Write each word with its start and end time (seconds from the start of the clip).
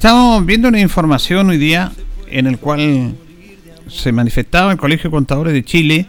Estamos 0.00 0.46
viendo 0.46 0.68
una 0.68 0.80
información 0.80 1.50
hoy 1.50 1.58
día 1.58 1.92
en 2.30 2.46
el 2.46 2.56
cual 2.56 3.18
se 3.86 4.12
manifestaba 4.12 4.72
el 4.72 4.78
Colegio 4.78 5.10
de 5.10 5.14
Contadores 5.14 5.52
de 5.52 5.62
Chile 5.62 6.06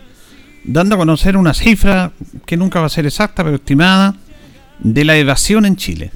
dando 0.64 0.96
a 0.96 0.98
conocer 0.98 1.36
una 1.36 1.54
cifra 1.54 2.14
que 2.46 2.56
nunca 2.56 2.80
va 2.80 2.86
a 2.86 2.90
ser 2.90 3.06
exacta, 3.06 3.44
pero 3.44 3.58
estimada, 3.58 4.16
de 4.80 5.04
la 5.04 5.18
evasión 5.18 5.66
en 5.66 5.76
Chile. 5.76 6.12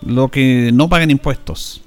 Lo 0.00 0.28
que 0.28 0.70
no 0.72 0.88
pagan 0.88 1.10
impuestos. 1.10 1.82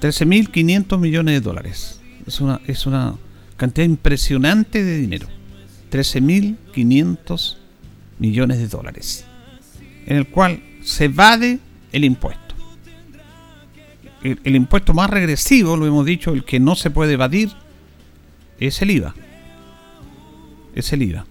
13.500 0.00 0.98
millones 0.98 1.34
de 1.34 1.40
dólares. 1.42 2.00
Es 2.26 2.40
una, 2.40 2.58
es 2.66 2.86
una 2.86 3.12
cantidad 3.58 3.84
impresionante 3.84 4.82
de 4.82 4.96
dinero. 4.96 5.26
13.500 5.92 7.56
millones 8.18 8.56
de 8.56 8.68
dólares. 8.68 9.26
En 10.06 10.16
el 10.16 10.28
cual 10.28 10.62
se 10.82 11.04
evade 11.04 11.58
el 11.92 12.06
impuesto 12.06 12.45
el, 14.44 14.56
impuesto 14.56 14.94
más 14.94 15.10
regresivo, 15.10 15.76
lo 15.76 15.86
hemos 15.86 16.04
dicho, 16.04 16.32
el 16.32 16.44
que 16.44 16.60
no 16.60 16.74
se 16.74 16.90
puede 16.90 17.14
evadir, 17.14 17.50
es 18.58 18.80
el 18.82 18.90
IVA. 18.90 19.14
Es 20.74 20.92
el 20.92 21.02
IVA. 21.02 21.26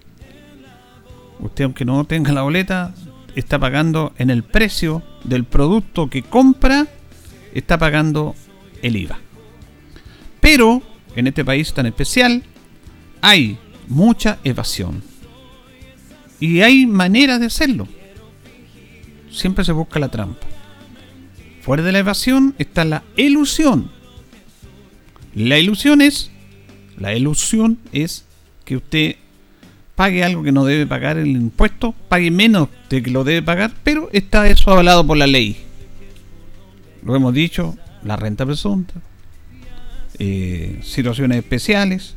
Usted, 1.40 1.64
aunque 1.64 1.84
no 1.84 2.04
tenga 2.04 2.32
la 2.32 2.42
boleta, 2.42 2.94
está 3.34 3.58
pagando 3.58 4.14
en 4.18 4.30
el 4.30 4.42
precio 4.42 5.02
del 5.24 5.44
producto 5.44 6.08
que 6.08 6.22
compra, 6.22 6.86
está 7.54 7.78
pagando 7.78 8.34
el 8.82 8.96
IVA. 8.96 9.18
Pero, 10.40 10.82
en 11.14 11.26
este 11.26 11.44
país 11.44 11.72
tan 11.74 11.86
especial, 11.86 12.42
hay 13.20 13.58
mucha 13.88 14.38
evasión. 14.44 15.02
Y 16.40 16.60
hay 16.60 16.86
maneras 16.86 17.40
de 17.40 17.46
hacerlo. 17.46 17.88
Siempre 19.30 19.64
se 19.64 19.72
busca 19.72 19.98
la 19.98 20.08
trampa. 20.08 20.46
Fuera 21.66 21.82
de 21.82 21.90
la 21.90 21.98
evasión 21.98 22.54
está 22.58 22.84
la 22.84 23.02
ilusión. 23.16 23.90
La 25.34 25.58
ilusión 25.58 26.00
es. 26.00 26.30
La 26.96 27.12
ilusión 27.16 27.80
es 27.90 28.24
que 28.64 28.76
usted 28.76 29.16
pague 29.96 30.22
algo 30.22 30.44
que 30.44 30.52
no 30.52 30.64
debe 30.64 30.86
pagar 30.86 31.18
el 31.18 31.26
impuesto, 31.26 31.92
pague 32.08 32.30
menos 32.30 32.68
de 32.88 33.02
que 33.02 33.10
lo 33.10 33.24
debe 33.24 33.42
pagar, 33.42 33.72
pero 33.82 34.08
está 34.12 34.48
eso 34.48 34.70
avalado 34.70 35.04
por 35.04 35.16
la 35.16 35.26
ley. 35.26 35.56
Lo 37.02 37.16
hemos 37.16 37.34
dicho, 37.34 37.76
la 38.04 38.14
renta 38.14 38.46
presunta, 38.46 38.94
eh, 40.20 40.78
situaciones 40.84 41.38
especiales, 41.38 42.14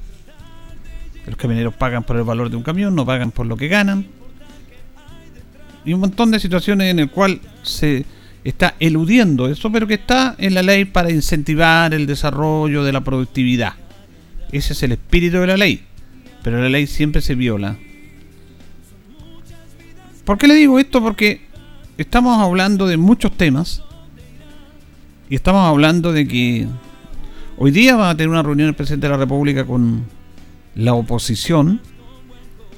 los 1.26 1.38
camioneros 1.38 1.74
pagan 1.74 2.04
por 2.04 2.18
el 2.18 2.24
valor 2.24 2.52
de 2.52 2.56
un 2.56 2.64
camión, 2.64 2.94
no 2.94 3.04
pagan 3.04 3.31
por 3.31 3.48
lo 3.48 3.58
que 3.58 3.68
ganan, 3.68 4.06
y 5.86 5.94
un 5.94 6.02
montón 6.02 6.30
de 6.30 6.40
situaciones 6.40 6.92
en 6.92 7.00
el 7.00 7.10
cual 7.10 7.42
se 7.64 8.06
está 8.50 8.76
eludiendo 8.80 9.48
eso, 9.48 9.72
pero 9.72 9.88
que 9.88 9.96
está 9.96 10.36
en 10.38 10.54
la 10.54 10.64
ley 10.64 10.86
para 10.86 11.12
incentivar 11.12 11.94
el 11.94 12.08
desarrollo 12.08 12.84
de 12.84 12.92
la 12.92 13.02
productividad. 13.02 13.74
Ese 14.52 14.74
es 14.74 14.84
el 14.84 14.94
espíritu 14.94 15.38
de 15.38 15.48
la 15.48 15.58
ley, 15.58 15.84
pero 16.44 16.62
la 16.62 16.70
ley 16.70 16.88
siempre 16.88 17.22
se 17.22 17.36
viola. 17.36 17.78
¿Por 20.26 20.38
qué 20.38 20.48
le 20.48 20.56
digo 20.56 20.80
esto? 20.80 21.02
Porque 21.02 21.42
estamos 21.98 22.42
hablando 22.42 22.88
de 22.88 22.98
muchos 22.98 23.36
temas 23.36 23.84
y 25.30 25.36
estamos 25.36 25.68
hablando 25.68 26.12
de 26.12 26.28
que 26.28 26.68
hoy 27.58 27.72
día 27.72 27.96
va 27.96 28.10
a 28.10 28.16
tener 28.16 28.30
una 28.30 28.44
reunión 28.44 28.70
el 28.70 28.76
presidente 28.76 29.08
de 29.08 29.12
la 29.12 29.20
República 29.20 29.66
con 29.66 30.06
la 30.76 30.94
oposición 30.94 31.81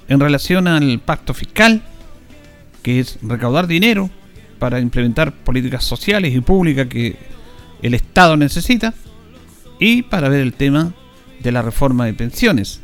en 0.07 0.19
relación 0.19 0.67
al 0.67 0.99
pacto 0.99 1.33
fiscal, 1.33 1.81
que 2.83 2.99
es 2.99 3.19
recaudar 3.21 3.67
dinero 3.67 4.09
para 4.61 4.79
implementar 4.79 5.33
políticas 5.33 5.83
sociales 5.83 6.35
y 6.35 6.39
públicas 6.39 6.85
que 6.85 7.15
el 7.81 7.95
Estado 7.95 8.37
necesita 8.37 8.93
y 9.79 10.03
para 10.03 10.29
ver 10.29 10.41
el 10.41 10.53
tema 10.53 10.93
de 11.39 11.51
la 11.51 11.63
reforma 11.63 12.05
de 12.05 12.13
pensiones, 12.13 12.79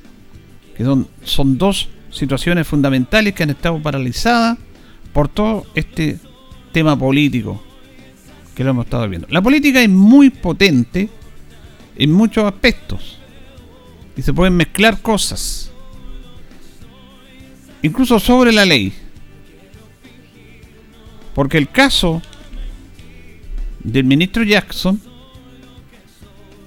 que 0.75 0.83
son, 0.83 1.07
son 1.23 1.59
dos 1.59 1.89
situaciones 2.09 2.67
fundamentales 2.67 3.35
que 3.35 3.43
han 3.43 3.51
estado 3.51 3.79
paralizadas 3.79 4.57
por 5.13 5.27
todo 5.27 5.67
este 5.75 6.17
tema 6.71 6.97
político 6.97 7.61
que 8.55 8.63
lo 8.63 8.71
hemos 8.71 8.85
estado 8.85 9.07
viendo. 9.07 9.27
La 9.29 9.43
política 9.43 9.79
es 9.79 9.89
muy 9.89 10.31
potente 10.31 11.11
en 11.95 12.11
muchos 12.11 12.43
aspectos 12.45 13.19
y 14.15 14.23
se 14.23 14.33
pueden 14.33 14.55
mezclar 14.55 14.99
cosas, 15.03 15.69
incluso 17.83 18.19
sobre 18.19 18.51
la 18.51 18.65
ley. 18.65 18.93
Porque 21.37 21.59
el 21.59 21.69
caso 21.69 22.19
del 23.83 24.05
ministro 24.05 24.41
Jackson, 24.41 24.99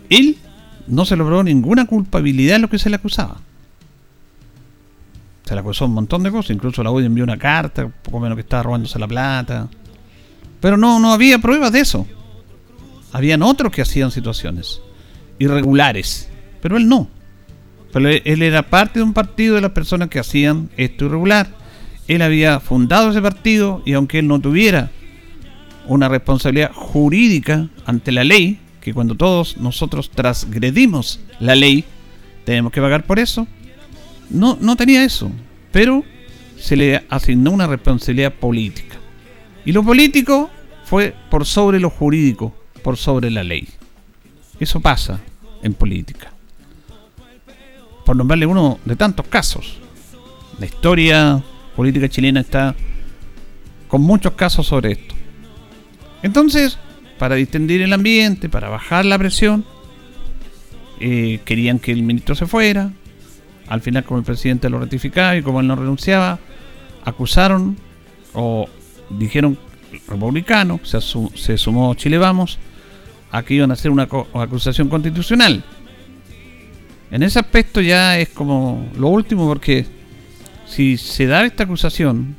él 0.08 0.38
no 0.86 1.04
se 1.04 1.16
logró 1.16 1.42
ninguna 1.42 1.88
culpabilidad 1.88 2.54
en 2.54 2.62
lo 2.62 2.70
que 2.70 2.78
se 2.78 2.88
le 2.88 2.94
acusaba. 2.94 3.40
Se 5.42 5.54
le 5.54 5.60
acusó 5.60 5.86
un 5.86 5.94
montón 5.94 6.22
de 6.22 6.30
cosas, 6.30 6.52
incluso 6.52 6.84
la 6.84 6.92
OEA 6.92 7.06
envió 7.06 7.24
una 7.24 7.36
carta, 7.36 7.88
poco 7.88 8.20
menos 8.20 8.36
que 8.36 8.42
estaba 8.42 8.62
robándose 8.62 8.96
la 9.00 9.08
plata. 9.08 9.66
Pero 10.60 10.76
no, 10.76 11.00
no 11.00 11.12
había 11.12 11.40
pruebas 11.40 11.72
de 11.72 11.80
eso. 11.80 12.06
Habían 13.10 13.42
otros 13.42 13.72
que 13.72 13.82
hacían 13.82 14.12
situaciones 14.12 14.80
irregulares, 15.40 16.30
pero 16.62 16.76
él 16.76 16.86
no. 16.88 17.08
Pero 17.92 18.08
él 18.08 18.42
era 18.42 18.62
parte 18.62 19.00
de 19.00 19.02
un 19.02 19.14
partido 19.14 19.56
de 19.56 19.62
las 19.62 19.72
personas 19.72 20.10
que 20.10 20.20
hacían 20.20 20.70
esto 20.76 21.06
irregular 21.06 21.58
él 22.10 22.22
había 22.22 22.58
fundado 22.58 23.10
ese 23.10 23.22
partido 23.22 23.82
y 23.86 23.92
aunque 23.92 24.18
él 24.18 24.26
no 24.26 24.40
tuviera 24.40 24.90
una 25.86 26.08
responsabilidad 26.08 26.72
jurídica 26.74 27.68
ante 27.86 28.10
la 28.10 28.24
ley, 28.24 28.58
que 28.80 28.92
cuando 28.92 29.14
todos 29.14 29.58
nosotros 29.58 30.10
transgredimos 30.10 31.20
la 31.38 31.54
ley, 31.54 31.84
tenemos 32.44 32.72
que 32.72 32.80
pagar 32.80 33.04
por 33.04 33.20
eso, 33.20 33.46
no, 34.28 34.58
no 34.60 34.74
tenía 34.74 35.04
eso, 35.04 35.30
pero 35.70 36.02
se 36.58 36.74
le 36.74 37.04
asignó 37.08 37.52
una 37.52 37.68
responsabilidad 37.68 38.34
política. 38.34 38.96
Y 39.64 39.70
lo 39.70 39.84
político 39.84 40.50
fue 40.84 41.14
por 41.30 41.46
sobre 41.46 41.78
lo 41.78 41.90
jurídico, 41.90 42.52
por 42.82 42.96
sobre 42.96 43.30
la 43.30 43.44
ley. 43.44 43.68
Eso 44.58 44.80
pasa 44.80 45.20
en 45.62 45.74
política. 45.74 46.32
Por 48.04 48.16
nombrarle 48.16 48.46
uno 48.46 48.80
de 48.84 48.96
tantos 48.96 49.26
casos. 49.28 49.78
La 50.58 50.66
historia 50.66 51.42
política 51.80 52.10
chilena 52.10 52.40
está 52.40 52.74
con 53.88 54.02
muchos 54.02 54.34
casos 54.34 54.66
sobre 54.66 54.92
esto. 54.92 55.14
Entonces, 56.22 56.76
para 57.18 57.36
distender 57.36 57.80
el 57.80 57.94
ambiente, 57.94 58.50
para 58.50 58.68
bajar 58.68 59.06
la 59.06 59.16
presión, 59.16 59.64
eh, 61.00 61.40
querían 61.46 61.78
que 61.78 61.92
el 61.92 62.02
ministro 62.02 62.34
se 62.34 62.44
fuera. 62.44 62.90
Al 63.66 63.80
final, 63.80 64.04
como 64.04 64.18
el 64.18 64.26
presidente 64.26 64.68
lo 64.68 64.78
ratificaba 64.78 65.34
y 65.38 65.40
como 65.40 65.60
él 65.60 65.68
no 65.68 65.74
renunciaba, 65.74 66.38
acusaron 67.02 67.78
o 68.34 68.68
dijeron 69.08 69.56
republicano, 70.06 70.80
se, 70.82 70.98
se 71.00 71.56
sumó 71.56 71.94
Chile 71.94 72.18
Vamos, 72.18 72.58
a 73.32 73.42
que 73.42 73.54
iban 73.54 73.70
a 73.70 73.72
hacer 73.72 73.90
una, 73.90 74.06
acusación 74.34 74.90
constitucional. 74.90 75.64
En 77.10 77.22
ese 77.22 77.38
aspecto 77.38 77.80
ya 77.80 78.18
es 78.18 78.28
como 78.28 78.86
lo 78.98 79.08
último 79.08 79.48
porque 79.48 79.99
si 80.70 80.96
se 80.96 81.26
da 81.26 81.44
esta 81.44 81.64
acusación 81.64 82.36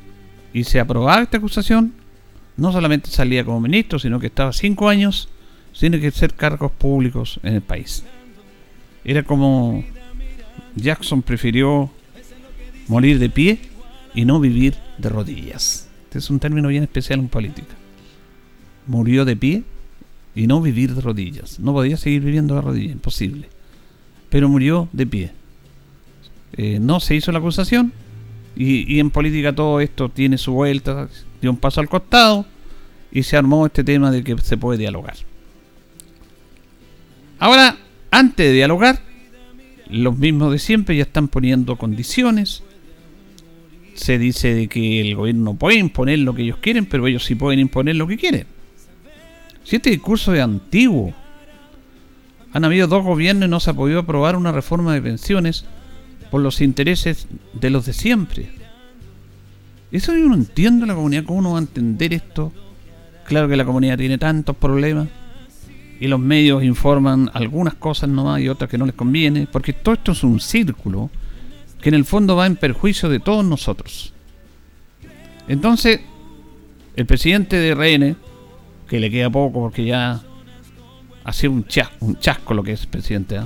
y 0.53 0.63
se 0.63 0.79
aprobaba 0.79 1.21
esta 1.21 1.37
acusación, 1.37 1.93
no 2.55 2.71
solamente 2.71 3.09
salía 3.09 3.43
como 3.43 3.59
ministro, 3.59 3.99
sino 3.99 4.19
que 4.19 4.27
estaba 4.27 4.53
cinco 4.53 4.87
años 4.87 5.27
sin 5.73 5.99
ser 6.11 6.33
cargos 6.33 6.71
públicos 6.71 7.39
en 7.43 7.55
el 7.55 7.61
país. 7.61 8.05
Era 9.03 9.23
como 9.23 9.83
Jackson 10.75 11.21
prefirió 11.21 11.89
morir 12.87 13.19
de 13.19 13.29
pie 13.29 13.59
y 14.13 14.23
no 14.23 14.39
vivir 14.39 14.75
de 14.97 15.09
rodillas. 15.09 15.89
Este 16.05 16.19
es 16.19 16.29
un 16.29 16.39
término 16.39 16.69
bien 16.69 16.83
especial 16.83 17.19
en 17.19 17.27
política. 17.27 17.75
Murió 18.87 19.25
de 19.25 19.35
pie 19.35 19.63
y 20.35 20.47
no 20.47 20.61
vivir 20.61 20.95
de 20.95 21.01
rodillas. 21.01 21.59
No 21.59 21.73
podía 21.73 21.97
seguir 21.97 22.21
viviendo 22.21 22.55
de 22.55 22.61
rodillas, 22.61 22.93
imposible. 22.93 23.49
Pero 24.29 24.47
murió 24.47 24.87
de 24.93 25.05
pie. 25.05 25.31
Eh, 26.53 26.79
no 26.79 27.01
se 27.01 27.15
hizo 27.15 27.31
la 27.33 27.39
acusación 27.39 27.93
y, 28.55 28.93
y, 28.93 28.99
en 28.99 29.09
política 29.09 29.53
todo 29.53 29.79
esto 29.79 30.09
tiene 30.09 30.37
su 30.37 30.53
vuelta, 30.53 31.07
dio 31.41 31.51
un 31.51 31.57
paso 31.57 31.79
al 31.79 31.89
costado 31.89 32.45
y 33.11 33.23
se 33.23 33.37
armó 33.37 33.65
este 33.65 33.83
tema 33.83 34.11
de 34.11 34.23
que 34.23 34.37
se 34.37 34.57
puede 34.57 34.77
dialogar. 34.77 35.15
Ahora, 37.39 37.77
antes 38.11 38.45
de 38.45 38.53
dialogar, 38.53 38.99
los 39.89 40.17
mismos 40.17 40.51
de 40.51 40.59
siempre 40.59 40.95
ya 40.95 41.03
están 41.03 41.27
poniendo 41.27 41.75
condiciones. 41.75 42.63
Se 43.93 44.17
dice 44.17 44.53
de 44.53 44.67
que 44.67 45.01
el 45.01 45.15
gobierno 45.15 45.43
no 45.43 45.53
puede 45.55 45.77
imponer 45.77 46.19
lo 46.19 46.33
que 46.33 46.43
ellos 46.43 46.57
quieren, 46.61 46.85
pero 46.85 47.07
ellos 47.07 47.25
sí 47.25 47.35
pueden 47.35 47.59
imponer 47.59 47.95
lo 47.95 48.07
que 48.07 48.17
quieren. 48.17 48.47
Si 49.63 49.75
este 49.75 49.89
discurso 49.89 50.33
es 50.33 50.41
antiguo, 50.41 51.13
han 52.53 52.65
habido 52.65 52.87
dos 52.87 53.03
gobiernos 53.03 53.47
y 53.47 53.49
no 53.49 53.59
se 53.59 53.71
ha 53.71 53.73
podido 53.73 53.99
aprobar 53.99 54.35
una 54.35 54.51
reforma 54.51 54.93
de 54.93 55.01
pensiones 55.01 55.65
por 56.31 56.41
los 56.41 56.61
intereses 56.61 57.27
de 57.53 57.69
los 57.69 57.85
de 57.85 57.93
siempre. 57.93 58.49
Eso 59.91 60.15
yo 60.15 60.25
no 60.25 60.35
entiendo 60.35 60.85
la 60.85 60.95
comunidad, 60.95 61.25
¿cómo 61.25 61.39
uno 61.39 61.51
va 61.51 61.57
a 61.59 61.61
entender 61.61 62.13
esto? 62.13 62.53
Claro 63.25 63.49
que 63.49 63.57
la 63.57 63.65
comunidad 63.65 63.97
tiene 63.97 64.17
tantos 64.17 64.55
problemas 64.55 65.09
y 65.99 66.07
los 66.07 66.19
medios 66.19 66.63
informan 66.63 67.29
algunas 67.33 67.75
cosas 67.75 68.09
nomás 68.09 68.41
y 68.41 68.49
otras 68.49 68.69
que 68.69 68.77
no 68.77 68.85
les 68.85 68.95
conviene, 68.95 69.47
porque 69.51 69.73
todo 69.73 69.93
esto 69.93 70.13
es 70.13 70.23
un 70.23 70.39
círculo 70.39 71.11
que 71.81 71.89
en 71.89 71.95
el 71.95 72.05
fondo 72.05 72.35
va 72.35 72.47
en 72.47 72.55
perjuicio 72.55 73.09
de 73.09 73.19
todos 73.19 73.43
nosotros. 73.43 74.13
Entonces, 75.47 75.99
el 76.95 77.05
presidente 77.05 77.57
de 77.57 77.75
RN, 77.75 78.15
que 78.87 78.99
le 78.99 79.11
queda 79.11 79.29
poco 79.29 79.59
porque 79.59 79.85
ya 79.85 80.21
ha 81.23 81.33
sido 81.33 81.51
un 81.53 81.65
chasco, 81.65 82.05
un 82.05 82.17
chasco 82.17 82.53
lo 82.53 82.63
que 82.63 82.71
es 82.71 82.81
el 82.81 82.87
presidente, 82.87 83.35
¿eh? 83.35 83.41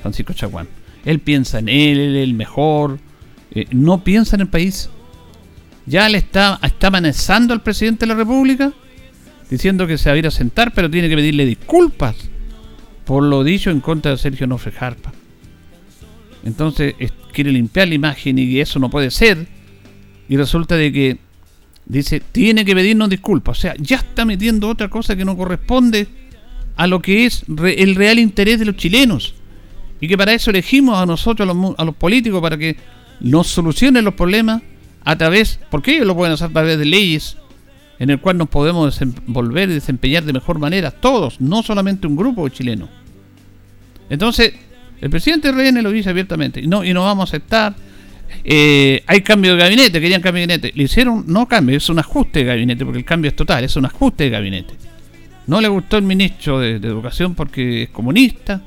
Francisco 0.00 0.32
Chaguán. 0.32 0.79
Él 1.04 1.20
piensa 1.20 1.58
en 1.58 1.68
él, 1.68 1.98
él 1.98 2.16
el 2.16 2.34
mejor, 2.34 2.98
eh, 3.52 3.66
no 3.70 4.04
piensa 4.04 4.36
en 4.36 4.42
el 4.42 4.48
país. 4.48 4.90
Ya 5.86 6.08
le 6.08 6.18
está, 6.18 6.58
está 6.62 6.88
amenazando 6.88 7.54
al 7.54 7.62
presidente 7.62 8.06
de 8.06 8.08
la 8.08 8.14
República 8.14 8.72
diciendo 9.50 9.86
que 9.86 9.98
se 9.98 10.08
va 10.08 10.14
a 10.14 10.18
ir 10.18 10.26
a 10.26 10.30
sentar, 10.30 10.72
pero 10.72 10.90
tiene 10.90 11.08
que 11.08 11.16
pedirle 11.16 11.44
disculpas 11.44 12.14
por 13.04 13.24
lo 13.24 13.42
dicho 13.42 13.70
en 13.70 13.80
contra 13.80 14.12
de 14.12 14.18
Sergio 14.18 14.46
Nofre 14.46 14.72
Harpa. 14.78 15.12
Entonces 16.44 16.94
quiere 17.32 17.50
limpiar 17.50 17.88
la 17.88 17.94
imagen 17.94 18.38
y 18.38 18.60
eso 18.60 18.78
no 18.78 18.90
puede 18.90 19.10
ser. 19.10 19.46
Y 20.28 20.36
resulta 20.36 20.76
de 20.76 20.92
que 20.92 21.18
dice, 21.86 22.20
tiene 22.20 22.64
que 22.64 22.74
pedirnos 22.74 23.10
disculpas. 23.10 23.58
O 23.58 23.60
sea, 23.60 23.74
ya 23.78 23.96
está 23.96 24.24
metiendo 24.24 24.68
otra 24.68 24.88
cosa 24.88 25.16
que 25.16 25.24
no 25.24 25.36
corresponde 25.36 26.06
a 26.76 26.86
lo 26.86 27.02
que 27.02 27.26
es 27.26 27.44
el 27.48 27.94
real 27.96 28.18
interés 28.18 28.58
de 28.58 28.66
los 28.66 28.76
chilenos. 28.76 29.34
Y 30.00 30.08
que 30.08 30.16
para 30.16 30.32
eso 30.32 30.50
elegimos 30.50 30.98
a 30.98 31.06
nosotros, 31.06 31.48
a 31.48 31.52
los, 31.52 31.74
a 31.78 31.84
los 31.84 31.94
políticos, 31.94 32.40
para 32.40 32.56
que 32.56 32.76
nos 33.20 33.48
solucionen 33.48 34.04
los 34.04 34.14
problemas 34.14 34.62
a 35.04 35.16
través, 35.16 35.60
porque 35.70 35.94
ellos 35.94 36.06
lo 36.06 36.16
pueden 36.16 36.34
hacer 36.34 36.48
a 36.48 36.52
través 36.52 36.78
de 36.78 36.84
leyes, 36.84 37.36
en 37.98 38.10
el 38.10 38.20
cual 38.20 38.38
nos 38.38 38.48
podemos 38.48 38.98
desenvolver 38.98 39.68
y 39.70 39.74
desempeñar 39.74 40.24
de 40.24 40.32
mejor 40.32 40.58
manera, 40.58 40.90
todos, 40.90 41.40
no 41.40 41.62
solamente 41.62 42.06
un 42.06 42.16
grupo 42.16 42.48
chileno. 42.48 42.88
Entonces, 44.08 44.54
el 45.00 45.10
presidente 45.10 45.52
RN 45.52 45.82
lo 45.82 45.90
dice 45.90 46.10
abiertamente, 46.10 46.62
no, 46.62 46.84
y 46.84 46.92
no 46.92 47.04
vamos 47.04 47.28
a 47.28 47.30
aceptar. 47.30 47.74
Eh, 48.44 49.02
hay 49.06 49.22
cambio 49.22 49.54
de 49.54 49.62
gabinete, 49.62 50.00
querían 50.00 50.20
cambio 50.20 50.40
de 50.42 50.46
gabinete. 50.46 50.72
Le 50.76 50.84
hicieron, 50.84 51.24
no 51.26 51.46
cambio, 51.46 51.76
es 51.76 51.88
un 51.88 51.98
ajuste 51.98 52.40
de 52.40 52.44
gabinete, 52.46 52.84
porque 52.84 52.98
el 52.98 53.04
cambio 53.04 53.30
es 53.30 53.36
total, 53.36 53.64
es 53.64 53.76
un 53.76 53.86
ajuste 53.86 54.24
de 54.24 54.30
gabinete. 54.30 54.74
No 55.46 55.60
le 55.60 55.68
gustó 55.68 55.96
el 55.96 56.04
ministro 56.04 56.60
de, 56.60 56.76
Educación 56.76 57.34
porque 57.34 57.84
es 57.84 57.90
comunista 57.90 58.62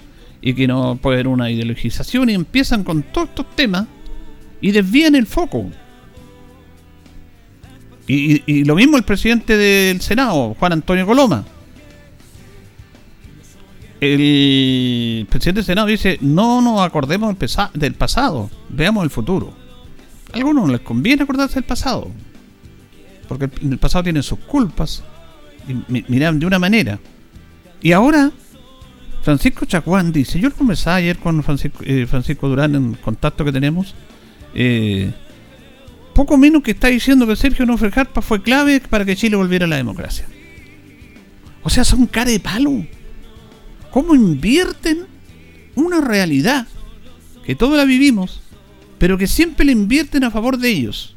y 0.46 0.54
que 0.54 0.68
no 0.68 0.98
puede 1.02 1.16
haber 1.16 1.30
una 1.30 1.50
ideologización 1.50 2.30
y 2.30 2.34
empiezan 2.34 2.84
con 2.84 3.02
todos 3.02 3.30
estos 3.30 3.56
temas 3.56 3.88
y 4.60 4.72
desvían 4.72 5.16
el 5.16 5.26
foco. 5.26 5.72
Y, 8.06 8.66
lo 8.66 8.76
mismo 8.76 8.98
el 8.98 9.04
presidente 9.04 9.56
del 9.56 10.02
Senado, 10.02 10.54
Juan 10.60 10.74
Antonio 10.74 11.06
Coloma. 11.06 11.46
El 14.02 15.26
presidente 15.30 15.60
del 15.60 15.66
Senado 15.66 15.88
dice, 15.88 16.18
no 16.20 16.62
nos 16.62 16.82
acordemos 16.82 17.34
del, 17.74 17.94
pasado, 17.94 18.52
veamos 18.68 19.06
el 19.06 19.10
futuro. 19.10 19.54
A 20.34 20.36
algunos 20.36 20.70
les 20.70 20.82
conviene 20.82 21.24
acordarse 21.24 21.56
del 21.56 21.64
pasado, 21.64 22.12
porque 23.30 23.50
el, 23.62 23.78
pasado 23.78 24.04
tiene 24.04 24.22
sus 24.22 24.40
culpas, 24.40 25.06
y 25.70 26.04
miran 26.10 26.38
de 26.38 26.46
una 26.46 26.60
manera. 26.60 27.00
Y 27.82 27.94
ahora, 27.94 28.34
Francisco 29.24 29.66
Chacuán 29.66 30.12
dice, 30.12 30.38
yo 30.38 30.54
conversaba 30.54 30.98
ayer 30.98 31.18
con 31.18 31.42
Francisco, 31.44 31.80
eh, 31.86 32.06
Francisco 32.06 32.50
Durán 32.50 32.76
en 32.76 32.94
contacto 32.96 33.46
que 33.46 33.54
tenemos, 33.54 33.96
eh, 34.54 35.14
poco 36.14 36.38
menos 36.38 36.62
que 36.62 36.72
está 36.72 36.90
diciendo 36.90 37.26
que 37.26 37.38
Sergio 37.38 37.66
Nofre 37.66 37.90
Jarpa 37.90 38.22
fue 38.22 38.44
clave 38.44 38.82
para 38.82 39.06
que 39.06 39.16
Chile 39.16 39.38
volviera 39.38 39.66
a 39.66 39.70
la 39.70 39.78
democracia. 39.78 40.26
O 41.64 41.70
sea, 41.70 41.86
son 41.86 42.06
cara 42.06 42.32
de 42.32 42.42
palo. 42.42 42.86
¿Cómo 43.92 44.14
invierten 44.14 45.06
una 45.76 46.02
realidad 46.02 46.68
que 47.46 47.56
todos 47.56 47.78
la 47.78 47.86
vivimos, 47.86 48.42
pero 48.98 49.18
que 49.18 49.28
siempre 49.28 49.66
le 49.66 49.72
invierten 49.72 50.26
a 50.26 50.32
favor 50.32 50.58
de 50.58 50.70
ellos? 50.70 51.16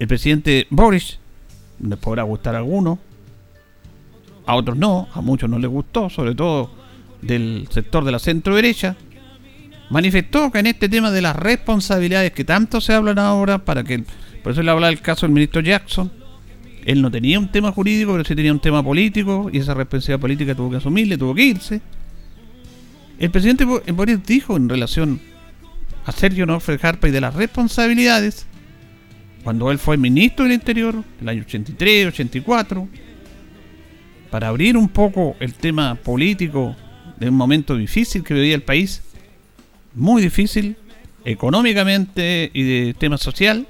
El 0.00 0.08
presidente 0.08 0.66
Boris 0.68 1.20
les 1.80 1.98
podrá 1.98 2.24
gustar 2.24 2.56
a 2.56 2.58
algunos, 2.58 2.98
a 4.46 4.54
otros 4.54 4.76
no, 4.76 5.08
a 5.12 5.20
muchos 5.20 5.48
no 5.48 5.58
les 5.58 5.70
gustó, 5.70 6.10
sobre 6.10 6.34
todo 6.34 6.70
del 7.20 7.68
sector 7.70 8.04
de 8.04 8.12
la 8.12 8.18
centro 8.18 8.56
derecha, 8.56 8.96
manifestó 9.90 10.50
que 10.50 10.58
en 10.58 10.66
este 10.66 10.88
tema 10.88 11.10
de 11.10 11.22
las 11.22 11.36
responsabilidades 11.36 12.32
que 12.32 12.44
tanto 12.44 12.80
se 12.80 12.92
hablan 12.92 13.18
ahora, 13.18 13.58
para 13.58 13.84
que 13.84 14.04
por 14.42 14.52
eso 14.52 14.62
le 14.62 14.70
habla 14.70 14.88
el 14.88 15.00
caso 15.00 15.26
del 15.26 15.34
ministro 15.34 15.60
Jackson, 15.60 16.10
él 16.84 17.00
no 17.00 17.10
tenía 17.10 17.38
un 17.38 17.50
tema 17.50 17.70
jurídico, 17.70 18.12
pero 18.12 18.24
sí 18.24 18.34
tenía 18.34 18.52
un 18.52 18.60
tema 18.60 18.82
político, 18.82 19.50
y 19.52 19.58
esa 19.58 19.74
responsabilidad 19.74 20.20
política 20.20 20.54
tuvo 20.54 20.70
que 20.70 20.76
asumirle, 20.78 21.16
tuvo 21.16 21.34
que 21.34 21.44
irse. 21.44 21.80
El 23.18 23.30
presidente 23.30 23.64
Boris 23.64 24.24
dijo 24.26 24.56
en 24.56 24.68
relación 24.68 25.20
a 26.04 26.10
Sergio 26.10 26.44
Norfred 26.44 26.84
Harpa 26.84 27.08
y 27.08 27.12
de 27.12 27.20
las 27.20 27.34
responsabilidades, 27.34 28.46
cuando 29.44 29.70
él 29.70 29.78
fue 29.78 29.96
ministro 29.96 30.44
del 30.44 30.54
Interior, 30.54 30.94
en 30.94 31.04
el 31.20 31.28
año 31.28 31.42
83, 31.42 32.06
84, 32.08 32.88
para 34.32 34.48
abrir 34.48 34.78
un 34.78 34.88
poco 34.88 35.36
el 35.40 35.52
tema 35.52 35.94
político 35.94 36.74
de 37.20 37.28
un 37.28 37.34
momento 37.34 37.76
difícil 37.76 38.24
que 38.24 38.32
vivía 38.32 38.54
el 38.54 38.62
país, 38.62 39.02
muy 39.94 40.22
difícil 40.22 40.74
económicamente 41.26 42.50
y 42.54 42.62
de 42.62 42.94
tema 42.94 43.18
social, 43.18 43.66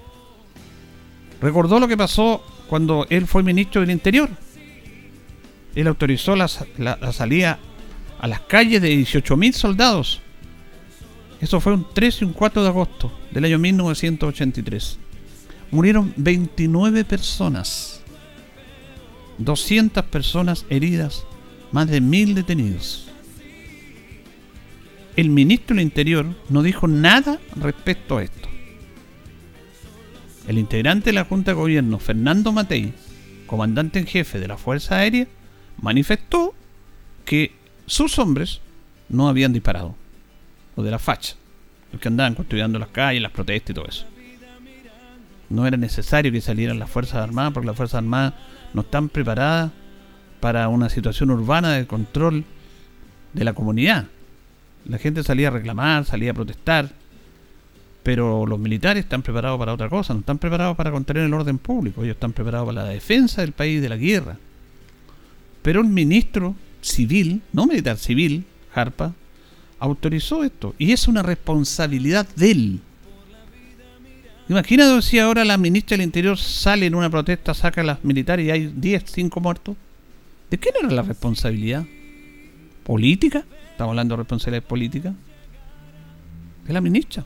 recordó 1.41 1.81
lo 1.81 1.89
que 1.89 1.97
pasó 1.97 2.45
cuando 2.69 3.09
él 3.11 3.27
fue 3.27 3.43
ministro 3.43 3.81
del 3.81 3.91
Interior. 3.91 4.31
Él 5.75 5.89
autorizó 5.89 6.37
la, 6.37 6.47
salida 6.47 7.59
a 8.21 8.29
las 8.29 8.41
calles 8.43 8.81
de 8.81 8.95
18.000 8.95 9.53
soldados. 9.55 10.23
Eso 11.41 11.61
fue 11.61 11.73
un 11.73 11.87
3 11.93 12.23
y 12.23 12.25
un 12.25 12.35
4 12.35 12.63
de 12.63 12.69
agosto 12.69 13.13
del 13.33 13.47
año 13.47 13.59
1983. 13.59 14.97
Murieron 15.73 16.15
29 16.17 17.05
personas, 17.05 18.02
200 19.39 20.05
personas 20.05 20.67
heridas, 20.69 21.25
más 21.73 21.89
de 21.89 22.01
1.000 22.01 22.35
detenidos 22.35 23.13
el 25.17 25.29
ministro 25.29 25.77
del 25.77 25.85
Interior 25.85 26.27
no 26.49 26.63
dijo 26.63 26.89
nada 26.89 27.39
respecto 27.57 28.19
a 28.19 28.23
esto. 28.23 28.49
El 30.49 30.59
integrante 30.59 31.11
de 31.11 31.15
la 31.15 31.25
Junta 31.25 31.53
de 31.53 31.57
Gobierno, 31.57 31.99
Fernando 31.99 32.53
Matei, 32.53 32.93
comandante 33.47 33.99
en 33.99 34.07
jefe 34.07 34.41
de 34.41 34.49
la 34.49 34.57
Fuerza 34.57 34.97
Aérea, 34.97 35.27
manifestó 35.81 36.55
que 37.25 37.55
sus 37.87 38.19
hombres 38.19 38.61
no 39.09 39.29
habían 39.29 39.53
disparado. 39.53 39.95
Los 40.77 40.85
de 40.85 40.91
la 40.91 40.99
facha. 40.99 41.37
Los 41.93 42.01
que 42.01 42.09
andaban 42.09 42.35
construyendo 42.35 42.79
las 42.79 42.89
calles, 42.89 43.23
las 43.23 43.33
protestas 43.33 43.71
y 43.71 43.75
todo 43.75 43.87
eso. 43.87 44.07
No 45.51 45.67
era 45.67 45.77
necesario 45.77 46.33
que 46.33 46.41
salieran 46.41 46.79
las 46.79 46.91
Fuerzas 46.91 47.17
Armadas 47.17 47.53
porque 47.53 47.67
las 47.67 47.77
Fuerzas 47.77 47.99
Armadas 47.99 48.35
no 48.75 48.83
están 48.83 49.09
preparadas 49.09 49.71
para 50.41 50.69
una 50.69 50.89
situación 50.89 51.31
urbana 51.31 51.75
de 51.75 51.87
control 51.87 52.45
de 53.33 53.45
la 53.45 53.53
comunidad. 53.53 54.07
La 54.85 54.99
gente 54.99 55.23
salía 55.23 55.49
a 55.49 55.53
reclamar, 55.53 56.05
salía 56.05 56.33
a 56.33 56.35
protestar, 56.35 56.91
pero 58.03 58.47
los 58.47 58.59
militares 58.59 59.05
están 59.05 59.23
preparados 59.23 59.59
para 59.59 59.73
otra 59.73 59.89
cosa, 59.89 60.13
no 60.13 60.21
están 60.21 60.39
preparados 60.39 60.77
para 60.77 60.91
contener 60.91 61.25
el 61.25 61.35
orden 61.35 61.59
público, 61.59 62.03
ellos 62.03 62.15
están 62.15 62.33
preparados 62.33 62.67
para 62.67 62.85
la 62.85 62.91
defensa 62.91 63.43
del 63.43 63.53
país 63.53 63.81
de 63.81 63.89
la 63.89 63.97
guerra. 63.97 64.39
Pero 65.63 65.81
el 65.81 65.87
ministro 65.87 66.57
civil, 66.81 67.43
no 67.53 67.67
militar, 67.67 67.97
civil, 67.97 68.45
Harpa, 68.75 69.15
autorizó 69.79 70.43
esto. 70.43 70.75
Y 70.79 70.93
es 70.93 71.09
una 71.09 71.23
responsabilidad 71.23 72.27
de 72.35 72.51
él. 72.51 72.81
Imagínate 74.49 75.03
si 75.03 75.19
ahora 75.19 75.45
la 75.45 75.57
ministra 75.57 75.97
del 75.97 76.05
Interior 76.05 76.37
sale 76.37 76.87
en 76.87 76.95
una 76.95 77.09
protesta, 77.09 77.55
saca 77.55 77.81
a 77.81 77.85
las 77.85 78.05
militares 78.05 78.47
y 78.47 78.51
hay 78.51 78.73
10, 78.75 79.05
5 79.07 79.41
muertos. 79.41 79.77
¿De 80.51 80.59
quién 80.59 80.75
era 80.79 80.91
la 80.91 81.03
responsabilidad? 81.03 81.85
¿Política? 82.85 83.45
Estamos 83.71 83.93
hablando 83.93 84.15
de 84.15 84.23
responsabilidad 84.23 84.65
política. 84.65 85.15
De 86.67 86.73
la 86.73 86.81
ministra. 86.81 87.25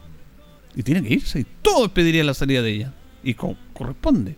Y 0.76 0.82
tiene 0.82 1.02
que 1.02 1.14
irse. 1.14 1.40
Y 1.40 1.46
todos 1.62 1.90
pedirían 1.90 2.26
la 2.26 2.34
salida 2.34 2.62
de 2.62 2.70
ella. 2.70 2.92
Y 3.24 3.34
corresponde. 3.34 4.36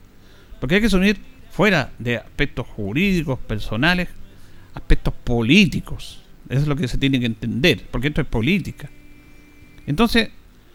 Porque 0.60 0.76
hay 0.76 0.80
que 0.80 0.86
asumir 0.86 1.18
fuera 1.50 1.92
de 1.98 2.16
aspectos 2.16 2.66
jurídicos, 2.68 3.38
personales, 3.40 4.08
aspectos 4.74 5.12
políticos. 5.24 6.22
Eso 6.48 6.62
es 6.62 6.68
lo 6.68 6.76
que 6.76 6.88
se 6.88 6.96
tiene 6.96 7.20
que 7.20 7.26
entender, 7.26 7.84
porque 7.90 8.08
esto 8.08 8.20
es 8.20 8.26
política. 8.26 8.88
Entonces, 9.86 10.30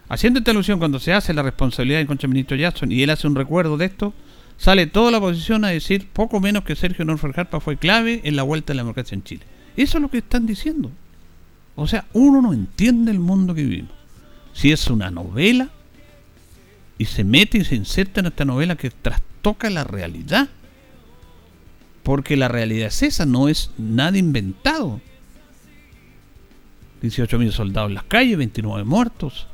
haciendo 0.10 0.39
esta 0.39 0.51
alusión, 0.51 0.79
cuando 0.79 1.00
se 1.00 1.13
hace 1.13 1.33
la 1.33 1.43
responsabilidad 1.43 2.05
contra 2.05 2.27
del 2.27 2.33
ministro 2.33 2.57
Jackson 2.57 2.91
y 2.91 3.03
él 3.03 3.10
hace 3.10 3.27
un 3.27 3.36
recuerdo 3.36 3.77
de 3.77 3.86
esto, 3.86 4.13
sale 4.57 4.88
toda 4.88 5.12
la 5.12 5.17
oposición 5.17 5.65
a 5.65 5.69
decir 5.69 6.07
poco 6.12 6.39
menos 6.39 6.63
que 6.63 6.75
Sergio 6.75 7.05
Norfolk 7.05 7.38
Harpa 7.38 7.60
fue 7.60 7.77
clave 7.77 8.22
en 8.24 8.36
la 8.36 8.43
vuelta 8.43 8.74
de 8.74 8.77
la 8.77 8.83
democracia 8.83 9.15
en 9.15 9.24
Chile. 9.24 9.43
Eso 9.75 9.98
es 9.98 10.01
lo 10.01 10.10
que 10.10 10.19
están 10.19 10.45
diciendo. 10.45 10.91
O 11.75 11.88
sea, 11.88 12.05
uno 12.13 12.41
no 12.41 12.53
entiende 12.53 13.12
el 13.12 13.19
mundo 13.19 13.55
que 13.55 13.63
vivimos. 13.63 13.91
Si 14.53 14.72
es 14.72 14.88
una 14.88 15.10
novela 15.10 15.69
y 16.98 17.05
se 17.05 17.24
mete 17.24 17.57
y 17.57 17.65
se 17.65 17.75
inserta 17.75 18.19
en 18.19 18.27
esta 18.27 18.45
novela 18.45 18.75
que 18.75 18.91
trastoca 18.91 19.69
la 19.69 19.83
realidad 19.83 20.50
porque 22.03 22.36
la 22.36 22.50
realidad 22.50 22.88
es 22.88 23.01
esa, 23.01 23.25
no 23.25 23.48
es 23.48 23.72
nada 23.77 24.17
inventado. 24.17 25.01
18.000 27.01 27.51
soldados 27.51 27.89
en 27.89 27.95
las 27.95 28.03
calles, 28.03 28.38
29 28.38 28.83
muertos. 28.83 29.48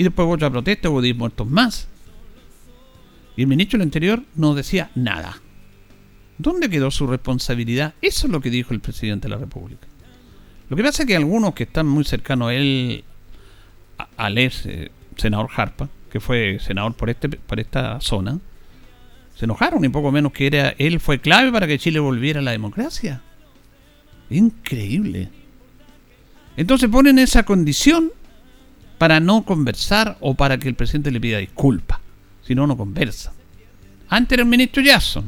Y 0.00 0.02
después 0.02 0.24
hubo 0.24 0.32
otra 0.32 0.48
protesta, 0.48 0.88
hubo 0.88 1.02
10 1.02 1.14
muertos 1.14 1.46
más. 1.46 1.86
Y 3.36 3.42
el 3.42 3.48
ministro 3.48 3.78
del 3.78 3.86
Interior 3.86 4.22
no 4.34 4.54
decía 4.54 4.90
nada. 4.94 5.42
¿Dónde 6.38 6.70
quedó 6.70 6.90
su 6.90 7.06
responsabilidad? 7.06 7.92
Eso 8.00 8.26
es 8.26 8.32
lo 8.32 8.40
que 8.40 8.48
dijo 8.48 8.72
el 8.72 8.80
presidente 8.80 9.28
de 9.28 9.34
la 9.34 9.36
República. 9.36 9.86
Lo 10.70 10.76
que 10.78 10.82
pasa 10.82 11.02
es 11.02 11.06
que 11.06 11.16
algunos 11.16 11.52
que 11.52 11.64
están 11.64 11.86
muy 11.86 12.04
cercanos 12.04 12.48
a 12.48 12.54
él, 12.54 13.04
al 14.16 14.38
ex 14.38 14.64
eh, 14.64 14.90
senador 15.16 15.50
Harpa, 15.54 15.90
que 16.10 16.18
fue 16.18 16.56
senador 16.60 16.94
por, 16.94 17.10
este, 17.10 17.28
por 17.28 17.60
esta 17.60 18.00
zona, 18.00 18.38
se 19.36 19.44
enojaron 19.44 19.84
y 19.84 19.90
poco 19.90 20.10
menos 20.10 20.32
que 20.32 20.46
era 20.46 20.74
él 20.78 20.98
fue 20.98 21.18
clave 21.18 21.52
para 21.52 21.66
que 21.66 21.78
Chile 21.78 22.00
volviera 22.00 22.40
a 22.40 22.42
la 22.42 22.52
democracia. 22.52 23.20
Increíble. 24.30 25.28
Entonces 26.56 26.88
ponen 26.88 27.18
esa 27.18 27.42
condición 27.42 28.12
para 29.00 29.18
no 29.18 29.46
conversar 29.46 30.18
o 30.20 30.34
para 30.34 30.58
que 30.58 30.68
el 30.68 30.74
presidente 30.74 31.10
le 31.10 31.22
pida 31.22 31.38
disculpas. 31.38 31.98
Si 32.46 32.54
no, 32.54 32.66
no 32.66 32.76
conversa. 32.76 33.32
Antes 34.10 34.36
era 34.36 34.42
el 34.42 34.48
ministro 34.50 34.82
Jackson. 34.82 35.26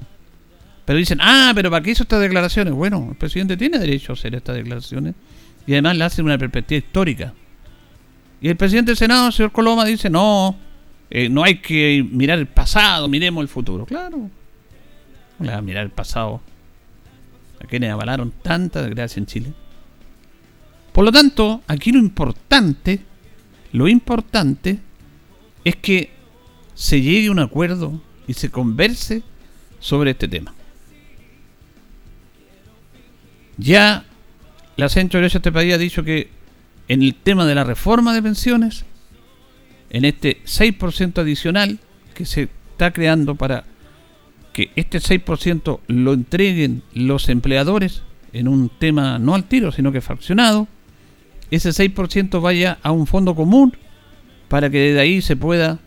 Pero 0.85 0.99
dicen, 0.99 1.17
ah, 1.23 1.53
pero 1.55 1.71
¿para 1.71 1.83
qué 1.83 1.93
hizo 1.93 2.03
estas 2.03 2.21
declaraciones? 2.21 2.75
Bueno, 2.75 3.09
el 3.13 3.17
presidente 3.17 3.57
tiene 3.57 3.79
derecho 3.79 4.13
a 4.13 4.15
hacer 4.15 4.35
estas 4.35 4.57
declaraciones 4.57 5.15
y 5.67 5.73
además 5.73 5.97
le 5.97 6.05
hacen 6.05 6.27
una 6.27 6.37
perspectiva 6.37 6.81
histórica. 6.81 7.33
Y 8.43 8.51
el 8.51 8.57
presidente 8.59 8.91
del 8.91 8.99
Senado, 8.99 9.33
señor 9.33 9.53
Coloma, 9.53 9.87
dice, 9.87 10.11
no, 10.11 10.55
eh, 11.09 11.31
no 11.31 11.43
hay 11.43 11.61
que 11.61 12.07
mirar 12.13 12.41
el 12.41 12.49
pasado, 12.49 13.09
miremos 13.09 13.41
el 13.41 13.49
futuro. 13.49 13.87
Claro. 13.87 14.29
No 15.39 15.63
mirar 15.63 15.85
el 15.85 15.91
pasado. 15.91 16.43
A 17.59 17.67
quienes 17.67 17.91
avalaron 17.91 18.35
tanta 18.43 18.83
desgracia 18.83 19.19
en 19.19 19.25
Chile. 19.25 19.55
Por 20.93 21.07
lo 21.07 21.11
tanto, 21.11 21.63
aquí 21.67 21.91
lo 21.91 22.01
importante, 22.01 23.12
lo 23.73 23.89
importante 23.89 24.79
es 25.65 25.77
que 25.77 26.11
se 26.75 27.01
llegue 27.01 27.29
a 27.29 27.33
un 27.33 27.39
acuerdo 27.39 28.01
y 28.27 28.35
se 28.35 28.51
converse 28.51 29.23
sobre 29.81 30.13
este 30.13 30.29
tema. 30.29 30.55
Ya 33.57 34.05
la 34.77 34.89
centro 34.89 35.21
de 35.21 35.27
este 35.27 35.53
país 35.53 35.75
ha 35.75 35.79
dicho 35.79 36.03
que 36.05 36.31
en 36.89 37.03
el 37.03 37.15
tema 37.15 37.47
de 37.47 37.55
la 37.55 37.65
reforma 37.65 38.15
de 38.15 38.23
pensiones 38.23 38.85
en 39.91 40.05
este 40.05 40.43
6% 40.45 41.19
adicional 41.19 41.79
que 42.15 42.25
se 42.25 42.49
está 42.73 42.93
creando 42.93 43.35
para 43.35 43.65
que 44.53 44.71
este 44.77 44.99
6% 44.99 45.81
lo 45.87 46.13
entreguen 46.13 46.83
los 46.95 47.29
empleadores 47.29 48.03
en 48.33 48.49
un 48.49 48.71
tema 48.71 49.19
no 49.19 49.35
al 49.35 49.45
tiro, 49.45 49.73
sino 49.73 49.93
que 49.93 50.01
fraccionado, 50.01 50.69
ese 51.53 51.71
6% 51.71 52.41
vaya 52.41 52.79
a 52.83 52.93
un 52.93 53.07
fondo 53.07 53.35
común 53.35 53.77
para 54.49 54.71
que 54.71 54.79
desde 54.79 55.01
ahí 55.01 55.21
se 55.21 55.37
pueda 55.37 55.79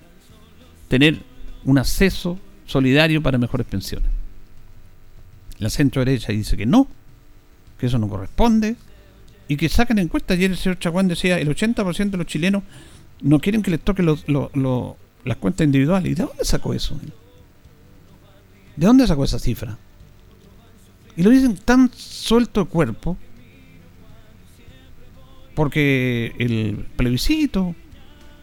tener 0.88 1.24
un 1.64 1.80
acceso 1.80 2.40
solidario 2.66 3.22
para 3.24 3.40
mejores 3.40 3.66
pensiones. 3.66 4.10
La 5.58 5.70
centro 5.72 6.06
derecha 6.06 6.32
dice 6.32 6.56
que 6.56 6.68
no, 6.68 6.88
que 7.80 7.88
eso 7.88 7.98
no 7.98 8.08
corresponde 8.08 8.76
y 9.48 9.58
que 9.58 9.68
sacan 9.68 9.98
encuestas. 9.98 10.38
Ayer 10.38 10.52
el 10.52 10.58
señor 10.58 10.78
Chaguán 10.78 11.08
decía 11.08 11.40
el 11.40 11.50
80% 11.50 12.12
de 12.12 12.18
los 12.18 12.28
chilenos 12.28 12.64
no 13.22 13.40
quieren 13.40 13.64
que 13.64 13.72
les 13.72 13.80
toque 13.80 14.04
las 14.04 15.38
cuentas 15.38 15.66
individuales. 15.66 16.12
¿Y 16.12 16.16
de 16.16 16.24
dónde 16.24 16.46
sacó 16.46 16.76
eso? 16.76 17.00
¿De 18.76 18.86
dónde 18.86 19.08
sacó 19.08 19.24
esa 19.24 19.40
cifra? 19.40 19.78
Y 21.18 21.24
lo 21.24 21.32
dicen 21.32 21.58
tan 21.58 21.90
suelto 21.92 22.66
de 22.66 22.70
cuerpo 22.70 23.18
porque 25.56 26.36
el 26.38 26.86
plebiscito, 26.96 27.76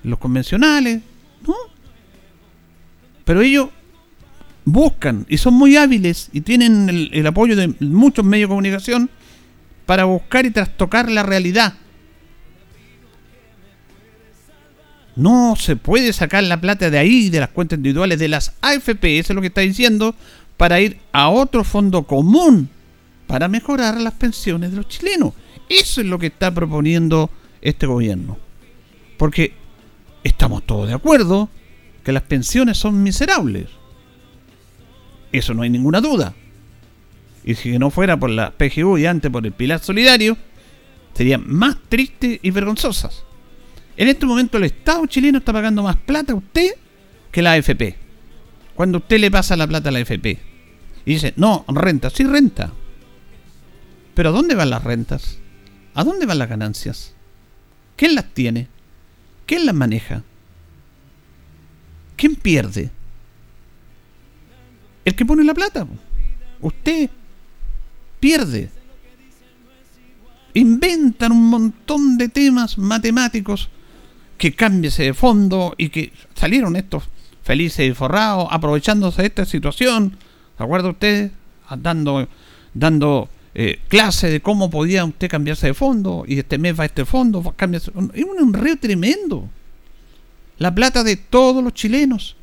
los 0.02 0.18
convencionales, 0.18 1.02
¿no? 1.46 1.54
Pero 3.24 3.42
ellos 3.42 3.68
buscan 4.64 5.26
y 5.28 5.38
son 5.38 5.54
muy 5.54 5.76
hábiles 5.76 6.30
y 6.32 6.40
tienen 6.40 6.88
el 7.12 7.26
apoyo 7.26 7.54
de 7.56 7.74
muchos 7.80 8.24
medios 8.24 8.48
de 8.48 8.52
comunicación 8.52 9.10
para 9.86 10.04
buscar 10.04 10.46
y 10.46 10.50
trastocar 10.50 11.10
la 11.10 11.22
realidad 11.22 11.74
No 15.14 15.56
se 15.58 15.76
puede 15.76 16.12
sacar 16.12 16.42
la 16.44 16.60
plata 16.60 16.88
de 16.88 16.98
ahí, 16.98 17.28
de 17.28 17.40
las 17.40 17.50
cuentas 17.50 17.76
individuales, 17.76 18.18
de 18.18 18.28
las 18.28 18.54
AFP, 18.62 19.18
eso 19.18 19.32
es 19.32 19.34
lo 19.34 19.42
que 19.42 19.48
está 19.48 19.60
diciendo, 19.60 20.14
para 20.56 20.80
ir 20.80 20.98
a 21.12 21.28
otro 21.28 21.64
fondo 21.64 22.04
común 22.04 22.70
para 23.26 23.48
mejorar 23.48 24.00
las 24.00 24.14
pensiones 24.14 24.70
de 24.70 24.78
los 24.78 24.88
chilenos. 24.88 25.34
Eso 25.68 26.00
es 26.00 26.06
lo 26.06 26.18
que 26.18 26.26
está 26.26 26.52
proponiendo 26.52 27.30
este 27.60 27.86
gobierno. 27.86 28.38
Porque 29.16 29.54
estamos 30.24 30.64
todos 30.64 30.88
de 30.88 30.94
acuerdo 30.94 31.48
que 32.04 32.12
las 32.12 32.22
pensiones 32.22 32.78
son 32.78 33.02
miserables. 33.02 33.68
Eso 35.30 35.54
no 35.54 35.62
hay 35.62 35.70
ninguna 35.70 36.00
duda. 36.00 36.34
Y 37.44 37.54
si 37.54 37.78
no 37.78 37.90
fuera 37.90 38.16
por 38.16 38.30
la 38.30 38.52
PGU 38.52 38.98
y 38.98 39.06
antes 39.06 39.30
por 39.30 39.44
el 39.44 39.52
Pilar 39.52 39.80
Solidario, 39.80 40.36
serían 41.14 41.44
más 41.46 41.76
tristes 41.88 42.38
y 42.42 42.50
vergonzosas. 42.50 43.24
En 43.96 44.08
este 44.08 44.26
momento 44.26 44.58
el 44.58 44.64
Estado 44.64 45.06
chileno 45.06 45.38
está 45.38 45.52
pagando 45.52 45.82
más 45.82 45.96
plata 45.96 46.32
a 46.32 46.36
usted 46.36 46.74
que 47.30 47.42
la 47.42 47.52
AFP. 47.52 47.96
Cuando 48.74 48.98
usted 48.98 49.18
le 49.18 49.30
pasa 49.30 49.56
la 49.56 49.66
plata 49.66 49.88
a 49.88 49.92
la 49.92 49.98
AFP 49.98 50.38
y 51.04 51.12
dice, 51.14 51.34
no, 51.36 51.64
renta, 51.68 52.10
sí 52.10 52.24
renta. 52.24 52.72
Pero 54.14 54.28
¿a 54.28 54.32
dónde 54.32 54.54
van 54.54 54.70
las 54.70 54.84
rentas? 54.84 55.38
¿A 55.94 56.04
dónde 56.04 56.26
van 56.26 56.38
las 56.38 56.48
ganancias? 56.48 57.14
¿Quién 57.96 58.14
las 58.14 58.32
tiene? 58.32 58.68
¿Quién 59.46 59.66
las 59.66 59.74
maneja? 59.74 60.22
¿Quién 62.16 62.36
pierde? 62.36 62.90
El 65.04 65.14
que 65.14 65.26
pone 65.26 65.44
la 65.44 65.54
plata. 65.54 65.86
Usted 66.60 67.10
pierde. 68.20 68.70
Inventan 70.54 71.32
un 71.32 71.46
montón 71.46 72.18
de 72.18 72.28
temas 72.28 72.78
matemáticos 72.78 73.68
que 74.38 74.54
cambiese 74.54 75.04
de 75.04 75.14
fondo 75.14 75.74
y 75.76 75.88
que 75.88 76.12
salieron 76.34 76.76
estos 76.76 77.04
felices 77.42 77.88
y 77.88 77.94
forrados 77.94 78.48
aprovechándose 78.50 79.22
de 79.22 79.28
esta 79.28 79.44
situación. 79.44 80.16
¿Se 80.56 80.62
acuerda 80.62 80.90
usted? 80.90 81.32
Dando, 81.78 82.28
dando 82.74 83.28
eh, 83.54 83.80
clase 83.88 84.30
de 84.30 84.40
cómo 84.40 84.70
podía 84.70 85.04
usted 85.04 85.28
cambiarse 85.28 85.66
de 85.66 85.74
fondo 85.74 86.24
y 86.26 86.38
este 86.38 86.58
mes 86.58 86.78
va 86.78 86.86
este 86.86 87.04
fondo, 87.04 87.42
va 87.42 87.54
Es 87.72 87.88
un 87.88 88.12
enredo 88.14 88.76
tremendo. 88.76 89.48
La 90.58 90.74
plata 90.74 91.04
de 91.04 91.16
todos 91.16 91.62
los 91.62 91.74
chilenos 91.74 92.36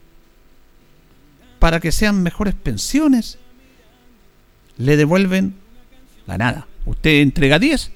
para 1.60 1.80
que 1.80 1.92
sean 1.92 2.22
mejores 2.24 2.54
pensiones 2.54 3.38
le 4.78 4.98
devuelven 4.98 5.56
la 6.26 6.38
nada. 6.38 6.68
Usted 6.86 7.22
entrega 7.22 7.60
10, 7.60 7.92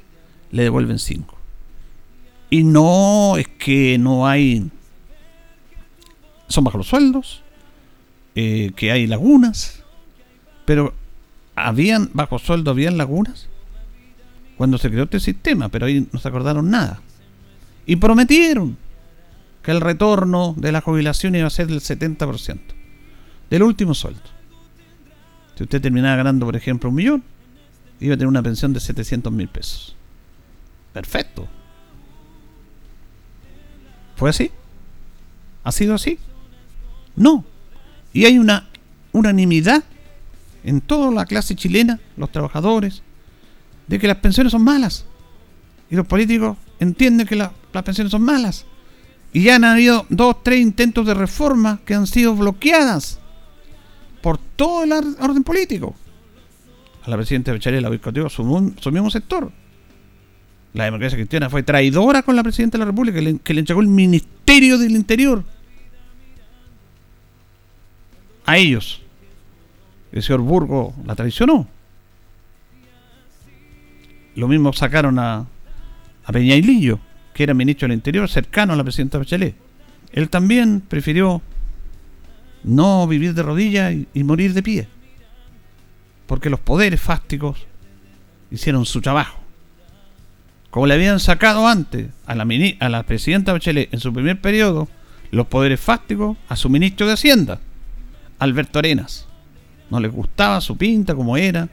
le 0.52 0.64
devuelven 0.64 1.00
5. 1.00 1.38
Y 2.50 2.64
no 2.64 3.38
es 3.38 3.48
que 3.48 3.98
no 3.98 4.28
hay. 4.28 4.70
Son 6.48 6.64
bajos 6.64 6.80
los 6.80 6.88
sueldos, 6.88 7.42
eh, 8.36 8.72
que 8.76 8.92
hay 8.92 9.08
lagunas, 9.08 9.84
pero 10.66 10.94
habían 11.56 12.10
bajo 12.14 12.40
sueldo, 12.40 12.72
habían 12.72 12.98
lagunas 12.98 13.48
cuando 14.58 14.78
se 14.78 14.90
creó 14.90 15.04
este 15.04 15.20
sistema, 15.20 15.70
pero 15.70 15.86
ahí 15.86 16.08
no 16.12 16.20
se 16.20 16.28
acordaron 16.28 16.70
nada. 16.70 17.02
Y 17.86 17.96
prometieron 17.98 18.78
que 19.62 19.72
el 19.72 19.82
retorno 19.82 20.54
de 20.58 20.72
la 20.72 20.82
jubilación 20.82 21.36
iba 21.36 21.48
a 21.48 21.52
ser 21.52 21.68
del 21.68 21.82
70% 21.82 22.60
del 23.50 23.64
último 23.64 23.94
sueldo. 23.94 24.22
Si 25.56 25.64
usted 25.64 25.82
terminaba 25.82 26.16
ganando, 26.16 26.46
por 26.46 26.56
ejemplo, 26.56 26.90
un 26.90 26.96
millón, 26.96 27.24
iba 28.00 28.16
a 28.16 28.18
tener 28.18 28.28
una 28.28 28.42
pensión 28.42 28.74
de 28.74 28.80
700 28.80 29.32
mil 29.32 29.48
pesos. 29.48 29.96
Perfecto. 30.92 31.48
¿Fue 34.16 34.30
así? 34.30 34.52
¿Ha 35.64 35.72
sido 35.72 35.96
así? 35.96 36.20
No. 37.16 37.46
Y 38.12 38.26
hay 38.26 38.38
una 38.38 38.68
unanimidad 39.12 39.84
en 40.64 40.82
toda 40.82 41.12
la 41.12 41.26
clase 41.26 41.56
chilena, 41.56 42.00
los 42.18 42.32
trabajadores, 42.32 43.02
de 43.88 44.00
que 44.00 44.08
las 44.08 44.18
pensiones 44.18 44.52
son 44.52 44.64
malas. 44.64 45.06
Y 45.90 45.96
los 45.96 46.08
políticos 46.08 46.58
entienden 46.80 47.28
que 47.28 47.36
las 47.36 47.52
pensiones 47.84 48.12
son 48.12 48.24
malas. 48.24 48.66
Y 49.34 49.44
ya 49.44 49.56
han 49.56 49.66
habido 49.66 50.06
dos, 50.10 50.44
tres 50.44 50.62
intentos 50.62 51.06
de 51.06 51.14
reforma 51.14 51.80
que 51.86 51.96
han 51.96 52.08
sido 52.08 52.36
bloqueadas 52.36 53.20
por 54.22 54.38
todo 54.38 54.84
el 54.84 54.92
orden 54.92 55.44
político. 55.44 55.96
A 57.04 57.10
la 57.10 57.18
presidenta 57.18 57.52
Bachelet 57.52 57.82
la 57.82 57.90
boicoteó 57.90 58.30
su, 58.30 58.74
su 58.80 58.92
mismo 58.92 59.12
sector. 59.12 59.52
La 60.74 60.86
democracia 60.86 61.18
cristiana 61.18 61.50
fue 61.50 61.62
traidora 61.62 62.24
con 62.24 62.36
la 62.36 62.44
presidenta 62.44 62.78
de 62.78 62.80
la 62.80 62.86
República, 62.86 63.20
que 63.20 63.22
le, 63.22 63.40
que 63.40 63.54
le 63.54 63.60
entregó 63.60 63.82
el 63.82 63.88
Ministerio 63.88 64.78
del 64.78 64.92
Interior. 64.92 65.44
A 68.46 68.58
ellos 68.58 69.03
el 70.14 70.22
señor 70.22 70.42
Burgo 70.42 70.94
la 71.06 71.16
traicionó. 71.16 71.68
Lo 74.36 74.48
mismo 74.48 74.72
sacaron 74.74 75.20
a, 75.20 75.46
a 76.26 76.32
Peñailillo, 76.32 77.00
que 77.34 77.44
era 77.44 77.54
ministro 77.54 77.88
del 77.88 77.96
Interior, 77.96 78.30
cercano 78.30 78.74
a 78.74 78.76
la 78.76 78.84
presidenta 78.84 79.18
Bachelet. 79.18 79.56
Él 80.12 80.30
también 80.30 80.82
prefirió 80.82 81.42
no 82.64 83.08
vivir 83.08 83.34
de 83.34 83.44
rodillas 83.44 83.94
y, 84.14 84.24
morir 84.24 84.54
de 84.54 84.64
pie. 84.64 84.88
Porque 86.28 86.50
los 86.50 86.60
poderes 86.60 87.02
fásticos 87.02 87.66
hicieron 88.52 88.86
su 88.86 89.02
trabajo. 89.02 89.40
Como 90.70 90.88
le 90.88 90.94
habían 90.94 91.20
sacado 91.20 91.68
antes 91.68 92.10
a 92.26 92.36
la, 92.36 92.48
a 92.80 92.90
la 92.90 93.04
presidenta 93.04 93.54
Bachelet 93.54 93.94
en 93.94 94.00
su 94.00 94.14
primer 94.14 94.40
periodo, 94.40 94.88
los 95.32 95.48
poderes 95.48 95.80
fásticos 95.80 96.38
a 96.48 96.56
su 96.56 96.70
ministro 96.70 97.08
de 97.08 97.14
Hacienda, 97.14 97.60
Alberto 98.40 98.80
Arenas. 98.80 99.28
No 99.94 100.00
le 100.00 100.08
gustaba 100.08 100.60
su 100.60 100.76
pinta 100.76 101.14
como 101.14 101.38
era. 101.38 101.70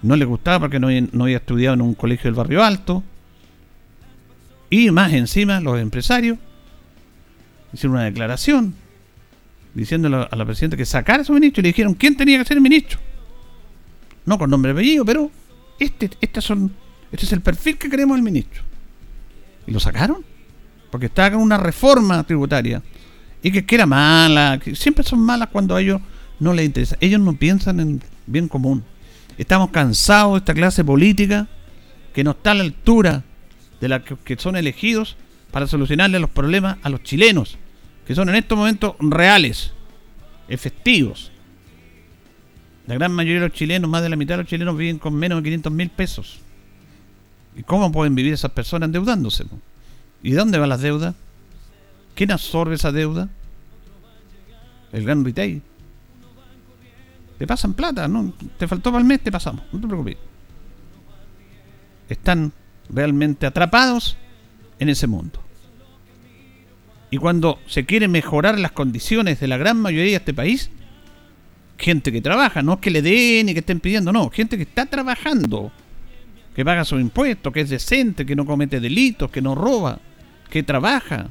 No 0.00 0.16
le 0.16 0.24
gustaba 0.24 0.60
porque 0.60 0.80
no, 0.80 0.88
había 1.22 1.36
estudiado 1.36 1.74
en 1.74 1.82
un 1.82 1.92
colegio 1.92 2.24
del 2.24 2.34
barrio 2.34 2.64
alto. 2.64 3.02
Y 4.70 4.90
más 4.90 5.12
encima, 5.12 5.60
los 5.60 5.78
empresarios 5.78 6.38
hicieron 7.70 7.96
una 7.96 8.04
declaración 8.04 8.74
diciéndole 9.74 10.26
a 10.30 10.34
la 10.36 10.46
presidenta 10.46 10.74
que 10.78 10.86
sacara 10.86 11.20
a 11.20 11.24
su 11.26 11.34
ministro 11.34 11.60
y 11.60 11.64
le 11.64 11.68
dijeron 11.68 11.92
quién 11.92 12.16
tenía 12.16 12.38
que 12.38 12.46
ser 12.46 12.56
el 12.56 12.62
ministro. 12.62 12.98
No 14.24 14.38
con 14.38 14.48
nombre 14.48 14.70
y 14.70 14.72
apellido, 14.72 15.04
pero 15.04 15.30
este, 15.78 16.08
este, 16.18 16.40
son, 16.40 16.74
este 17.12 17.26
es 17.26 17.32
el 17.32 17.42
perfil 17.42 17.76
que 17.76 17.90
queremos 17.90 18.16
del 18.16 18.24
ministro. 18.24 18.62
Y 19.66 19.70
lo 19.70 19.80
sacaron. 19.80 20.24
Porque 20.90 21.06
estaba 21.06 21.32
con 21.32 21.42
una 21.42 21.58
reforma 21.58 22.24
tributaria. 22.24 22.82
Y 23.42 23.52
que, 23.52 23.66
que 23.66 23.74
era 23.74 23.84
mala. 23.84 24.58
Que 24.64 24.74
siempre 24.74 25.04
son 25.04 25.20
malas 25.20 25.50
cuando 25.52 25.76
ellos 25.76 26.00
no 26.40 26.54
les 26.54 26.66
interesa. 26.66 26.96
Ellos 27.00 27.20
no 27.20 27.34
piensan 27.34 27.80
en 27.80 28.02
bien 28.26 28.48
común. 28.48 28.82
Estamos 29.38 29.70
cansados 29.70 30.32
de 30.32 30.38
esta 30.38 30.54
clase 30.54 30.84
política 30.84 31.46
que 32.12 32.24
no 32.24 32.32
está 32.32 32.50
a 32.50 32.54
la 32.54 32.62
altura 32.62 33.22
de 33.80 33.88
la 33.88 34.02
que, 34.02 34.36
son 34.36 34.56
elegidos 34.56 35.16
para 35.50 35.66
solucionarle 35.66 36.18
los 36.18 36.30
problemas 36.30 36.78
a 36.82 36.90
los 36.90 37.02
chilenos, 37.02 37.56
que 38.06 38.14
son 38.14 38.28
en 38.28 38.34
estos 38.36 38.58
momentos 38.58 38.94
reales, 38.98 39.72
efectivos. 40.48 41.30
La 42.86 42.94
gran 42.94 43.12
mayoría 43.12 43.40
de 43.40 43.48
los 43.48 43.56
chilenos, 43.56 43.88
más 43.88 44.02
de 44.02 44.08
la 44.08 44.16
mitad 44.16 44.34
de 44.34 44.42
los 44.42 44.50
chilenos, 44.50 44.76
viven 44.76 44.98
con 44.98 45.14
menos 45.14 45.38
de 45.38 45.44
500 45.44 45.72
mil 45.72 45.90
pesos. 45.90 46.40
¿Y 47.56 47.62
cómo 47.62 47.90
pueden 47.92 48.14
vivir 48.14 48.32
esas 48.32 48.50
personas 48.50 48.88
endeudándose? 48.88 49.44
¿Y 50.22 50.30
de 50.30 50.36
dónde 50.36 50.58
van 50.58 50.68
las 50.68 50.80
deudas? 50.80 51.14
¿Quién 52.14 52.30
absorbe 52.32 52.74
esa 52.74 52.92
deuda? 52.92 53.28
El 54.92 55.04
gran 55.04 55.24
retail. 55.24 55.62
Te 57.40 57.46
pasan 57.46 57.72
plata, 57.72 58.06
¿no? 58.06 58.34
Te 58.58 58.68
faltó 58.68 58.90
para 58.92 59.00
el 59.00 59.06
mes, 59.06 59.22
te 59.22 59.32
pasamos, 59.32 59.64
no 59.72 59.80
te 59.80 59.86
preocupes. 59.86 60.18
Están 62.06 62.52
realmente 62.90 63.46
atrapados 63.46 64.18
en 64.78 64.90
ese 64.90 65.06
mundo. 65.06 65.42
Y 67.10 67.16
cuando 67.16 67.58
se 67.66 67.86
quiere 67.86 68.08
mejorar 68.08 68.58
las 68.58 68.72
condiciones 68.72 69.40
de 69.40 69.48
la 69.48 69.56
gran 69.56 69.78
mayoría 69.78 70.10
de 70.10 70.16
este 70.16 70.34
país, 70.34 70.70
gente 71.78 72.12
que 72.12 72.20
trabaja, 72.20 72.60
no 72.60 72.74
es 72.74 72.80
que 72.80 72.90
le 72.90 73.00
den 73.00 73.48
y 73.48 73.54
que 73.54 73.60
estén 73.60 73.80
pidiendo, 73.80 74.12
no, 74.12 74.28
gente 74.28 74.58
que 74.58 74.64
está 74.64 74.84
trabajando, 74.84 75.72
que 76.54 76.62
paga 76.62 76.84
sus 76.84 77.00
impuestos, 77.00 77.54
que 77.54 77.62
es 77.62 77.70
decente, 77.70 78.26
que 78.26 78.36
no 78.36 78.44
comete 78.44 78.80
delitos, 78.80 79.30
que 79.30 79.40
no 79.40 79.54
roba, 79.54 79.98
que 80.50 80.62
trabaja, 80.62 81.30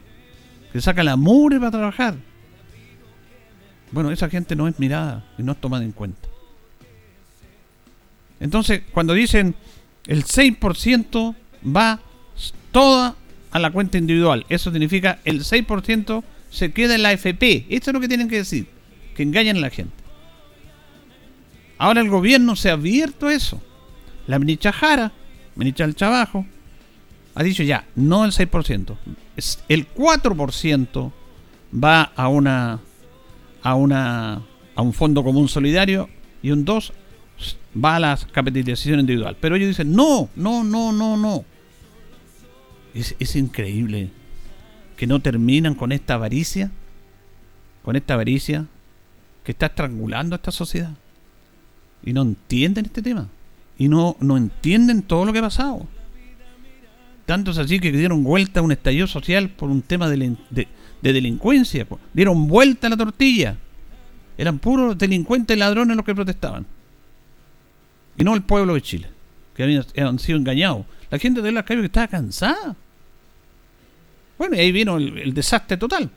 que 0.73 0.81
saca 0.81 1.03
la 1.03 1.17
mure 1.17 1.59
para 1.59 1.69
trabajar. 1.69 2.15
Bueno, 3.91 4.11
esa 4.11 4.29
gente 4.29 4.55
no 4.55 4.67
es 4.67 4.79
mirada 4.79 5.25
y 5.37 5.43
no 5.43 5.53
es 5.53 5.61
tomada 5.61 5.83
en 5.83 5.91
cuenta. 5.91 6.27
Entonces, 8.39 8.81
cuando 8.91 9.13
dicen 9.13 9.55
el 10.07 10.23
6% 10.23 11.35
va 11.65 11.99
toda 12.71 13.15
a 13.51 13.59
la 13.59 13.71
cuenta 13.71 13.97
individual, 13.97 14.45
eso 14.49 14.71
significa 14.71 15.19
el 15.25 15.41
6% 15.41 16.23
se 16.49 16.71
queda 16.71 16.95
en 16.95 17.03
la 17.03 17.11
FP. 17.13 17.65
Esto 17.69 17.89
es 17.89 17.93
lo 17.93 17.99
que 17.99 18.07
tienen 18.07 18.29
que 18.29 18.37
decir, 18.37 18.67
que 19.15 19.23
engañan 19.23 19.57
a 19.57 19.61
la 19.61 19.69
gente. 19.69 19.93
Ahora 21.77 22.01
el 22.01 22.09
gobierno 22.09 22.55
se 22.55 22.69
ha 22.69 22.73
abierto 22.73 23.29
eso. 23.29 23.61
La 24.27 24.37
ministra 24.39 24.71
Jara, 24.71 25.11
ministra 25.55 25.85
del 25.85 25.95
Trabajo, 25.95 26.45
ha 27.35 27.43
dicho 27.43 27.63
ya, 27.63 27.85
no 27.95 28.25
el 28.25 28.31
6%, 28.31 28.97
es 29.37 29.63
el 29.69 29.87
4% 29.93 31.11
va 31.73 32.03
a 32.15 32.27
una 32.27 32.79
a, 33.61 33.75
una, 33.75 34.41
a 34.75 34.81
un 34.81 34.93
fondo 34.93 35.23
común 35.23 35.47
solidario 35.47 36.09
y 36.41 36.51
un 36.51 36.65
2 36.65 36.93
va 37.83 37.95
a 37.95 37.99
la 37.99 38.19
capitalización 38.31 38.99
individual. 38.99 39.37
Pero 39.39 39.55
ellos 39.55 39.69
dicen, 39.69 39.93
no, 39.93 40.29
no, 40.35 40.63
no, 40.63 40.91
no, 40.91 41.17
no. 41.17 41.45
Es, 42.93 43.15
es 43.19 43.35
increíble 43.35 44.09
que 44.97 45.07
no 45.07 45.21
terminan 45.21 45.75
con 45.75 45.91
esta 45.91 46.15
avaricia, 46.15 46.71
con 47.83 47.95
esta 47.95 48.15
avaricia 48.15 48.65
que 49.43 49.51
está 49.51 49.67
estrangulando 49.67 50.35
a 50.35 50.37
esta 50.37 50.51
sociedad. 50.51 50.91
Y 52.03 52.13
no 52.13 52.21
entienden 52.21 52.85
este 52.85 53.01
tema. 53.01 53.27
Y 53.77 53.87
no, 53.87 54.17
no 54.19 54.37
entienden 54.37 55.01
todo 55.01 55.25
lo 55.25 55.33
que 55.33 55.39
ha 55.39 55.43
pasado. 55.43 55.87
Tanto 57.25 57.51
es 57.51 57.57
así 57.59 57.79
que 57.79 57.91
dieron 57.91 58.23
vuelta 58.23 58.59
a 58.59 58.63
un 58.63 58.71
estallido 58.71 59.07
social 59.07 59.49
por 59.49 59.69
un 59.69 59.81
tema 59.81 60.09
de, 60.09 60.35
de, 60.49 60.67
de 61.01 61.13
delincuencia. 61.13 61.87
Dieron 62.13 62.47
vuelta 62.47 62.87
a 62.87 62.89
la 62.89 62.97
tortilla. 62.97 63.57
Eran 64.37 64.59
puros 64.59 64.97
delincuentes 64.97 65.57
ladrones 65.57 65.95
los 65.95 66.05
que 66.05 66.15
protestaban. 66.15 66.65
Y 68.17 68.23
no 68.23 68.35
el 68.35 68.41
pueblo 68.41 68.73
de 68.73 68.81
Chile, 68.81 69.07
que 69.55 69.63
habían, 69.63 70.19
sido 70.19 70.37
engañados. 70.37 70.85
La 71.09 71.19
gente 71.19 71.41
de 71.41 71.51
la 71.51 71.63
calle 71.63 71.81
que 71.81 71.87
estaba 71.87 72.07
cansada. 72.07 72.75
Bueno, 74.37 74.55
y 74.55 74.59
ahí 74.59 74.71
vino 74.71 74.97
el, 74.97 75.33
desastre 75.33 75.77
total. 75.77 76.09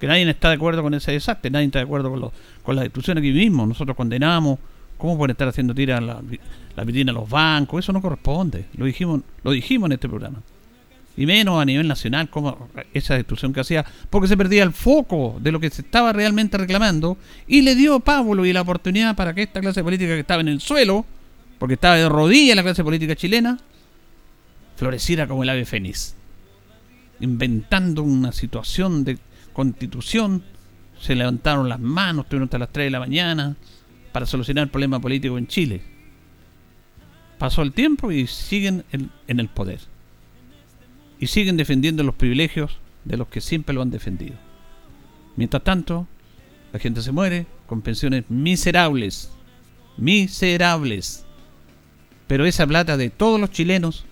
Que 0.00 0.06
nadie 0.06 0.28
está 0.28 0.48
de 0.48 0.54
acuerdo 0.54 0.82
con 0.82 0.94
ese 0.94 1.12
desastre, 1.12 1.50
nadie 1.50 1.66
está 1.66 1.78
de 1.78 1.84
acuerdo 1.84 2.10
con, 2.10 2.30
con 2.62 2.76
la 2.76 2.82
destrucción 2.82 3.18
aquí 3.18 3.32
mismo. 3.32 3.66
Nosotros 3.66 3.96
condenamos. 3.96 4.58
¿Cómo 4.98 5.18
pueden 5.18 5.32
estar 5.32 5.48
haciendo 5.48 5.74
tiras 5.74 6.02
la, 6.02 6.22
la 6.74 6.82
a 6.82 7.12
los 7.12 7.28
bancos? 7.28 7.84
Eso 7.84 7.92
no 7.92 8.00
corresponde. 8.00 8.66
Lo 8.78 8.86
dijimos, 8.86 9.20
lo 9.42 9.50
dijimos 9.50 9.88
en 9.88 9.92
este 9.92 10.08
programa 10.08 10.40
y 11.16 11.26
menos 11.26 11.60
a 11.60 11.64
nivel 11.64 11.88
nacional 11.88 12.28
como 12.28 12.68
esa 12.92 13.14
destrucción 13.14 13.52
que 13.52 13.60
hacía, 13.60 13.84
porque 14.10 14.28
se 14.28 14.36
perdía 14.36 14.62
el 14.62 14.72
foco 14.72 15.38
de 15.40 15.52
lo 15.52 15.60
que 15.60 15.70
se 15.70 15.82
estaba 15.82 16.12
realmente 16.12 16.58
reclamando 16.58 17.16
y 17.46 17.62
le 17.62 17.74
dio 17.74 18.00
Pablo 18.00 18.44
y 18.44 18.52
la 18.52 18.60
oportunidad 18.62 19.16
para 19.16 19.34
que 19.34 19.42
esta 19.42 19.60
clase 19.60 19.82
política 19.82 20.14
que 20.14 20.20
estaba 20.20 20.40
en 20.42 20.48
el 20.48 20.60
suelo 20.60 21.06
porque 21.58 21.74
estaba 21.74 21.96
de 21.96 22.08
rodillas 22.08 22.56
la 22.56 22.62
clase 22.62 22.84
política 22.84 23.16
chilena, 23.16 23.58
floreciera 24.76 25.26
como 25.26 25.42
el 25.42 25.48
ave 25.48 25.64
fénix, 25.64 26.14
inventando 27.20 28.02
una 28.02 28.32
situación 28.32 29.04
de 29.04 29.18
constitución, 29.52 30.42
se 31.00 31.14
levantaron 31.14 31.68
las 31.68 31.80
manos, 31.80 32.24
estuvieron 32.24 32.46
hasta 32.46 32.58
las 32.58 32.72
3 32.72 32.86
de 32.86 32.90
la 32.90 33.00
mañana 33.00 33.56
para 34.12 34.26
solucionar 34.26 34.64
el 34.64 34.70
problema 34.70 35.00
político 35.00 35.38
en 35.38 35.46
Chile. 35.46 35.82
Pasó 37.38 37.62
el 37.62 37.72
tiempo 37.72 38.10
y 38.12 38.26
siguen 38.26 38.84
en, 38.92 39.10
en 39.26 39.40
el 39.40 39.48
poder. 39.48 39.80
Y 41.18 41.28
siguen 41.28 41.56
defendiendo 41.56 42.02
los 42.02 42.14
privilegios 42.14 42.78
de 43.04 43.16
los 43.16 43.28
que 43.28 43.40
siempre 43.40 43.74
lo 43.74 43.82
han 43.82 43.90
defendido. 43.90 44.36
Mientras 45.36 45.64
tanto, 45.64 46.06
la 46.72 46.78
gente 46.78 47.02
se 47.02 47.12
muere 47.12 47.46
con 47.66 47.82
pensiones 47.82 48.24
miserables. 48.28 49.30
Miserables. 49.96 51.24
Pero 52.26 52.44
esa 52.44 52.66
plata 52.66 52.96
de 52.96 53.10
todos 53.10 53.40
los 53.40 53.50
chilenos, 53.50 54.04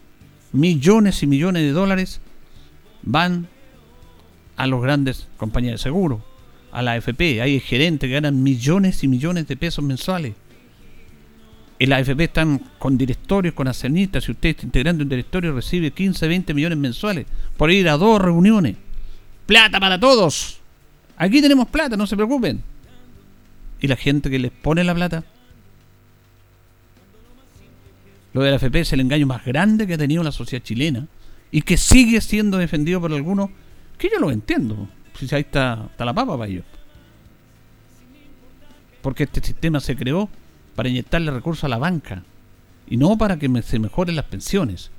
millones 0.53 1.23
y 1.23 1.27
millones 1.27 1.63
de 1.63 1.73
dólares, 1.73 2.21
van 3.03 3.49
a 4.57 4.67
los 4.67 4.83
grandes 4.83 5.29
compañías 5.37 5.75
de 5.75 5.79
seguro, 5.79 6.25
a 6.73 6.83
la 6.83 6.93
AFP. 6.93 7.43
Hay 7.43 7.61
gerentes 7.61 8.09
que 8.09 8.15
ganan 8.15 8.43
millones 8.43 9.03
y 9.03 9.09
millones 9.09 9.49
de 9.49 9.57
pesos 9.57 9.85
mensuales. 9.85 10.35
En 11.79 11.91
la 11.91 11.97
AFP 11.97 12.25
están 12.25 12.59
con 12.79 12.97
directorios, 12.97 13.55
con 13.55 13.67
accionistas. 13.67 14.25
Si 14.25 14.33
usted 14.33 14.51
está 14.51 14.65
integrando 14.65 15.03
un 15.03 15.09
directorio, 15.09 15.55
recibe 15.55 15.91
15, 15.91 16.29
20 16.29 16.55
millones 16.55 16.79
mensuales 16.79 17.27
por 17.57 17.71
ir 17.71 17.89
a 17.89 17.97
dos 17.97 18.21
reuniones. 18.21 18.77
Plata 19.47 19.81
para 19.81 19.99
todos. 19.99 20.61
Aquí 21.17 21.43
tenemos 21.43 21.69
plata, 21.69 21.97
no 21.97 22.07
se 22.07 22.17
preocupen. 22.17 22.63
¿Y 23.81 23.89
la 23.89 23.97
gente 23.97 24.31
que 24.31 24.39
les 24.39 24.53
pone 24.53 24.85
la 24.85 24.95
plata? 24.95 25.25
Lo 28.33 28.43
de 28.43 28.51
la 28.51 28.57
AFP 28.57 28.81
es 28.81 28.93
el 28.93 29.01
engaño 29.01 29.27
más 29.27 29.45
grande 29.45 29.87
que 29.87 29.95
ha 29.95 29.99
tenido 29.99 30.23
la 30.23 30.33
sociedad 30.33 30.65
chilena 30.65 31.07
y 31.51 31.63
que 31.63 31.77
sigue 31.77 32.21
siendo 32.21 32.59
defendido 32.59 33.01
por 33.01 33.13
algunos 33.13 33.51
que 33.99 34.11
yo 34.11 34.19
lo 34.19 34.31
entiendo. 34.31 34.89
Si 35.15 35.33
ahí 35.35 35.43
está, 35.43 35.87
está 35.91 36.05
la 36.05 36.15
papa 36.15 36.37
para 36.37 36.51
ellos. 36.51 36.65
Porque 39.03 39.25
este 39.25 39.41
sistema 39.41 39.81
se 39.81 39.95
creó 39.95 40.29
para 40.75 40.89
inyectarle 40.89 41.31
recursos 41.31 41.65
a 41.65 41.69
la 41.69 41.79
banca 41.79 42.23
y 42.87 42.97
no 42.97 43.17
para 43.17 43.39
que 43.39 43.63
se 43.63 43.79
mejoren 43.79 44.17
las 44.17 44.27
pensiones. 44.27 44.91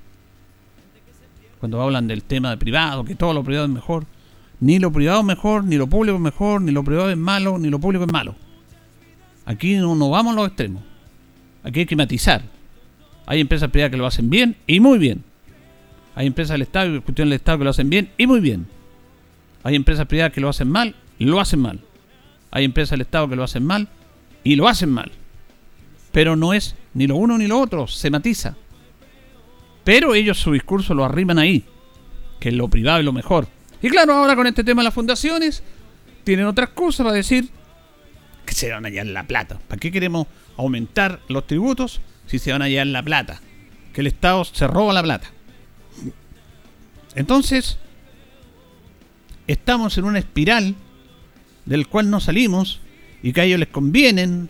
Cuando 1.60 1.82
hablan 1.82 2.08
del 2.08 2.24
tema 2.24 2.50
de 2.52 2.58
privado, 2.58 3.06
que 3.06 3.16
todo 3.16 3.34
lo 3.34 3.44
privado 3.44 3.66
es 3.66 3.72
mejor, 3.72 4.06
ni 4.60 4.80
lo 4.80 4.92
privado 4.92 5.20
es 5.20 5.26
mejor, 5.26 5.64
ni 5.64 5.76
lo 5.78 5.88
público 5.88 6.18
es 6.18 6.22
mejor, 6.22 6.62
ni 6.62 6.72
lo 6.72 6.84
privado 6.84 7.10
es 7.10 7.18
malo, 7.18 7.58
ni 7.58 7.70
lo 7.70 7.80
público 7.80 8.06
es 8.06 8.12
malo. 8.12 8.36
Aquí 9.46 9.76
no, 9.76 9.96
no 9.96 10.10
vamos 10.10 10.34
a 10.34 10.36
los 10.38 10.48
extremos. 10.48 10.84
Aquí 11.64 11.82
hay 11.82 11.86
que 11.86 11.96
matizar. 11.96 12.42
Hay 13.26 13.42
empresas 13.42 13.70
privadas 13.70 13.92
que 13.92 13.98
lo 13.98 14.06
hacen 14.06 14.30
bien 14.30 14.56
y 14.68 14.80
muy 14.80 14.98
bien. 14.98 15.24
Hay 16.16 16.28
empresas 16.28 16.54
del 16.54 16.62
Estado, 16.62 17.02
cuestión 17.02 17.30
del 17.30 17.38
Estado 17.38 17.58
que 17.60 17.64
lo 17.64 17.70
hacen 17.72 17.90
bien 17.90 18.10
y 18.18 18.28
muy 18.28 18.40
bien. 18.40 18.68
Hay 19.64 19.76
empresas 19.76 20.06
privadas 20.06 20.32
que 20.32 20.42
lo 20.42 20.50
hacen 20.50 20.70
mal 20.70 20.96
y 21.18 21.26
lo 21.26 21.40
hacen 21.40 21.60
mal. 21.60 21.80
Hay 22.52 22.64
empresas 22.64 22.92
del 22.92 23.02
Estado 23.02 23.28
que 23.28 23.36
lo 23.36 23.44
hacen 23.44 23.66
mal 23.66 23.88
y 24.44 24.56
lo 24.56 24.68
hacen 24.68 24.90
mal. 24.90 25.12
Pero 26.16 26.38
no 26.38 26.54
es 26.54 26.76
ni 26.94 27.08
lo 27.08 27.18
uno 27.18 27.38
ni 27.38 27.46
lo 27.46 27.60
otro, 27.60 27.88
se 27.88 28.10
matiza. 28.10 28.56
Pero 29.84 30.16
ellos 30.16 30.40
su 30.40 30.54
discurso 30.54 30.94
lo 30.94 31.04
arriman 31.04 31.38
ahí, 31.38 31.66
que 32.40 32.48
es 32.48 32.56
lo 32.56 32.70
privado 32.70 33.02
y 33.02 33.04
lo 33.04 33.12
mejor. 33.12 33.50
Y 33.82 33.90
claro, 33.90 34.14
ahora 34.14 34.34
con 34.38 34.48
este 34.48 34.64
tema 34.64 34.82
de 34.82 34.86
las 34.86 34.94
fundaciones, 34.94 35.62
tienen 36.24 36.46
otras 36.46 36.70
cosas 36.70 37.04
para 37.04 37.18
decir 37.18 37.50
que 38.46 38.54
se 38.54 38.72
van 38.72 38.86
a 38.86 38.88
hallar 38.88 39.08
la 39.08 39.28
plata. 39.28 39.60
¿Para 39.68 39.78
qué 39.78 39.92
queremos 39.92 40.28
aumentar 40.56 41.20
los 41.28 41.46
tributos 41.48 42.00
si 42.28 42.40
se 42.40 42.54
van 42.54 42.62
a 42.62 42.66
hallar 42.66 42.88
la 42.88 43.04
plata? 43.04 43.42
Que 43.92 44.00
el 44.00 44.08
Estado 44.08 44.46
se 44.46 44.68
roba 44.68 44.94
la 44.94 45.04
plata. 45.04 45.30
Entonces, 47.16 47.78
estamos 49.48 49.98
en 49.98 50.06
una 50.06 50.20
espiral 50.20 50.76
del 51.66 51.90
cual 51.90 52.10
no 52.10 52.22
salimos 52.22 52.80
y 53.22 53.34
que 53.34 53.42
a 53.42 53.44
ellos 53.44 53.60
les 53.60 53.68
convienen 53.68 54.50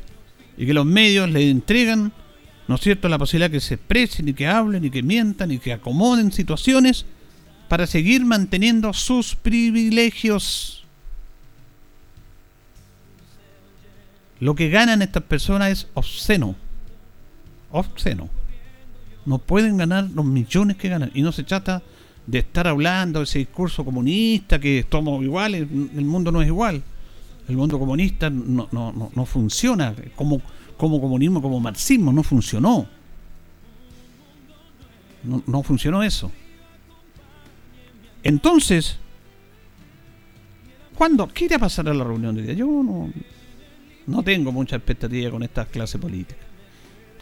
y 0.58 0.65
que 0.65 0.74
los 0.74 0.86
medios 0.86 1.30
les 1.30 1.52
entregan, 1.52 2.12
¿no 2.68 2.76
es 2.76 2.82
cierto?, 2.82 3.10
la 3.10 3.18
posibilidad 3.18 3.52
que 3.52 3.60
se 3.60 3.76
expresen 3.76 4.30
y 4.30 4.34
que 4.34 4.48
hablen 4.48 4.86
y 4.86 4.89
que 4.89 5.04
mientan 5.04 5.52
y 5.52 5.60
que 5.60 5.74
acomoden 5.74 6.32
situaciones 6.32 7.06
para 7.68 7.88
seguir 7.88 8.26
manteniendo 8.26 8.94
sus 8.94 9.36
privilegios. 9.36 10.84
Lo 14.39 14.56
que 14.56 14.70
ganan 14.70 15.02
estas 15.02 15.24
personas 15.24 15.72
es 15.72 15.88
obsceno. 15.94 16.56
Obsceno. 17.72 18.30
No 19.26 19.39
pueden 19.39 19.78
ganar 19.78 20.10
los 20.13 20.26
millones 20.26 20.78
que 20.78 20.89
ganan. 20.89 21.12
Y 21.13 21.22
no 21.22 21.32
se 21.32 21.44
trata 21.44 21.82
de 22.28 22.39
estar 22.39 22.68
hablando 22.68 23.20
de 23.20 23.24
ese 23.24 23.39
discurso 23.39 23.84
comunista, 23.84 24.60
que 24.60 24.86
somos 24.89 25.24
iguales, 25.24 25.62
el 25.62 26.06
mundo 26.06 26.32
no 26.32 26.41
es 26.41 26.48
igual. 26.48 26.84
El 27.47 27.58
mundo 27.58 27.77
comunista 27.77 28.29
no, 28.29 28.67
no, 28.71 29.12
no, 29.13 29.25
funciona 29.25 29.93
como, 30.15 30.41
como 30.77 30.99
comunismo, 30.99 31.41
como 31.41 31.60
marxismo, 31.60 32.12
no 32.12 32.23
funcionó. 32.23 32.88
No, 35.23 35.43
no 35.45 35.63
funcionó 35.63 36.01
eso. 36.03 36.31
Entonces, 38.23 38.97
¿cuándo? 40.95 41.27
¿Qué 41.27 41.45
irá 41.45 41.58
a 41.58 41.60
pasar 41.60 41.88
a 41.88 41.93
la 41.93 42.03
reunión 42.03 42.36
de 42.36 42.41
día? 42.41 42.53
Yo 42.53 42.65
no, 42.65 43.12
no 44.08 44.23
tengo 44.23 44.51
mucha 44.51 44.75
expectativa 44.75 45.29
con 45.29 45.43
esta 45.43 45.65
clase 45.65 45.99
política. 45.99 46.41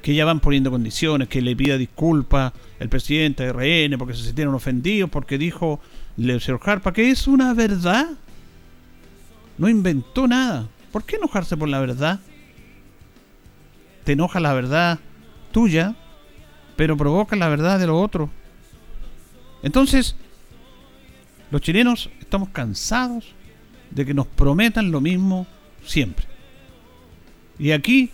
Que 0.02 0.16
ya 0.16 0.26
van 0.26 0.40
poniendo 0.40 0.72
condiciones, 0.72 1.28
que 1.28 1.42
le 1.42 1.56
pida 1.56 1.78
disculpas 1.78 2.54
el 2.80 2.90
presidente 2.90 3.44
de 3.44 3.54
RN 3.54 3.98
porque 3.98 4.14
se 4.14 4.24
sintieron 4.24 4.54
ofendidos, 4.56 5.10
porque 5.10 5.38
dijo 5.38 5.82
el 6.18 6.40
señor 6.42 6.62
Harpa 6.64 6.94
que 6.94 7.10
es 7.10 7.28
una 7.28 7.54
verdad. 7.54 8.08
No 9.64 9.70
inventó 9.70 10.28
nada. 10.28 10.68
¿Por 10.92 11.06
qué 11.06 11.16
enojarse 11.16 11.56
por 11.56 11.70
la 11.70 11.80
verdad? 11.80 12.20
Te 14.04 14.12
enoja 14.12 14.42
la 14.42 14.52
verdad 14.52 15.00
tuya, 15.54 15.96
pero 16.76 16.98
provoca 16.98 17.38
la 17.38 17.48
verdad 17.48 17.80
de 17.80 17.88
lo 17.88 17.98
otro. 17.98 18.30
Entonces, 19.62 20.18
los 21.50 21.62
chilenos 21.62 22.10
estamos 22.20 22.50
cansados 22.50 23.32
de 23.90 24.06
que 24.06 24.14
nos 24.14 24.28
prometan 24.28 24.92
lo 24.92 25.00
mismo 25.00 25.48
siempre. 25.86 26.26
Y 27.58 27.72
aquí, 27.72 28.12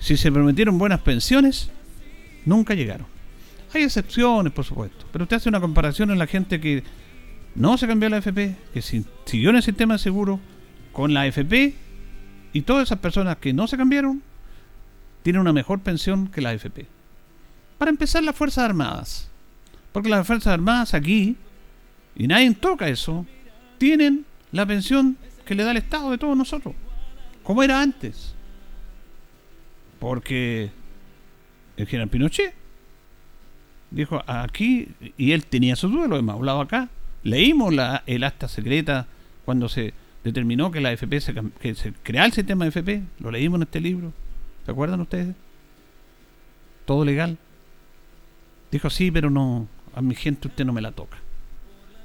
si 0.00 0.18
se 0.18 0.30
prometieron 0.30 0.76
buenas 0.76 1.00
pensiones, 1.00 1.70
nunca 2.44 2.74
llegaron. 2.74 3.06
Hay 3.72 3.84
excepciones, 3.84 4.52
por 4.52 4.66
supuesto, 4.66 5.06
pero 5.12 5.22
usted 5.22 5.38
hace 5.38 5.48
una 5.48 5.62
comparación 5.62 6.10
en 6.10 6.18
la 6.18 6.26
gente 6.26 6.60
que 6.60 6.84
no 7.54 7.76
se 7.76 7.86
cambió 7.86 8.08
la 8.08 8.18
AFP, 8.18 8.56
que 8.72 8.82
siguió 8.82 9.50
en 9.50 9.56
el 9.56 9.62
sistema 9.62 9.94
de 9.94 9.98
seguro 9.98 10.40
con 10.92 11.12
la 11.14 11.22
AFP 11.22 11.74
y 12.52 12.62
todas 12.62 12.84
esas 12.84 12.98
personas 12.98 13.36
que 13.36 13.52
no 13.52 13.66
se 13.66 13.76
cambiaron 13.76 14.22
tienen 15.22 15.40
una 15.40 15.52
mejor 15.52 15.80
pensión 15.80 16.28
que 16.28 16.40
la 16.40 16.50
AFP. 16.50 16.86
Para 17.78 17.90
empezar, 17.90 18.22
las 18.22 18.36
Fuerzas 18.36 18.64
Armadas. 18.64 19.28
Porque 19.92 20.08
las 20.08 20.26
Fuerzas 20.26 20.52
Armadas 20.52 20.94
aquí 20.94 21.36
y 22.14 22.26
nadie 22.26 22.52
toca 22.54 22.88
eso, 22.88 23.26
tienen 23.78 24.24
la 24.52 24.66
pensión 24.66 25.16
que 25.44 25.54
le 25.54 25.64
da 25.64 25.70
el 25.70 25.78
Estado 25.78 26.10
de 26.10 26.18
todos 26.18 26.36
nosotros, 26.36 26.74
como 27.42 27.62
era 27.62 27.80
antes. 27.80 28.34
Porque 29.98 30.70
el 31.76 31.86
general 31.86 32.08
Pinochet 32.08 32.54
dijo 33.90 34.22
aquí, 34.26 34.88
y 35.16 35.32
él 35.32 35.46
tenía 35.46 35.76
su 35.76 35.88
duda, 35.88 36.06
lo 36.06 36.16
hemos 36.16 36.34
hablado 36.34 36.60
acá, 36.60 36.88
leímos 37.22 37.72
la, 37.72 38.02
el 38.06 38.24
acta 38.24 38.48
secreta 38.48 39.06
cuando 39.44 39.68
se 39.68 39.94
determinó 40.24 40.70
que 40.70 40.80
la 40.80 40.92
FP 40.92 41.20
se, 41.20 41.34
que 41.60 41.74
se 41.74 41.92
crea 41.92 42.24
el 42.24 42.32
sistema 42.32 42.64
de 42.64 42.68
FP, 42.70 43.02
lo 43.18 43.30
leímos 43.30 43.58
en 43.58 43.62
este 43.62 43.80
libro, 43.80 44.12
¿se 44.64 44.70
acuerdan 44.70 45.00
ustedes? 45.00 45.34
Todo 46.84 47.04
legal. 47.04 47.38
Dijo, 48.70 48.90
sí, 48.90 49.10
pero 49.10 49.30
no, 49.30 49.68
a 49.94 50.02
mi 50.02 50.14
gente 50.14 50.48
usted 50.48 50.64
no 50.64 50.72
me 50.72 50.80
la 50.80 50.92
toca 50.92 51.18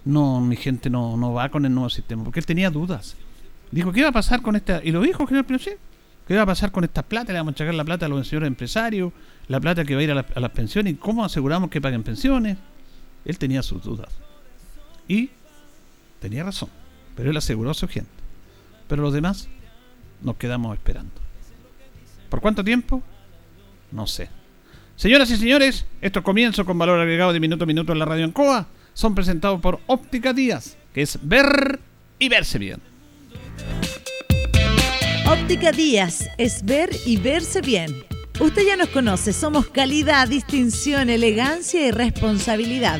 no, 0.08 0.40
mi 0.40 0.56
gente 0.56 0.90
no, 0.90 1.18
no 1.18 1.34
va 1.34 1.50
con 1.50 1.66
el 1.66 1.74
nuevo 1.74 1.90
sistema, 1.90 2.24
porque 2.24 2.40
él 2.40 2.46
tenía 2.46 2.72
dudas. 2.72 3.16
Dijo, 3.72 3.92
¿qué 3.92 4.00
iba 4.00 4.10
a 4.10 4.14
pasar 4.14 4.42
con 4.42 4.56
esta? 4.56 4.82
Y 4.84 4.92
lo 4.92 5.02
dijo 5.02 5.28
general 5.28 5.46
Pinochet. 5.46 5.78
¿Qué 6.26 6.34
iba 6.34 6.44
a 6.44 6.46
pasar 6.46 6.72
con 6.72 6.84
esta 6.84 7.04
plata? 7.04 7.32
Le 7.32 7.40
vamos 7.40 7.52
a 7.52 7.54
entregar 7.54 7.76
la 7.76 7.86
plata 7.86 8.06
a 8.06 8.10
los 8.10 8.28
señores 8.28 8.48
empresarios, 8.48 9.14
la 9.48 9.60
plata 9.60 9.86
que 9.86 9.96
va 9.96 10.02
a 10.02 10.04
ir 10.04 10.12
a, 10.12 10.26
a 10.36 10.40
las 10.40 10.52
pensiones, 10.52 10.96
cómo 11.00 11.24
aseguramos 11.24 11.70
que 11.70 11.80
paguen 11.80 12.04
pensiones. 12.04 12.58
Él 13.26 13.38
tenía 13.38 13.62
sus 13.64 13.84
dudas. 13.84 14.10
Y 15.08 15.30
tenía 16.20 16.44
razón, 16.44 16.70
pero 17.16 17.30
él 17.30 17.38
aseguró 17.38 17.72
a 17.72 17.74
su 17.74 17.88
gente. 17.88 18.10
Pero 18.88 19.02
los 19.02 19.14
demás 19.14 19.48
nos 20.22 20.38
quedamos 20.38 20.76
esperando. 20.76 21.14
¿Por 22.30 22.42
cuánto 22.42 22.64
tiempo? 22.64 23.02
No 23.92 24.08
sé. 24.08 24.30
Señoras 24.96 25.30
y 25.30 25.38
señores, 25.38 25.86
esto 26.02 26.24
comienzo 26.24 26.66
con 26.66 26.78
valor 26.78 27.00
agregado 27.00 27.32
de 27.32 27.40
minuto 27.40 27.64
a 27.64 27.68
minuto 27.68 27.94
en 27.94 28.00
la 28.00 28.06
radio 28.06 28.26
Ancoa 28.26 28.68
son 28.94 29.14
presentados 29.14 29.62
por 29.62 29.80
Óptica 29.86 30.34
Díaz, 30.34 30.76
que 30.92 31.04
es 31.04 31.20
ver 31.22 31.80
y 32.18 32.30
verse 32.30 32.58
bien. 32.58 32.82
Óptica 35.30 35.72
Díaz 35.72 36.28
es 36.40 36.66
ver 36.66 36.90
y 37.06 37.18
verse 37.18 37.62
bien. 37.62 37.94
Usted 38.40 38.66
ya 38.66 38.76
nos 38.76 38.90
conoce, 38.90 39.34
somos 39.34 39.68
calidad, 39.68 40.28
distinción, 40.28 41.12
elegancia 41.12 41.88
y 41.88 41.92
responsabilidad. 41.92 43.00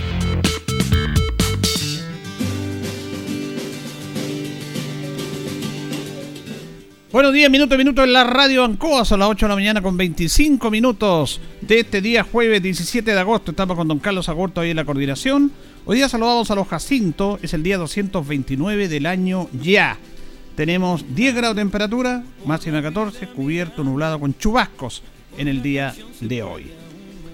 Buenos 7.11 7.33
días, 7.33 7.51
minuto 7.51 7.75
a 7.75 7.77
minuto 7.77 8.05
en 8.05 8.13
la 8.13 8.23
radio 8.23 8.63
Ancoa, 8.63 9.03
son 9.03 9.19
las 9.19 9.27
8 9.27 9.45
de 9.45 9.49
la 9.49 9.55
mañana 9.55 9.81
con 9.81 9.97
25 9.97 10.71
minutos 10.71 11.41
de 11.59 11.81
este 11.81 11.99
día 11.99 12.23
jueves 12.23 12.63
17 12.63 13.11
de 13.11 13.19
agosto. 13.19 13.51
Estamos 13.51 13.75
con 13.75 13.85
don 13.85 13.99
Carlos 13.99 14.29
Agurto 14.29 14.61
ahí 14.61 14.69
en 14.69 14.77
la 14.77 14.85
coordinación. 14.85 15.51
Hoy 15.83 15.97
día 15.97 16.07
saludamos 16.07 16.49
a 16.51 16.55
los 16.55 16.69
Jacinto, 16.69 17.37
es 17.41 17.53
el 17.53 17.63
día 17.63 17.77
229 17.77 18.87
del 18.87 19.05
año 19.07 19.49
ya. 19.61 19.97
Tenemos 20.55 21.03
10 21.13 21.35
grados 21.35 21.57
de 21.57 21.63
temperatura, 21.63 22.23
máxima 22.45 22.81
14, 22.81 23.27
cubierto, 23.27 23.83
nublado 23.83 24.17
con 24.17 24.37
chubascos 24.37 25.03
en 25.37 25.49
el 25.49 25.61
día 25.61 25.93
de 26.21 26.43
hoy. 26.43 26.80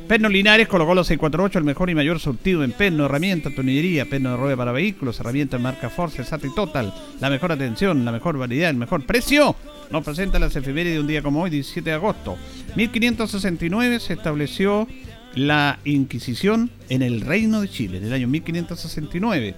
Pernos 0.07 0.31
Linares 0.31 0.69
colocó 0.69 0.95
los 0.95 1.07
648, 1.07 1.59
el 1.59 1.65
mejor 1.65 1.89
y 1.89 1.95
mayor 1.95 2.19
surtido 2.19 2.63
en 2.63 2.71
perno, 2.71 3.05
herramientas, 3.05 3.53
tonillería, 3.53 4.05
perno 4.05 4.31
de 4.31 4.37
rueda 4.37 4.55
para 4.55 4.71
vehículos, 4.71 5.19
herramientas 5.19 5.59
marca 5.59 5.89
Force, 5.89 6.23
SAT 6.23 6.45
y 6.45 6.55
Total, 6.55 6.93
la 7.19 7.29
mejor 7.29 7.51
atención, 7.51 8.05
la 8.05 8.13
mejor 8.13 8.37
variedad, 8.37 8.69
el 8.69 8.77
mejor 8.77 9.05
precio. 9.05 9.53
Nos 9.91 10.05
presenta 10.05 10.39
las 10.39 10.55
efemérides 10.55 10.95
de 10.95 11.01
un 11.01 11.07
día 11.07 11.21
como 11.21 11.41
hoy, 11.41 11.49
17 11.49 11.89
de 11.89 11.95
agosto. 11.97 12.37
1569 12.77 13.99
se 13.99 14.13
estableció 14.13 14.87
la 15.35 15.79
Inquisición 15.83 16.71
en 16.87 17.01
el 17.01 17.19
Reino 17.19 17.59
de 17.59 17.67
Chile, 17.67 17.97
en 17.97 18.05
el 18.05 18.13
año 18.13 18.29
1569. 18.29 19.55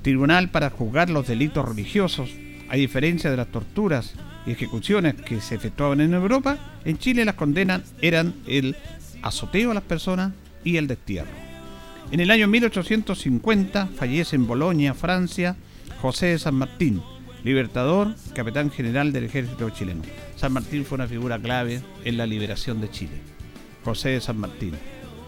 Tribunal 0.00 0.48
para 0.48 0.70
juzgar 0.70 1.10
los 1.10 1.26
delitos 1.26 1.68
religiosos. 1.68 2.30
A 2.68 2.76
diferencia 2.76 3.30
de 3.30 3.36
las 3.36 3.46
torturas 3.48 4.14
y 4.46 4.52
ejecuciones 4.52 5.14
que 5.14 5.40
se 5.40 5.54
efectuaban 5.54 6.00
en 6.00 6.14
Europa, 6.14 6.58
en 6.84 6.98
Chile 6.98 7.24
las 7.24 7.34
condenas 7.34 7.82
eran 8.00 8.34
el 8.46 8.74
azoteo 9.26 9.70
a 9.70 9.74
las 9.74 9.82
personas 9.82 10.32
y 10.64 10.76
el 10.76 10.86
destierro. 10.86 11.30
En 12.10 12.20
el 12.20 12.30
año 12.30 12.46
1850 12.46 13.88
fallece 13.96 14.36
en 14.36 14.46
Bolonia, 14.46 14.94
Francia, 14.94 15.56
José 16.00 16.26
de 16.26 16.38
San 16.38 16.54
Martín, 16.54 17.02
libertador, 17.42 18.14
capitán 18.34 18.70
general 18.70 19.12
del 19.12 19.24
ejército 19.24 19.70
chileno. 19.70 20.02
San 20.36 20.52
Martín 20.52 20.84
fue 20.84 20.96
una 20.96 21.08
figura 21.08 21.38
clave 21.38 21.80
en 22.04 22.16
la 22.16 22.26
liberación 22.26 22.80
de 22.80 22.90
Chile. 22.90 23.20
José 23.84 24.10
de 24.10 24.20
San 24.20 24.38
Martín. 24.38 24.74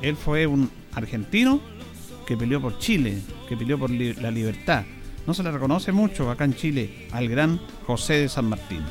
Él 0.03 0.17
fue 0.17 0.47
un 0.47 0.71
argentino 0.93 1.61
que 2.27 2.37
peleó 2.37 2.61
por 2.61 2.79
Chile, 2.79 3.19
que 3.49 3.57
peleó 3.57 3.79
por 3.79 3.91
la 3.91 4.31
libertad. 4.31 4.85
No 5.27 5.35
se 5.35 5.43
le 5.43 5.51
reconoce 5.51 5.93
mucho 5.93 6.31
acá 6.31 6.45
en 6.45 6.55
Chile 6.55 7.09
al 7.13 7.29
gran 7.29 7.61
José 7.87 8.15
de 8.15 8.29
San 8.29 8.47
Martín. 8.47 8.83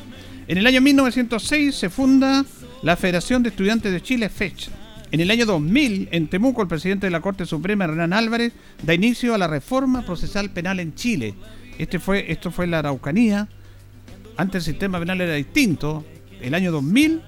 En 0.46 0.58
el 0.58 0.66
año 0.66 0.80
1906 0.80 1.74
se 1.74 1.90
funda 1.90 2.44
la 2.82 2.96
Federación 2.96 3.42
de 3.42 3.50
Estudiantes 3.50 3.92
de 3.92 4.02
Chile, 4.02 4.28
FECH, 4.28 4.70
en 5.10 5.20
el 5.20 5.30
año 5.30 5.46
2000, 5.46 6.08
en 6.12 6.28
Temuco, 6.28 6.60
el 6.60 6.68
presidente 6.68 7.06
de 7.06 7.10
la 7.10 7.20
Corte 7.20 7.46
Suprema, 7.46 7.84
Hernán 7.84 8.12
Álvarez, 8.12 8.52
da 8.82 8.92
inicio 8.92 9.34
a 9.34 9.38
la 9.38 9.46
reforma 9.46 10.04
procesal 10.04 10.50
penal 10.50 10.80
en 10.80 10.94
Chile. 10.94 11.34
Este 11.78 11.98
fue, 11.98 12.30
esto 12.30 12.50
fue 12.50 12.66
la 12.66 12.80
Araucanía. 12.80 13.48
Antes 14.36 14.66
el 14.66 14.72
sistema 14.74 14.98
penal 14.98 15.20
era 15.20 15.34
distinto. 15.34 16.04
El 16.40 16.54
año 16.54 16.70
2000 16.72 17.22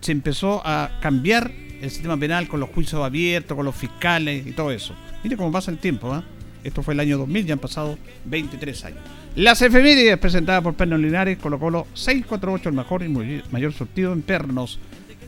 se 0.00 0.12
empezó 0.12 0.62
a 0.64 0.98
cambiar 1.00 1.50
el 1.82 1.90
sistema 1.90 2.16
penal 2.16 2.46
con 2.46 2.60
los 2.60 2.70
juicios 2.70 3.02
abiertos, 3.02 3.56
con 3.56 3.64
los 3.64 3.74
fiscales 3.74 4.46
y 4.46 4.52
todo 4.52 4.70
eso. 4.70 4.94
Mire 5.24 5.36
cómo 5.36 5.50
pasa 5.50 5.70
el 5.70 5.78
tiempo. 5.78 6.16
¿eh? 6.16 6.22
Esto 6.62 6.82
fue 6.82 6.94
el 6.94 7.00
año 7.00 7.18
2000, 7.18 7.46
ya 7.46 7.52
han 7.54 7.58
pasado 7.58 7.98
23 8.26 8.84
años. 8.84 9.00
Las 9.34 9.62
efemérides 9.62 10.18
presentadas 10.18 10.62
por 10.62 10.74
Pernos 10.74 11.00
Linares, 11.00 11.38
Colo 11.38 11.58
Colo 11.58 11.86
648, 11.94 12.68
el 12.68 12.74
mejor 12.74 13.02
y 13.02 13.42
mayor 13.50 13.72
surtido 13.72 14.12
en 14.12 14.22
pernos 14.22 14.78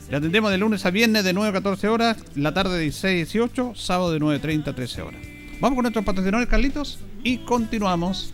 le 0.09 0.17
atendemos 0.17 0.51
de 0.51 0.57
lunes 0.57 0.85
a 0.85 0.91
viernes 0.91 1.23
de 1.23 1.33
9 1.33 1.49
a 1.49 1.53
14 1.53 1.87
horas, 1.87 2.17
la 2.35 2.53
tarde 2.53 2.75
de 2.75 2.83
16 2.83 3.05
a 3.05 3.15
18, 3.15 3.73
sábado 3.75 4.11
de 4.11 4.19
9.30 4.19 4.67
a 4.67 4.75
13 4.75 5.01
horas. 5.01 5.21
Vamos 5.59 5.77
con 5.77 5.83
nuestros 5.83 6.05
patrocinadores, 6.05 6.49
Carlitos, 6.49 6.99
y 7.23 7.37
continuamos. 7.39 8.33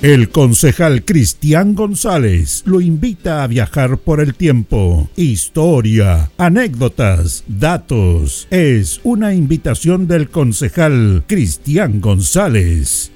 El 0.00 0.28
concejal 0.28 1.04
Cristian 1.04 1.74
González 1.74 2.62
lo 2.66 2.80
invita 2.80 3.42
a 3.42 3.48
viajar 3.48 3.98
por 3.98 4.20
el 4.20 4.36
tiempo. 4.36 5.10
Historia, 5.16 6.30
anécdotas, 6.38 7.42
datos. 7.48 8.46
Es 8.52 9.00
una 9.02 9.34
invitación 9.34 10.06
del 10.06 10.30
concejal 10.30 11.24
Cristian 11.26 12.00
González. 12.00 13.10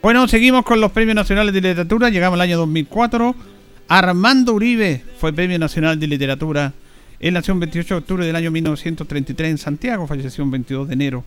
Bueno, 0.00 0.26
seguimos 0.26 0.64
con 0.64 0.80
los 0.80 0.90
premios 0.90 1.16
nacionales 1.16 1.52
de 1.52 1.60
literatura. 1.60 2.08
Llegamos 2.08 2.38
al 2.38 2.40
año 2.40 2.56
2004. 2.56 3.34
Armando 3.88 4.54
Uribe 4.54 5.04
fue 5.18 5.34
Premio 5.34 5.58
Nacional 5.58 6.00
de 6.00 6.06
Literatura. 6.06 6.72
Él 7.18 7.34
nació 7.34 7.52
el 7.52 7.60
28 7.60 7.94
de 7.94 7.98
octubre 7.98 8.24
del 8.24 8.36
año 8.36 8.50
1933 8.50 9.50
en 9.50 9.58
Santiago, 9.58 10.06
falleció 10.06 10.44
el 10.44 10.50
22 10.50 10.88
de 10.88 10.94
enero 10.94 11.24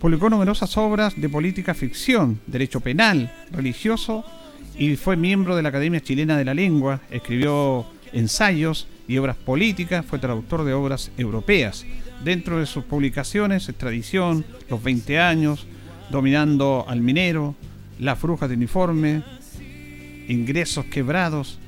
Publicó 0.00 0.30
numerosas 0.30 0.78
obras 0.78 1.20
de 1.20 1.28
política 1.28 1.74
ficción, 1.74 2.40
derecho 2.46 2.80
penal, 2.80 3.30
religioso 3.52 4.24
y 4.78 4.96
fue 4.96 5.14
miembro 5.14 5.54
de 5.54 5.62
la 5.62 5.68
Academia 5.68 6.00
Chilena 6.00 6.38
de 6.38 6.46
la 6.46 6.54
Lengua. 6.54 7.02
Escribió 7.10 7.84
ensayos 8.14 8.88
y 9.06 9.18
obras 9.18 9.36
políticas, 9.36 10.06
fue 10.06 10.18
traductor 10.18 10.64
de 10.64 10.72
obras 10.72 11.10
europeas. 11.18 11.84
Dentro 12.24 12.58
de 12.58 12.64
sus 12.64 12.84
publicaciones, 12.84 13.68
Extradición, 13.68 14.46
Los 14.70 14.82
20 14.82 15.20
años, 15.20 15.66
Dominando 16.08 16.86
al 16.88 17.02
minero, 17.02 17.54
Las 17.98 18.22
brujas 18.22 18.48
de 18.48 18.54
uniforme, 18.54 19.22
Ingresos 20.28 20.86
quebrados 20.86 21.58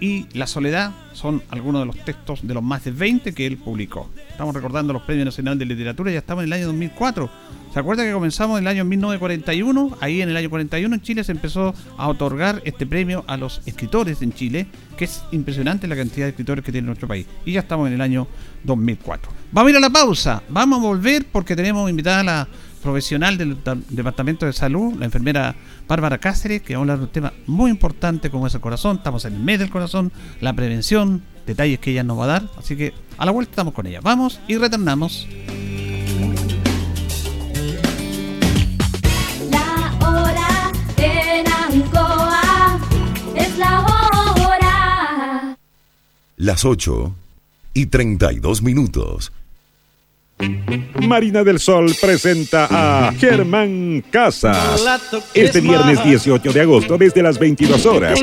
y 0.00 0.26
La 0.36 0.48
soledad 0.48 0.92
son 1.12 1.40
algunos 1.50 1.82
de 1.82 1.86
los 1.86 2.04
textos 2.04 2.44
de 2.44 2.52
los 2.52 2.64
más 2.64 2.82
de 2.82 2.90
20 2.90 3.32
que 3.32 3.46
él 3.46 3.58
publicó. 3.58 4.10
Estamos 4.28 4.56
recordando 4.56 4.92
los 4.92 5.02
Premios 5.02 5.26
Nacionales 5.26 5.60
de 5.60 5.66
Literatura, 5.66 6.10
ya 6.10 6.18
estamos 6.18 6.42
en 6.42 6.48
el 6.48 6.54
año 6.54 6.66
2004 6.66 7.30
¿Se 7.72 7.78
acuerda 7.78 8.02
que 8.04 8.12
comenzamos 8.12 8.58
en 8.58 8.64
el 8.64 8.68
año 8.68 8.84
1941? 8.84 9.98
Ahí 10.00 10.20
en 10.20 10.28
el 10.28 10.36
año 10.36 10.50
41 10.50 10.92
en 10.92 11.00
Chile 11.02 11.22
se 11.22 11.30
empezó 11.30 11.72
a 11.96 12.08
otorgar 12.08 12.60
este 12.64 12.84
premio 12.84 13.24
a 13.28 13.36
los 13.36 13.62
escritores 13.64 14.22
en 14.22 14.32
Chile, 14.32 14.66
que 14.96 15.04
es 15.04 15.22
impresionante 15.30 15.86
la 15.86 15.94
cantidad 15.94 16.26
de 16.26 16.30
escritores 16.30 16.64
que 16.64 16.72
tiene 16.72 16.86
nuestro 16.86 17.06
país. 17.06 17.26
Y 17.44 17.52
ya 17.52 17.60
estamos 17.60 17.86
en 17.86 17.94
el 17.94 18.00
año 18.00 18.26
2004. 18.64 19.30
Vamos 19.52 19.68
a 19.68 19.70
ir 19.70 19.76
a 19.76 19.80
la 19.80 19.90
pausa, 19.90 20.42
vamos 20.48 20.80
a 20.80 20.82
volver 20.82 21.26
porque 21.30 21.54
tenemos 21.54 21.88
invitada 21.88 22.20
a 22.20 22.24
la 22.24 22.48
profesional 22.82 23.38
del 23.38 23.56
Departamento 23.88 24.46
de 24.46 24.52
Salud, 24.52 24.94
la 24.98 25.04
enfermera 25.04 25.54
Bárbara 25.86 26.18
Cáceres, 26.18 26.62
que 26.62 26.74
va 26.74 26.78
a 26.78 26.82
hablar 26.82 26.98
de 26.98 27.04
un 27.04 27.10
tema 27.10 27.32
muy 27.46 27.70
importante 27.70 28.30
como 28.30 28.48
es 28.48 28.54
el 28.54 28.60
corazón. 28.60 28.96
Estamos 28.96 29.24
en 29.26 29.34
el 29.34 29.40
mes 29.40 29.60
del 29.60 29.70
corazón, 29.70 30.10
la 30.40 30.54
prevención, 30.54 31.22
detalles 31.46 31.78
que 31.78 31.92
ella 31.92 32.02
nos 32.02 32.18
va 32.18 32.24
a 32.24 32.28
dar. 32.28 32.42
Así 32.58 32.76
que 32.76 32.92
a 33.16 33.24
la 33.24 33.30
vuelta 33.30 33.52
estamos 33.52 33.74
con 33.74 33.86
ella. 33.86 34.00
Vamos 34.02 34.40
y 34.48 34.56
retornamos. 34.56 35.28
Las 46.40 46.64
8 46.64 47.14
y 47.74 47.86
32 47.86 48.62
minutos. 48.62 49.30
Marina 51.06 51.42
del 51.42 51.58
Sol 51.58 51.94
presenta 52.00 52.68
a 52.70 53.12
Germán 53.12 54.04
Casas. 54.10 54.84
Este 55.34 55.60
viernes 55.60 56.02
18 56.04 56.52
de 56.52 56.60
agosto 56.60 56.96
desde 56.98 57.22
las 57.22 57.38
22 57.38 57.86
horas. 57.86 58.18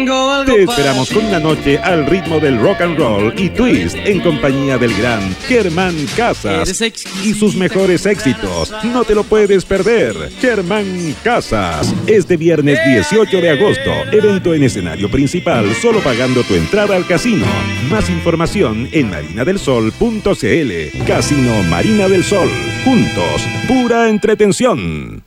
Te 0.46 0.64
esperamos 0.64 1.10
con 1.10 1.26
una 1.26 1.40
noche 1.40 1.78
al 1.80 2.06
ritmo 2.06 2.40
del 2.40 2.60
rock 2.60 2.82
and 2.82 2.98
roll 2.98 3.34
y 3.38 3.50
twist 3.50 3.96
en 3.96 4.22
compañía 4.22 4.78
del 4.78 4.94
gran 4.96 5.36
Germán 5.48 5.96
Casas 6.16 6.82
y 7.24 7.34
sus 7.34 7.56
mejores 7.56 8.06
éxitos. 8.06 8.74
No 8.84 9.04
te 9.04 9.16
lo 9.16 9.24
puedes 9.24 9.66
perder. 9.66 10.32
Germán 10.40 11.16
Casas. 11.24 11.94
Este 12.08 12.38
viernes 12.38 12.80
18 12.86 13.42
de 13.42 13.50
agosto. 13.50 13.92
Evento 14.12 14.54
en 14.54 14.64
escenario 14.64 15.10
principal 15.10 15.74
solo 15.76 16.00
pagando 16.00 16.44
tu 16.44 16.56
entrada 16.56 16.96
al 16.96 17.06
casino. 17.06 17.46
Más 17.90 18.10
información 18.10 18.88
en 18.92 19.10
marinadelsol.cl. 19.10 21.06
Casino 21.06 21.64
Marina 21.64 22.07
del 22.08 22.24
Sol. 22.24 22.50
Juntos, 22.84 23.48
pura 23.68 24.10
entretención. 24.10 25.27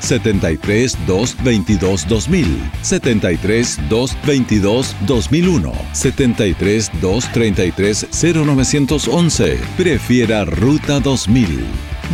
73 0.00 0.96
222 1.06 2.06
2000, 2.08 2.70
73 2.82 3.78
222 3.88 4.96
2001, 5.06 5.72
73 5.92 6.90
233 7.00 8.06
0911. 8.10 9.58
Prefiera 9.76 10.44
Ruta 10.44 11.00
2000. 11.00 11.64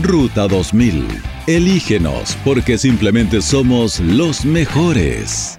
Ruta 0.03 0.49
2000. 0.49 1.07
Elígenos 1.47 2.37
porque 2.45 2.79
simplemente 2.79 3.43
somos 3.43 4.01
los 4.01 4.45
mejores. 4.45 5.59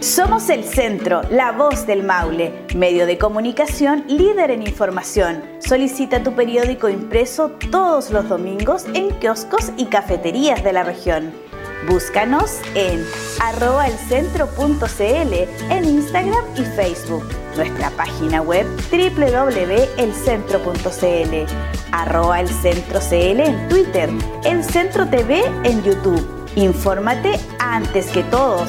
Somos 0.00 0.50
el 0.50 0.64
centro, 0.64 1.22
la 1.30 1.52
voz 1.52 1.86
del 1.86 2.02
Maule, 2.02 2.52
medio 2.74 3.06
de 3.06 3.16
comunicación 3.18 4.04
líder 4.08 4.50
en 4.50 4.62
información. 4.62 5.42
Solicita 5.72 6.22
tu 6.22 6.34
periódico 6.34 6.90
impreso 6.90 7.52
todos 7.70 8.10
los 8.10 8.28
domingos 8.28 8.84
en 8.92 9.08
kioscos 9.20 9.72
y 9.78 9.86
cafeterías 9.86 10.62
de 10.62 10.74
la 10.74 10.82
región. 10.82 11.32
Búscanos 11.88 12.60
en 12.74 13.02
arroba 13.40 13.88
elcentro.cl 13.88 15.32
en 15.70 15.84
Instagram 15.86 16.44
y 16.56 16.64
Facebook. 16.76 17.24
Nuestra 17.56 17.88
página 17.92 18.42
web 18.42 18.66
www.elcentro.cl 18.90 21.54
arroba 21.90 22.40
elcentro.cl 22.40 23.40
en 23.40 23.68
Twitter, 23.70 24.10
El 24.44 24.62
Centro 24.62 25.08
TV 25.08 25.42
en 25.64 25.82
YouTube. 25.82 26.22
Infórmate 26.54 27.40
antes 27.60 28.08
que 28.08 28.22
todos 28.24 28.68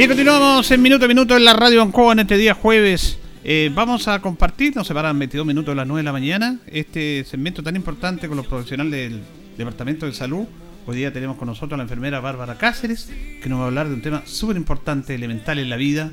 Bien, 0.00 0.08
continuamos 0.08 0.70
en 0.70 0.80
minuto 0.80 1.04
a 1.04 1.08
minuto 1.08 1.36
en 1.36 1.44
la 1.44 1.52
radio 1.52 1.82
Ancoa 1.82 2.14
en 2.14 2.20
este 2.20 2.38
día 2.38 2.54
jueves. 2.54 3.18
Eh, 3.44 3.70
vamos 3.74 4.08
a 4.08 4.18
compartir, 4.22 4.74
nos 4.74 4.86
separan 4.86 5.18
22 5.18 5.46
minutos 5.46 5.72
a 5.72 5.76
las 5.76 5.86
9 5.86 5.98
de 5.98 6.04
la 6.04 6.12
mañana, 6.12 6.58
este 6.68 7.22
segmento 7.26 7.62
tan 7.62 7.76
importante 7.76 8.26
con 8.26 8.38
los 8.38 8.46
profesionales 8.46 8.92
del 8.92 9.20
Departamento 9.58 10.06
de 10.06 10.14
Salud. 10.14 10.46
Hoy 10.86 10.96
día 10.96 11.12
tenemos 11.12 11.36
con 11.36 11.48
nosotros 11.48 11.74
a 11.74 11.76
la 11.76 11.82
enfermera 11.82 12.18
Bárbara 12.20 12.56
Cáceres, 12.56 13.10
que 13.42 13.48
nos 13.50 13.58
va 13.58 13.64
a 13.64 13.66
hablar 13.66 13.88
de 13.88 13.94
un 13.94 14.00
tema 14.00 14.22
súper 14.24 14.56
importante, 14.56 15.14
elemental 15.14 15.58
en 15.58 15.68
la 15.68 15.76
vida, 15.76 16.12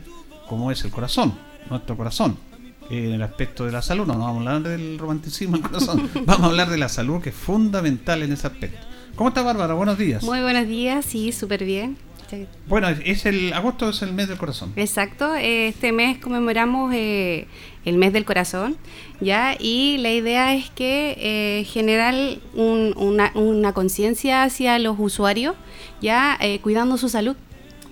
como 0.50 0.70
es 0.70 0.84
el 0.84 0.92
corazón, 0.92 1.36
nuestro 1.70 1.96
corazón. 1.96 2.38
en 2.90 3.14
el 3.14 3.24
aspecto 3.24 3.66
de 3.66 3.72
la 3.72 3.82
salud, 3.82 4.06
no, 4.06 4.16
no 4.16 4.26
vamos 4.26 4.46
a 4.46 4.56
hablar 4.56 4.70
del 4.70 5.00
romanticismo 5.00 5.56
en 5.56 5.62
corazón, 5.62 6.10
vamos 6.26 6.44
a 6.44 6.48
hablar 6.48 6.70
de 6.70 6.78
la 6.78 6.90
salud, 6.90 7.22
que 7.22 7.30
es 7.30 7.36
fundamental 7.36 8.22
en 8.22 8.34
ese 8.34 8.48
aspecto. 8.48 8.86
¿Cómo 9.16 9.30
está 9.30 9.44
Bárbara? 9.44 9.76
Buenos 9.76 9.98
días. 9.98 10.24
Muy 10.24 10.42
buenos 10.42 10.68
días, 10.68 11.06
sí, 11.06 11.32
súper 11.32 11.64
bien. 11.64 11.96
Bueno, 12.68 12.90
es 12.90 13.26
el 13.26 13.54
agosto 13.54 13.90
es 13.90 14.02
el 14.02 14.14
mes 14.14 14.28
del 14.28 14.38
corazón. 14.38 14.74
Exacto, 14.76 15.36
este 15.36 15.92
mes 15.92 16.18
conmemoramos 16.18 16.94
eh, 16.94 17.48
el 17.86 17.98
mes 17.98 18.14
del 18.14 18.26
corazón, 18.26 18.78
ya 19.22 19.56
y 19.60 19.98
la 20.00 20.12
idea 20.12 20.54
es 20.54 20.70
que 20.70 21.16
eh, 21.20 21.64
generar 21.66 22.14
una, 22.56 23.74
conciencia 23.74 24.44
hacia 24.44 24.80
los 24.80 24.96
usuarios, 25.00 25.56
ya 26.02 26.38
eh, 26.42 26.60
cuidando 26.60 26.98
su 26.98 27.10
salud. 27.10 27.36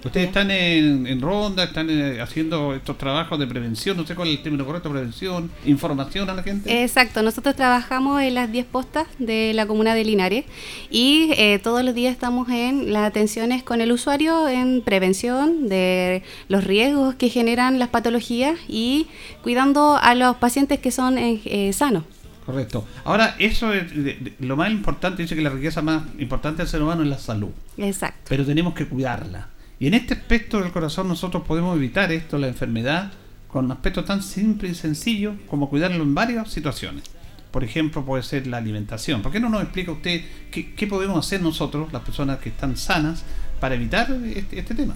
Ustedes 0.06 0.28
están 0.28 0.52
en, 0.52 1.08
en 1.08 1.20
ronda, 1.20 1.64
están 1.64 1.90
eh, 1.90 2.22
haciendo 2.22 2.76
estos 2.76 2.96
trabajos 2.96 3.40
de 3.40 3.48
prevención, 3.48 3.98
no 3.98 4.06
sé 4.06 4.14
cuál 4.14 4.28
es 4.28 4.38
el 4.38 4.44
término 4.44 4.64
correcto, 4.64 4.92
prevención, 4.92 5.50
información 5.66 6.30
a 6.30 6.36
la 6.36 6.44
gente. 6.44 6.84
Exacto, 6.84 7.24
nosotros 7.24 7.56
trabajamos 7.56 8.22
en 8.22 8.36
las 8.36 8.52
10 8.52 8.68
postas 8.68 9.08
de 9.18 9.54
la 9.56 9.66
comuna 9.66 9.96
de 9.96 10.06
Linares 10.06 10.46
y 10.92 11.32
eh, 11.38 11.58
todos 11.58 11.84
los 11.84 11.96
días 11.96 12.14
estamos 12.14 12.50
en 12.50 12.94
las 12.94 13.04
atenciones 13.04 13.64
con 13.64 13.82
el 13.82 13.92
usuario 13.92 14.48
en 14.48 14.84
prevención 14.86 15.68
de 15.70 16.22
los 16.50 16.64
riesgos 16.64 17.16
que 17.16 17.30
generan 17.30 17.80
las 17.80 17.90
patologías 17.90 18.60
y 18.68 19.08
cuidando 19.42 19.98
a 20.00 20.14
los 20.14 20.36
pacientes 20.36 20.78
que 20.78 20.92
son 20.92 21.18
eh, 21.18 21.72
sanos. 21.74 22.04
Correcto. 22.46 22.86
Ahora, 23.06 23.36
eso 23.40 23.74
es 23.74 23.92
lo 24.40 24.56
más 24.56 24.70
importante, 24.70 25.24
dice 25.24 25.36
que 25.36 25.42
la 25.42 25.50
riqueza 25.50 25.82
más 25.82 26.04
importante 26.20 26.62
del 26.62 26.68
ser 26.68 26.84
humano 26.84 27.02
es 27.02 27.10
la 27.10 27.18
salud. 27.18 27.50
Exacto. 27.76 28.22
Pero 28.30 28.46
tenemos 28.46 28.76
que 28.76 28.86
cuidarla. 28.86 29.55
Y 29.80 29.88
en 29.88 29.94
este 29.94 30.14
aspecto 30.14 30.62
del 30.62 30.72
corazón 30.72 31.08
nosotros 31.08 31.44
podemos 31.44 31.76
evitar 31.76 32.12
esto, 32.12 32.38
la 32.38 32.48
enfermedad, 32.48 33.12
con 33.48 33.66
un 33.66 33.72
aspecto 33.72 34.04
tan 34.04 34.22
simple 34.22 34.70
y 34.70 34.76
sencillo 34.76 35.36
como 35.48 35.70
cuidarlo 35.70 36.04
en 36.04 36.16
varias 36.16 36.52
situaciones. 36.52 37.04
Por 37.52 37.64
ejemplo, 37.64 38.04
puede 38.06 38.24
ser 38.24 38.48
la 38.48 38.58
alimentación. 38.58 39.22
¿Por 39.22 39.32
qué 39.32 39.40
no 39.40 39.50
nos 39.50 39.64
explica 39.64 39.92
usted 39.92 40.22
qué, 40.52 40.88
podemos 40.88 41.18
hacer 41.18 41.42
nosotros, 41.42 41.92
las 41.94 42.02
personas 42.02 42.40
que 42.40 42.50
están 42.50 42.76
sanas, 42.76 43.24
para 43.60 43.76
evitar 43.76 44.12
este, 44.36 44.60
este 44.60 44.76
tema? 44.76 44.96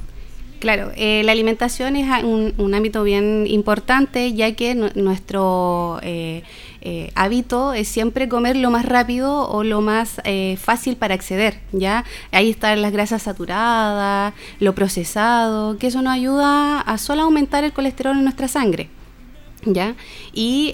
Claro, 0.60 0.92
eh, 0.98 1.22
la 1.24 1.32
alimentación 1.32 1.96
es 1.96 2.24
un, 2.24 2.74
ámbito 2.74 3.04
bien 3.04 3.46
importante 3.48 4.34
ya 4.34 4.54
que 4.56 4.76
nuestro 4.76 6.00
eh, 6.04 6.44
eh, 6.82 7.12
hábito 7.16 7.74
es 7.74 7.88
siempre 7.88 8.30
comer 8.30 8.56
lo 8.56 8.72
más 8.72 8.86
rápido 8.86 9.50
o 9.50 9.64
lo 9.64 9.82
más 9.82 10.22
fácil 10.58 10.96
para 10.98 11.14
acceder, 11.14 11.60
¿ya? 11.72 12.06
Ahí 12.32 12.50
están 12.50 12.82
las 12.82 12.92
grasas 12.92 13.24
saturadas, 13.24 14.34
lo 14.60 14.76
procesado, 14.76 15.78
que 15.78 15.88
eso 15.88 16.02
nos 16.02 16.14
ayuda 16.14 16.82
a 16.82 16.98
solo 16.98 17.24
aumentar 17.24 17.64
el 17.64 17.74
colesterol 17.74 18.18
en 18.18 18.24
nuestra 18.24 18.48
sangre. 18.48 18.90
¿Ya? 19.66 19.96
Y 20.32 20.74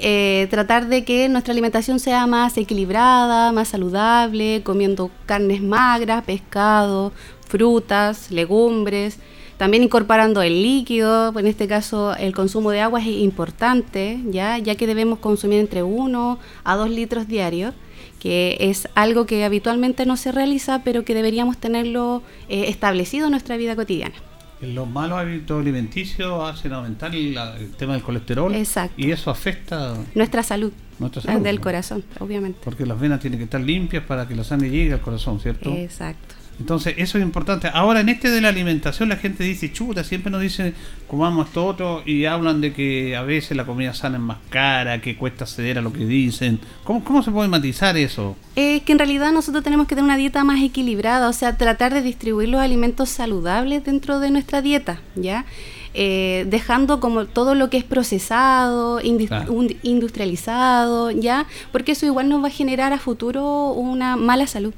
tratar 0.51 0.87
de 0.87 1.03
que 1.03 1.27
nuestra 1.27 1.53
alimentación 1.53 1.99
sea 1.99 2.27
más 2.27 2.55
equilibrada, 2.57 3.51
más 3.51 3.69
saludable, 3.69 4.61
comiendo 4.63 5.09
carnes 5.25 5.63
magras, 5.63 6.23
pescado, 6.23 7.11
frutas, 7.47 8.29
legumbres, 8.29 9.17
también 9.57 9.83
incorporando 9.83 10.41
el 10.41 10.61
líquido, 10.61 11.37
en 11.37 11.47
este 11.47 11.67
caso 11.67 12.15
el 12.15 12.33
consumo 12.33 12.71
de 12.71 12.81
agua 12.81 12.99
es 12.99 13.07
importante, 13.07 14.19
ya, 14.29 14.57
ya 14.57 14.75
que 14.75 14.87
debemos 14.87 15.19
consumir 15.19 15.59
entre 15.59 15.83
1 15.83 16.39
a 16.63 16.75
2 16.75 16.89
litros 16.89 17.27
diarios, 17.27 17.73
que 18.19 18.57
es 18.59 18.89
algo 18.95 19.25
que 19.25 19.45
habitualmente 19.45 20.05
no 20.05 20.17
se 20.17 20.31
realiza, 20.31 20.83
pero 20.83 21.05
que 21.05 21.13
deberíamos 21.13 21.57
tenerlo 21.57 22.21
eh, 22.49 22.65
establecido 22.67 23.25
en 23.27 23.31
nuestra 23.31 23.55
vida 23.55 23.75
cotidiana. 23.75 24.15
Los 24.61 24.89
malos 24.89 25.19
hábitos 25.19 25.61
alimenticios 25.61 26.49
hacen 26.49 26.73
aumentar 26.73 27.13
el, 27.13 27.37
tema 27.77 27.93
del 27.93 28.01
colesterol 28.01 28.53
Exacto. 28.55 28.95
y 28.97 29.11
eso 29.11 29.29
afecta 29.29 29.95
nuestra 30.15 30.43
salud, 30.43 30.71
nuestra 30.97 31.21
salud 31.21 31.43
del 31.43 31.59
corazón, 31.59 32.03
obviamente. 32.19 32.59
Porque 32.63 32.85
las 32.85 32.99
venas 32.99 33.19
tienen 33.19 33.37
que 33.37 33.43
estar 33.43 33.61
limpias 33.61 34.03
para 34.05 34.27
que 34.27 34.33
la 34.33 34.43
sangre 34.43 34.69
llegue 34.69 34.93
al 34.93 35.01
corazón, 35.01 35.39
¿cierto? 35.39 35.71
Exacto. 35.73 36.35
Entonces, 36.59 36.95
eso 36.97 37.17
es 37.17 37.23
importante. 37.23 37.69
Ahora, 37.73 37.99
en 37.99 38.09
este 38.09 38.29
de 38.29 38.41
la 38.41 38.49
alimentación, 38.49 39.09
la 39.09 39.17
gente 39.17 39.43
dice, 39.43 39.71
chuta, 39.71 40.03
siempre 40.03 40.31
nos 40.31 40.41
dicen, 40.41 40.73
comamos 41.07 41.47
esto 41.47 41.65
otro, 41.65 42.03
y 42.05 42.25
hablan 42.25 42.61
de 42.61 42.73
que 42.73 43.15
a 43.15 43.23
veces 43.23 43.57
la 43.57 43.65
comida 43.65 43.93
sana 43.93 44.17
es 44.17 44.23
más 44.23 44.37
cara, 44.49 45.01
que 45.01 45.17
cuesta 45.17 45.43
acceder 45.43 45.77
a 45.77 45.81
lo 45.81 45.91
que 45.91 46.05
dicen. 46.05 46.59
¿Cómo, 46.83 47.03
cómo 47.03 47.23
se 47.23 47.31
puede 47.31 47.49
matizar 47.49 47.97
eso? 47.97 48.35
Eh, 48.55 48.81
que 48.85 48.93
en 48.93 48.99
realidad 48.99 49.31
nosotros 49.31 49.63
tenemos 49.63 49.87
que 49.87 49.95
tener 49.95 50.05
una 50.05 50.17
dieta 50.17 50.43
más 50.43 50.61
equilibrada, 50.61 51.27
o 51.27 51.33
sea, 51.33 51.57
tratar 51.57 51.93
de 51.93 52.01
distribuir 52.01 52.49
los 52.49 52.61
alimentos 52.61 53.09
saludables 53.09 53.83
dentro 53.83 54.19
de 54.19 54.31
nuestra 54.31 54.61
dieta, 54.61 54.99
¿ya? 55.15 55.45
Eh, 55.93 56.45
dejando 56.49 56.99
como 56.99 57.25
todo 57.25 57.55
lo 57.55 57.69
que 57.69 57.77
es 57.77 57.85
procesado, 57.85 58.99
industrializado, 59.01 61.11
¿ya? 61.11 61.45
Porque 61.71 61.93
eso 61.93 62.05
igual 62.05 62.27
nos 62.27 62.43
va 62.43 62.47
a 62.47 62.51
generar 62.51 62.91
a 62.91 62.99
futuro 62.99 63.71
una 63.71 64.17
mala 64.17 64.45
salud. 64.45 64.73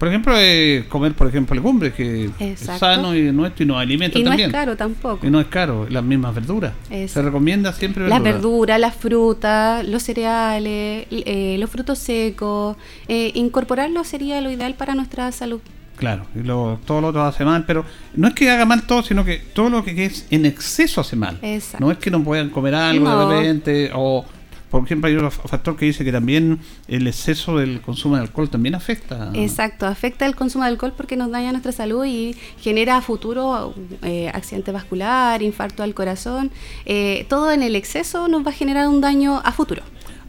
Por 0.00 0.08
ejemplo, 0.08 0.32
eh, 0.34 0.86
comer, 0.88 1.12
por 1.12 1.26
ejemplo, 1.26 1.54
legumbres, 1.54 1.92
que 1.92 2.30
es 2.38 2.60
sano 2.60 3.14
y 3.14 3.30
nuestro 3.32 3.64
y 3.64 3.66
nos 3.66 3.76
alimenta 3.76 4.14
también. 4.14 4.32
Y 4.32 4.42
no 4.44 4.46
es 4.46 4.52
caro 4.54 4.74
tampoco. 4.74 5.26
Y 5.26 5.30
no 5.30 5.38
es 5.38 5.48
caro, 5.48 5.86
las 5.90 6.02
mismas 6.02 6.34
verduras. 6.34 6.72
Se 6.88 7.20
recomienda 7.20 7.70
siempre 7.74 8.04
verduras. 8.04 8.22
Las 8.22 8.32
verduras, 8.32 8.80
las 8.80 8.96
frutas, 8.96 9.86
los 9.86 10.02
cereales, 10.02 11.06
eh, 11.10 11.56
los 11.60 11.68
frutos 11.68 11.98
secos. 11.98 12.78
Eh, 13.08 13.32
incorporarlo 13.34 14.02
sería 14.04 14.40
lo 14.40 14.50
ideal 14.50 14.72
para 14.72 14.94
nuestra 14.94 15.30
salud. 15.32 15.60
Claro, 15.96 16.24
y 16.34 16.44
lo, 16.44 16.80
todo 16.86 17.02
lo 17.02 17.08
otro 17.08 17.22
hace 17.22 17.44
mal, 17.44 17.66
pero 17.66 17.84
no 18.14 18.28
es 18.28 18.32
que 18.32 18.48
haga 18.48 18.64
mal 18.64 18.84
todo, 18.84 19.02
sino 19.02 19.22
que 19.22 19.36
todo 19.36 19.68
lo 19.68 19.84
que 19.84 20.06
es 20.06 20.26
en 20.30 20.46
exceso 20.46 21.02
hace 21.02 21.14
mal. 21.14 21.38
Exacto. 21.42 21.84
No 21.84 21.92
es 21.92 21.98
que 21.98 22.10
no 22.10 22.24
puedan 22.24 22.48
comer 22.48 22.74
algo 22.74 23.28
de 23.28 23.36
repente 23.36 23.90
o 23.92 24.24
por 24.70 24.84
ejemplo, 24.84 25.08
hay 25.08 25.16
otro 25.16 25.30
factor 25.30 25.76
que 25.76 25.86
dice 25.86 26.04
que 26.04 26.12
también 26.12 26.60
el 26.86 27.06
exceso 27.08 27.58
del 27.58 27.80
consumo 27.80 28.16
de 28.16 28.22
alcohol 28.22 28.48
también 28.48 28.76
afecta. 28.76 29.30
Exacto, 29.34 29.86
afecta 29.86 30.26
el 30.26 30.36
consumo 30.36 30.64
de 30.64 30.70
alcohol 30.70 30.92
porque 30.96 31.16
nos 31.16 31.30
daña 31.30 31.50
nuestra 31.50 31.72
salud 31.72 32.04
y 32.04 32.36
genera 32.60 32.98
a 32.98 33.02
futuro 33.02 33.74
eh, 34.02 34.30
accidente 34.32 34.70
vascular, 34.70 35.42
infarto 35.42 35.82
al 35.82 35.92
corazón. 35.92 36.52
Eh, 36.86 37.26
todo 37.28 37.50
en 37.50 37.64
el 37.64 37.74
exceso 37.74 38.28
nos 38.28 38.46
va 38.46 38.50
a 38.50 38.54
generar 38.54 38.86
un 38.88 39.00
daño 39.00 39.40
a 39.44 39.50
futuro. 39.52 39.82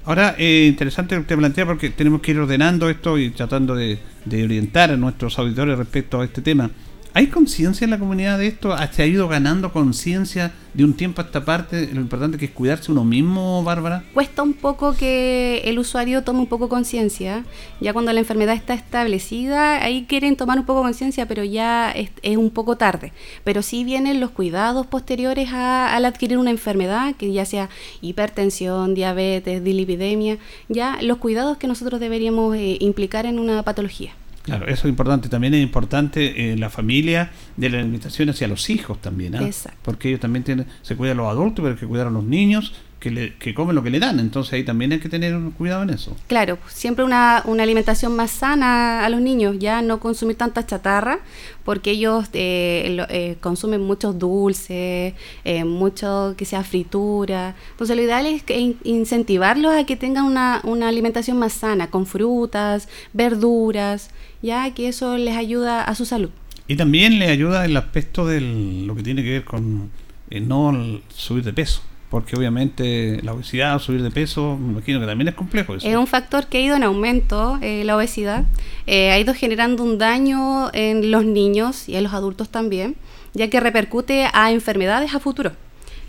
Ahora, 0.06 0.36
eh, 0.39 0.66
interesante 0.68 1.16
lo 1.16 1.22
que 1.22 1.28
te 1.28 1.38
plantea 1.38 1.68
porque 1.68 1.92
tenemos 1.92 2.22
que 2.22 2.32
ir 2.32 2.39
ordenando 2.39 2.89
esto 2.89 3.20
y 3.20 3.30
tratando 3.30 3.76
de, 3.76 4.00
de 4.26 4.44
orientar 4.44 4.89
a 4.89 4.98
nuestros 4.98 5.38
auditores 5.38 5.78
respecto 5.78 6.20
a 6.20 6.26
este 6.26 6.42
tema. 6.42 6.72
¿Hay 7.14 7.28
conciencia 7.28 7.84
en 7.84 7.91
la 7.91 7.99
comunidad 7.99 8.38
de 8.38 8.47
esto? 8.47 8.74
¿Se 8.93 9.03
ha 9.03 9.05
ido 9.05 9.28
ganando 9.28 9.74
conciencia 9.74 10.53
de 10.74 10.86
un 10.86 10.93
tiempo 10.93 11.22
a 11.22 11.26
esta 11.26 11.43
parte? 11.43 11.89
Lo 11.91 11.99
importante 11.99 12.38
que 12.38 12.45
es 12.45 12.51
cuidarse 12.51 12.89
uno 12.89 13.03
mismo, 13.03 13.62
Bárbara. 13.66 14.05
Cuesta 14.14 14.43
un 14.43 14.53
poco 14.53 14.95
que 14.95 15.62
el 15.66 15.78
usuario 15.78 16.24
tome 16.24 16.39
un 16.39 16.47
poco 16.47 16.70
conciencia. 16.70 17.43
Ya 17.82 17.91
cuando 17.91 18.14
la 18.14 18.22
enfermedad 18.22 18.55
está 18.55 18.76
establecida, 18.76 19.84
ahí 19.84 20.05
quieren 20.07 20.38
tomar 20.38 20.57
un 20.57 20.66
poco 20.66 20.84
conciencia, 20.84 21.28
pero 21.28 21.43
ya 21.43 21.91
es, 21.91 22.38
un 22.38 22.49
poco 22.49 22.78
tarde. 22.78 23.12
Pero 23.43 23.62
sí 23.62 23.84
vienen 23.84 24.22
los 24.22 24.32
cuidados 24.32 24.88
posteriores 24.88 25.51
a, 25.51 25.93
al 25.93 26.05
adquirir 26.05 26.38
una 26.38 26.51
enfermedad, 26.51 27.14
que 27.16 27.34
ya 27.34 27.43
sea 27.43 27.70
hipertensión, 27.99 28.93
diabetes, 28.93 29.62
dilipidemia, 29.62 30.38
ya 30.70 30.97
los 31.01 31.18
cuidados 31.18 31.57
que 31.57 31.68
nosotros 31.68 31.99
deberíamos 31.99 32.55
eh, 32.55 32.78
implicar 32.80 33.26
en 33.26 33.38
una 33.38 33.64
patología. 33.64 34.14
Claro, 34.44 34.66
eso 34.66 34.88
es 34.88 34.89
importante. 34.89 35.30
También 35.30 35.54
es 35.54 35.62
importante 35.62 36.54
eh, 36.54 36.58
la 36.58 36.70
familia 36.70 37.32
de 37.58 37.70
la 37.70 37.80
alimentación 37.80 38.30
hacia 38.30 38.48
los 38.48 38.70
hijos 38.70 39.00
también, 39.00 39.36
¿ah? 39.36 39.50
Porque 39.82 40.10
ellos 40.10 40.20
también 40.20 40.44
tienen, 40.44 40.66
se 40.82 40.96
cuidan 40.96 41.18
los 41.18 41.28
adultos, 41.28 41.64
pero 41.64 41.74
hay 41.76 41.80
que 41.80 41.86
cuidar 41.86 42.08
a 42.08 42.12
los 42.12 42.24
niños 42.24 42.74
que, 43.02 43.10
le, 43.10 43.34
que 43.34 43.54
comen 43.54 43.76
lo 43.76 43.84
que 43.84 43.89
le 43.89 43.99
dan. 43.99 44.20
Entonces 44.20 44.54
ahí 44.54 44.64
también 44.64 44.93
hay 44.93 44.99
que 44.99 45.10
tener 45.10 45.38
cuidado 45.58 45.84
en 45.84 45.89
eso. 45.89 46.16
Claro, 46.28 46.60
siempre 46.68 47.04
una, 47.04 47.41
una 47.45 47.64
alimentación 47.64 48.16
más 48.16 48.32
sana 48.32 49.04
a 49.04 49.10
los 49.10 49.20
niños, 49.20 49.58
ya 49.60 49.82
no 49.82 49.99
consumir 49.99 50.38
tanta 50.38 50.66
chatarra, 50.66 51.20
porque 51.66 51.91
ellos 51.91 52.30
eh, 52.34 53.04
eh, 53.10 53.36
consumen 53.41 53.82
muchos 53.82 54.18
dulces, 54.18 55.16
eh, 55.43 55.64
mucho 55.66 56.36
que 56.38 56.45
sea 56.45 56.64
fritura. 56.64 57.56
Entonces 57.72 57.97
lo 57.97 58.04
ideal 58.04 58.28
es 58.28 58.43
que 58.43 58.76
incentivarlos 58.84 59.74
a 59.74 59.84
que 59.86 59.97
tengan 59.97 60.26
una, 60.26 60.62
una 60.64 60.88
alimentación 60.88 61.39
más 61.39 61.54
sana, 61.54 61.89
con 61.89 62.06
frutas, 62.06 62.88
verduras, 63.14 64.12
ya 64.43 64.72
que 64.76 64.88
eso 64.88 65.18
les 65.18 65.36
ayuda 65.36 65.84
a 65.84 65.95
su 65.95 66.06
salud. 66.06 66.30
Y 66.68 66.76
también 66.76 67.18
le 67.18 67.30
ayuda 67.30 67.66
el 67.66 67.76
aspecto 67.76 68.28
de 68.28 68.39
lo 68.86 68.95
que 68.95 69.02
tiene 69.02 69.24
que 69.24 69.32
ver 69.32 69.43
con 69.43 69.89
no 70.30 71.02
subir 71.10 71.43
de 71.43 71.52
peso 71.52 71.82
porque 72.12 72.36
obviamente 72.36 73.22
la 73.24 73.32
obesidad, 73.32 73.80
subir 73.80 74.03
de 74.03 74.12
peso, 74.12 74.57
me 74.59 74.74
imagino 74.74 74.99
que 74.99 75.05
también 75.05 75.30
es 75.30 75.34
complejo 75.34 75.76
eso. 75.76 75.88
Es 75.88 75.95
un 75.95 76.07
factor 76.07 76.47
que 76.47 76.57
ha 76.57 76.62
ido 76.62 76.76
en 76.76 76.84
aumento, 76.84 77.57
eh, 77.62 77.86
la 77.86 77.95
obesidad, 77.95 78.43
eh, 78.86 79.12
ha 79.12 79.18
ido 79.18 79.34
generando 79.34 79.82
un 79.82 79.97
daño 79.97 80.70
en 80.74 81.09
los 81.09 81.24
niños 81.24 81.88
y 81.88 81.95
en 81.95 82.03
los 82.03 82.14
adultos 82.14 82.49
también, 82.49 82.97
ya 83.34 83.49
que 83.49 83.62
repercute 83.62 84.28
a 84.34 84.51
enfermedades 84.51 85.16
a 85.16 85.20
futuro, 85.20 85.53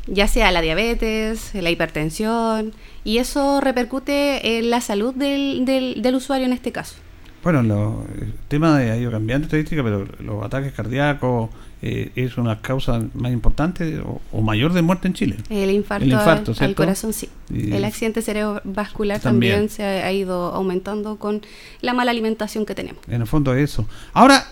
ya 0.08 0.26
sea 0.26 0.50
la 0.50 0.60
diabetes, 0.60 1.54
la 1.54 1.70
hipertensión, 1.70 2.72
y 3.04 3.18
eso 3.18 3.60
repercute 3.60 4.58
en 4.58 4.70
la 4.70 4.80
salud 4.80 5.14
del, 5.14 5.64
del, 5.64 6.14
usuario 6.16 6.46
en 6.46 6.52
este 6.52 6.72
caso. 6.72 6.96
Bueno, 7.44 7.62
lo, 7.62 8.04
el 8.20 8.34
tema 8.48 8.76
de, 8.76 8.90
ha 8.90 8.96
ido 8.96 9.12
cambiando 9.12 9.46
estadística, 9.46 9.84
pero 9.84 10.04
los 10.18 10.42
ataques 10.42 10.72
cardíacos, 10.72 11.50
eh, 11.84 12.12
es 12.14 12.38
una 12.38 12.60
causa 12.60 13.00
más 13.12 13.32
importante 13.32 14.00
o, 14.30 14.40
mayor 14.40 14.72
de 14.72 14.82
muerte 14.82 15.08
en 15.08 15.14
Chile. 15.14 15.36
El 15.50 15.68
infarto, 15.70 16.54
al, 16.60 16.74
corazón, 16.76 17.12
sí. 17.12 17.28
el 17.52 17.84
accidente 17.84 18.22
cerebrovascular 18.22 19.18
también. 19.18 19.68
se 19.68 19.82
ha, 19.82 20.12
ido 20.12 20.54
aumentando 20.54 21.16
con 21.16 21.42
la 21.80 21.92
mala 21.92 22.12
alimentación 22.12 22.64
que 22.66 22.76
tenemos. 22.76 23.02
En 23.08 23.22
el 23.22 23.26
fondo 23.26 23.52
es 23.52 23.72
eso. 23.72 23.88
Ahora, 24.12 24.46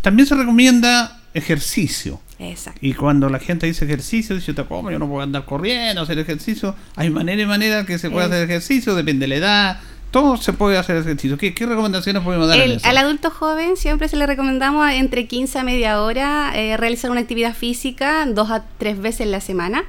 también 0.00 0.28
se 0.28 0.36
recomienda 0.36 1.20
ejercicio. 1.34 2.20
Exacto. 2.38 2.78
Y 2.82 2.94
cuando 2.94 3.28
la 3.28 3.40
gente 3.40 3.66
dice 3.66 3.84
ejercicio, 3.84 4.36
dice, 4.36 4.54
¿cómo? 4.54 4.92
Yo 4.92 5.00
no 5.00 5.08
puedo 5.08 5.22
andar 5.22 5.44
corriendo, 5.46 6.02
hacer 6.02 6.20
ejercicio. 6.20 6.76
Hay 6.94 7.10
manera 7.10 7.42
y 7.42 7.46
manera 7.46 7.84
que 7.84 7.98
se 7.98 8.10
puede 8.10 8.26
hacer 8.26 8.44
ejercicio, 8.44 8.94
depende 8.94 9.24
de 9.24 9.28
la 9.28 9.34
edad, 9.34 9.80
todo 10.10 10.36
se 10.36 10.52
puede 10.52 10.76
hacer 10.76 10.96
ejercicio. 10.96 11.38
¿Qué, 11.38 11.54
qué 11.54 11.66
recomendaciones 11.66 12.22
podemos 12.22 12.48
dar? 12.48 12.58
El, 12.58 12.80
al 12.82 12.98
adulto 12.98 13.30
joven 13.30 13.76
siempre 13.76 14.08
se 14.08 14.16
le 14.16 14.26
recomendamos 14.26 14.90
entre 14.90 15.26
15 15.26 15.58
a 15.58 15.64
media 15.64 16.02
hora 16.02 16.52
eh, 16.54 16.76
realizar 16.76 17.10
una 17.10 17.20
actividad 17.20 17.54
física 17.54 18.26
dos 18.26 18.50
a 18.50 18.64
tres 18.78 19.00
veces 19.00 19.22
en 19.22 19.30
la 19.30 19.40
semana. 19.40 19.84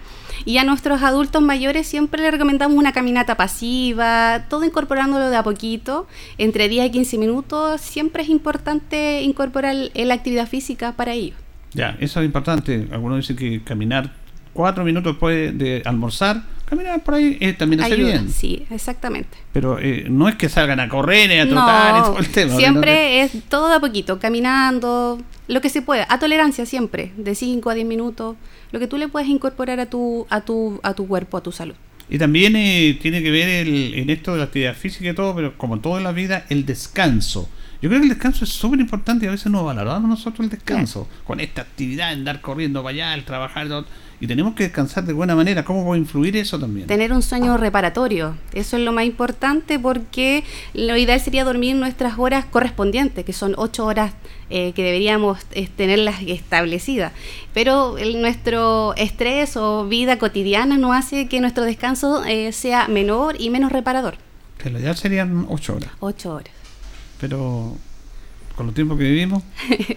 Y 0.46 0.58
a 0.58 0.64
nuestros 0.64 1.04
adultos 1.04 1.42
mayores 1.42 1.88
siempre 1.88 2.22
le 2.22 2.32
recomendamos 2.32 2.78
una 2.78 2.94
caminata 2.94 3.36
pasiva, 3.36 4.46
todo 4.50 4.64
incorporándolo 4.66 5.30
de 5.30 5.38
a 5.38 5.44
poquito, 5.44 6.08
entre 6.38 6.68
10 6.68 6.88
y 6.88 6.92
15 6.92 7.18
minutos. 7.18 7.82
Siempre 7.82 8.24
es 8.24 8.30
importante 8.30 9.22
incorporar 9.22 9.76
la 9.94 10.14
actividad 10.14 10.48
física 10.48 10.94
para 10.94 11.14
ello. 11.14 11.36
Ya, 11.74 11.96
eso 12.00 12.20
es 12.20 12.26
importante. 12.26 12.88
Algunos 12.92 13.18
dicen 13.18 13.36
que 13.36 13.64
caminar 13.64 14.12
cuatro 14.54 14.84
minutos 14.84 15.14
después 15.14 15.58
de 15.58 15.82
almorzar, 15.86 16.44
caminar 16.72 17.04
por 17.04 17.16
ahí 17.16 17.38
eh, 17.42 17.52
también 17.52 17.82
hace 17.82 17.96
bien. 17.96 18.30
Sí, 18.30 18.66
exactamente. 18.70 19.38
Pero 19.52 19.78
eh, 19.78 20.06
no 20.10 20.30
es 20.30 20.36
que 20.36 20.48
salgan 20.48 20.80
a 20.80 20.88
correr 20.88 21.30
y 21.30 21.40
a 21.40 21.48
trotar 21.48 21.98
y 21.98 22.02
todo 22.02 22.18
el 22.20 22.30
tema. 22.30 22.56
Siempre 22.56 23.22
es 23.22 23.34
todo 23.50 23.68
de 23.68 23.76
a 23.76 23.80
poquito, 23.82 24.20
caminando, 24.20 25.20
lo 25.50 25.60
que 25.60 25.70
se 25.70 25.82
pueda, 25.82 26.08
a 26.10 26.18
tolerancia 26.18 26.66
siempre, 26.66 27.12
de 27.18 27.36
5 27.36 27.70
a 27.70 27.74
10 27.74 27.86
minutos, 27.86 28.38
lo 28.72 28.80
que 28.80 28.88
tú 28.88 28.98
le 28.98 29.10
puedes 29.10 29.28
incorporar 29.28 29.82
a 29.82 29.88
tu, 29.88 30.26
a 30.30 30.42
tu, 30.42 30.80
a 30.82 30.94
tu 30.94 31.08
cuerpo, 31.08 31.36
a 31.36 31.44
tu 31.44 31.52
salud. 31.52 31.76
Y 32.10 32.18
también 32.18 32.56
eh, 32.56 32.98
tiene 33.02 33.22
que 33.22 33.32
ver 33.32 33.68
el, 33.68 33.94
en 33.96 34.10
esto 34.10 34.32
de 34.32 34.38
la 34.38 34.46
actividad 34.46 34.74
física 34.74 35.10
y 35.10 35.14
todo, 35.14 35.36
pero 35.36 35.58
como 35.58 35.82
todo 35.82 35.98
en 35.98 36.06
la 36.06 36.14
vida, 36.14 36.46
el 36.48 36.66
descanso. 36.66 37.50
Yo 37.82 37.90
creo 37.90 38.00
que 38.00 38.08
el 38.08 38.14
descanso 38.14 38.46
es 38.46 38.52
súper 38.52 38.80
importante 38.80 39.26
y 39.26 39.28
a 39.28 39.32
veces 39.32 39.52
no 39.52 39.66
valoramos 39.66 40.08
nosotros 40.08 40.46
el 40.46 40.50
descanso. 40.50 41.10
Con 41.26 41.42
esta 41.42 41.64
actividad, 41.64 42.12
andar 42.12 42.40
corriendo 42.40 42.82
para 42.82 42.94
allá, 42.94 43.14
el 43.16 43.26
trabajar, 43.26 43.68
y 44.22 44.28
tenemos 44.28 44.54
que 44.54 44.64
descansar 44.64 45.04
de 45.04 45.14
buena 45.14 45.36
manera. 45.36 45.66
¿Cómo 45.66 45.84
puede 45.84 46.00
influir 46.00 46.38
eso 46.38 46.60
también? 46.60 46.86
Tener 46.86 47.12
un 47.12 47.24
sueño 47.24 47.58
reparatorio. 47.58 48.38
Eso 48.54 48.78
es 48.78 48.84
lo 48.84 48.92
más 48.92 49.06
importante 49.06 49.80
porque 49.80 50.44
lo 50.76 50.96
ideal 50.96 51.20
sería 51.20 51.44
dormir 51.44 51.76
nuestras 51.76 52.20
horas 52.20 52.46
correspondientes, 52.46 53.26
que 53.26 53.34
son 53.34 53.56
ocho 53.58 53.84
horas 53.84 54.14
eh, 54.52 54.74
que 54.74 54.84
deberíamos 54.84 55.40
eh, 55.54 55.68
tenerlas 55.76 56.22
establecidas. 56.22 57.14
Pero 57.56 57.96
nuestro 58.18 58.94
estrés 58.96 59.58
o 59.58 59.88
vida 59.88 60.20
cotidiana 60.20 60.78
no 60.78 60.94
hace 60.94 61.28
que 61.28 61.42
nuestro 61.42 61.64
descanso 61.64 62.24
eh, 62.24 62.52
sea 62.52 62.88
menor 62.88 63.42
y 63.42 63.50
menos 63.50 63.72
reparador. 63.72 64.18
Que 64.60 64.70
lo 64.70 64.80
ideal 64.80 64.96
serían 64.96 65.48
ocho 65.50 65.76
horas. 65.76 65.90
Ocho 66.00 66.36
horas. 66.36 66.54
Pero 67.20 67.76
con 68.62 68.68
los 68.68 68.76
tiempos 68.76 69.00
que 69.00 69.06
vivimos, 69.06 69.42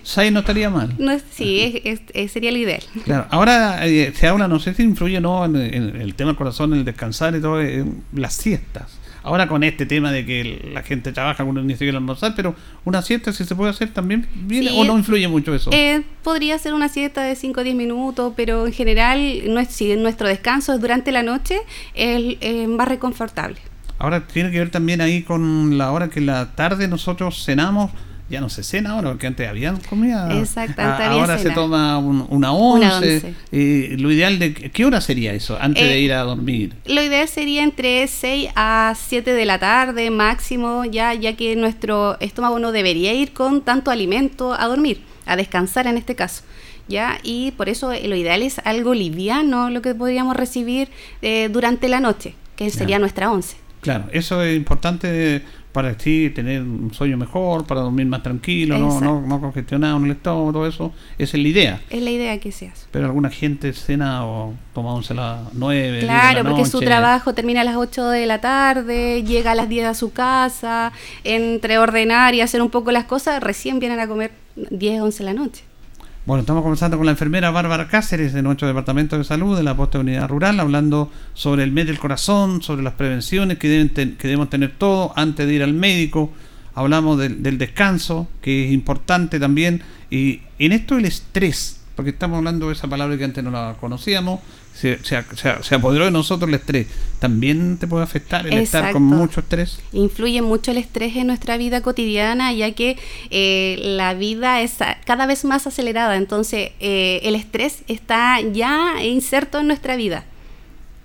6 0.03 0.33
no 0.33 0.41
estaría 0.41 0.71
mal. 0.71 0.95
No, 1.05 1.13
sí, 1.33 1.83
es, 1.85 2.33
sería 2.33 2.49
el 2.49 2.57
ideal. 2.57 2.83
Claro, 3.05 3.27
ahora 3.29 3.87
eh, 3.87 4.11
se 4.15 4.27
habla, 4.27 4.49
no 4.49 4.59
sé 4.59 4.73
si 4.73 4.83
influye 4.83 5.21
no 5.21 5.45
en, 5.45 5.55
el 5.55 6.15
tema 6.15 6.31
del 6.31 6.37
corazón, 6.37 6.73
en 6.73 6.79
el 6.79 6.85
descansar 6.87 7.37
y 7.37 7.43
todo, 7.43 7.61
en 7.61 8.03
las 8.15 8.33
siestas. 8.33 8.99
Ahora 9.23 9.49
con 9.49 9.65
este 9.65 9.85
tema 9.85 10.13
de 10.13 10.25
que 10.25 10.71
la 10.73 10.83
gente 10.83 11.13
trabaja 11.13 11.45
cuando 11.45 11.63
ni 11.63 11.75
siquiera 11.75 11.99
almorzar, 11.99 12.35
pero 12.35 12.55
una 12.87 13.03
siesta 13.03 13.35
si 13.35 13.45
se 13.45 13.55
puede 13.55 13.71
hacer 13.71 13.93
también 13.93 14.27
bien 14.35 14.69
o 14.75 14.85
no 14.85 14.97
influye 14.97 15.29
mucho 15.29 15.55
eso. 15.55 15.69
Eh, 15.75 16.03
podría 16.23 16.59
ser 16.59 16.73
una 16.73 16.89
siesta 16.89 17.23
de 17.23 17.37
5 17.37 17.61
o 17.61 17.65
10 17.65 17.77
minutos, 17.77 18.33
pero 18.35 18.67
en 18.67 18.73
general 18.73 19.21
si 19.69 19.95
nuestro 19.97 20.27
descanso 20.27 20.73
es 20.73 20.81
durante 20.81 21.13
la 21.13 21.23
noche, 21.23 21.59
es, 21.95 22.39
es 22.41 22.67
más 22.67 22.89
reconfortable. 22.89 23.59
Ahora 23.99 24.27
tiene 24.27 24.51
que 24.51 24.59
ver 24.59 24.71
también 24.71 25.03
ahí 25.03 25.23
con 25.23 25.77
la 25.77 25.93
hora 25.93 26.09
que 26.09 26.23
la 26.23 26.55
tarde 26.55 26.89
nosotros 26.89 27.45
cenamos 27.45 27.91
ya 28.29 28.41
no 28.41 28.49
se 28.49 28.63
cena 28.63 28.91
ahora, 28.91 29.11
porque 29.11 29.27
antes 29.27 29.49
había 29.49 29.75
comida. 29.89 30.41
Exactamente, 30.41 31.05
ahora 31.05 31.39
se 31.39 31.51
toma 31.51 31.99
una 31.99 32.53
once. 32.53 33.35
Eh, 33.53 33.97
lo 33.99 34.11
ideal 34.11 34.39
de 34.39 34.55
qué 34.55 34.85
hora 34.85 35.01
sería 35.01 35.33
eso 35.35 35.59
antes 35.61 35.85
de 35.85 35.95
eh, 35.95 36.01
ir 36.01 36.13
a 36.13 36.23
dormir. 36.23 36.75
Lo 36.87 37.03
ideal 37.03 37.29
sería 37.29 37.63
entre 37.63 38.07
6 38.07 38.51
a 38.57 38.95
7 38.97 39.33
de 39.33 39.45
la 39.45 39.59
tarde 39.59 40.11
máximo, 40.11 40.85
ya 40.85 41.13
ya 41.13 41.37
que 41.37 41.55
nuestro 41.55 42.19
estómago 42.21 42.59
no 42.59 42.73
debería 42.73 43.13
ir 43.13 43.33
con 43.33 43.61
tanto 43.61 43.91
alimento 43.91 44.55
a 44.55 44.67
dormir, 44.67 45.03
a 45.27 45.37
descansar 45.37 45.87
en 45.87 45.99
este 45.99 46.15
caso. 46.15 46.43
¿Ya? 46.87 47.19
Y 47.23 47.53
por 47.53 47.71
eso 47.71 47.93
lo 47.93 48.15
ideal 48.15 48.43
es 48.43 48.59
algo 48.59 48.93
liviano, 48.93 49.71
lo 49.71 49.81
que 49.81 49.95
podríamos 49.95 50.37
recibir 50.37 50.89
eh, 51.23 51.49
durante 51.51 51.89
la 51.89 51.99
noche, 51.99 52.35
que 52.57 52.69
sería 52.69 52.99
nuestra 52.99 53.31
once. 53.31 53.57
Claro, 53.81 54.05
eso 54.13 54.43
es 54.43 54.55
importante 54.55 55.43
para 55.75 55.89
así 55.89 56.31
tener 56.31 56.63
un 56.63 56.95
sueño 56.95 57.17
mejor, 57.17 57.67
para 57.67 57.81
dormir 57.81 58.07
más 58.07 58.23
tranquilo, 58.23 58.79
no, 58.79 59.01
no, 59.01 59.21
no 59.21 59.41
congestionado 59.41 59.97
en 59.97 60.05
el 60.05 60.11
estómago, 60.13 60.53
todo 60.53 60.69
eso. 60.69 60.93
Esa 61.19 61.37
es 61.37 61.43
la 61.43 61.49
idea. 61.49 61.81
Es 61.91 62.01
la 62.01 62.13
idea 62.13 62.39
que 62.39 62.53
se 62.53 62.69
hace. 62.69 62.87
Pero 62.93 63.07
alguna 63.07 63.29
gente 63.29 63.73
cena 63.73 64.25
o 64.25 64.55
toma 64.73 64.95
once 64.95 65.13
a 65.15 65.17
las 65.17 65.53
9. 65.53 65.99
Claro, 66.03 66.45
porque 66.45 66.65
su 66.65 66.79
trabajo 66.79 67.35
termina 67.35 67.63
a 67.63 67.65
las 67.65 67.75
8 67.75 68.07
de 68.11 68.25
la 68.25 68.41
tarde, 68.41 69.25
llega 69.25 69.51
a 69.51 69.55
las 69.57 69.69
10 69.69 69.87
a 69.87 69.95
su 69.95 70.13
casa, 70.13 70.93
entre 71.25 71.77
ordenar 71.79 72.37
y 72.37 72.41
hacer 72.41 72.63
un 72.63 72.71
poco 72.71 72.93
las 72.93 73.07
cosas, 73.07 73.43
recién 73.43 73.81
vienen 73.81 73.99
a 73.99 74.07
comer 74.07 74.31
10, 74.55 75.03
11 75.03 75.19
de 75.19 75.25
la 75.25 75.35
noche. 75.35 75.65
Bueno, 76.27 76.41
estamos 76.41 76.63
conversando 76.63 76.97
con 76.97 77.05
la 77.05 77.13
enfermera 77.13 77.51
Bárbara 77.51 77.87
Cáceres 77.87 78.33
de 78.33 78.41
nuestro 78.41 78.67
Departamento 78.67 79.19
de 79.19 79.25
Salud 79.25 79.59
de 79.59 79.63
la 79.63 79.77
Posta 79.77 79.99
Unidad 79.99 80.27
Rural, 80.27 80.59
hablando 80.59 81.13
sobre 81.35 81.65
el 81.65 81.71
mes 81.71 81.87
del 81.87 81.99
corazón, 81.99 82.63
sobre 82.63 82.83
las 82.83 82.95
prevenciones 82.95 83.59
que, 83.59 83.69
debemos 83.69 84.49
tener 84.49 84.73
todos 84.79 85.13
antes 85.17 85.47
de 85.47 85.53
ir 85.53 85.63
al 85.63 85.75
médico. 85.75 86.33
Hablamos 86.75 87.19
del 87.19 87.59
descanso, 87.59 88.27
que 88.41 88.65
es 88.65 88.73
importante 88.73 89.39
también. 89.39 89.83
Y 90.09 90.41
en 90.59 90.73
esto 90.73 90.97
el 90.97 91.05
estrés, 91.05 91.83
porque 91.95 92.13
estamos 92.13 92.39
hablando 92.39 92.69
de 92.69 92.73
esa 92.73 92.89
palabra 92.89 93.19
que 93.19 93.25
antes 93.25 93.45
no 93.45 93.51
la 93.51 93.77
conocíamos, 93.79 94.41
se, 94.75 94.99
se, 95.05 95.75
apoderó 95.75 96.07
de 96.07 96.11
nosotros 96.11 96.49
el 96.49 96.57
estrés. 96.57 96.89
¿También 97.21 97.79
te 97.79 97.87
puede 97.87 98.03
afectar 98.03 98.47
el 98.47 98.55
estar 98.55 98.93
con 98.93 99.03
mucho 99.03 99.41
estrés? 99.41 99.79
Influye 99.93 100.43
mucho 100.43 100.73
el 100.73 100.79
estrés 100.79 101.15
en 101.17 101.29
nuestra 101.29 101.57
vida 101.57 101.81
cotidiana, 101.81 102.53
ya 102.53 102.73
que 102.73 102.99
eh, 103.31 103.77
la 103.81 104.15
vida 104.15 104.61
es 104.61 104.75
cada 105.07 105.27
vez 105.27 105.45
más 105.45 105.67
acelerada. 105.67 106.17
Entonces, 106.17 106.73
eh, 106.81 107.21
el 107.23 107.37
estrés 107.37 107.85
está 107.87 108.41
ya 108.41 109.03
inserto 109.05 109.61
en 109.61 109.69
nuestra 109.69 109.95
vida. 109.95 110.25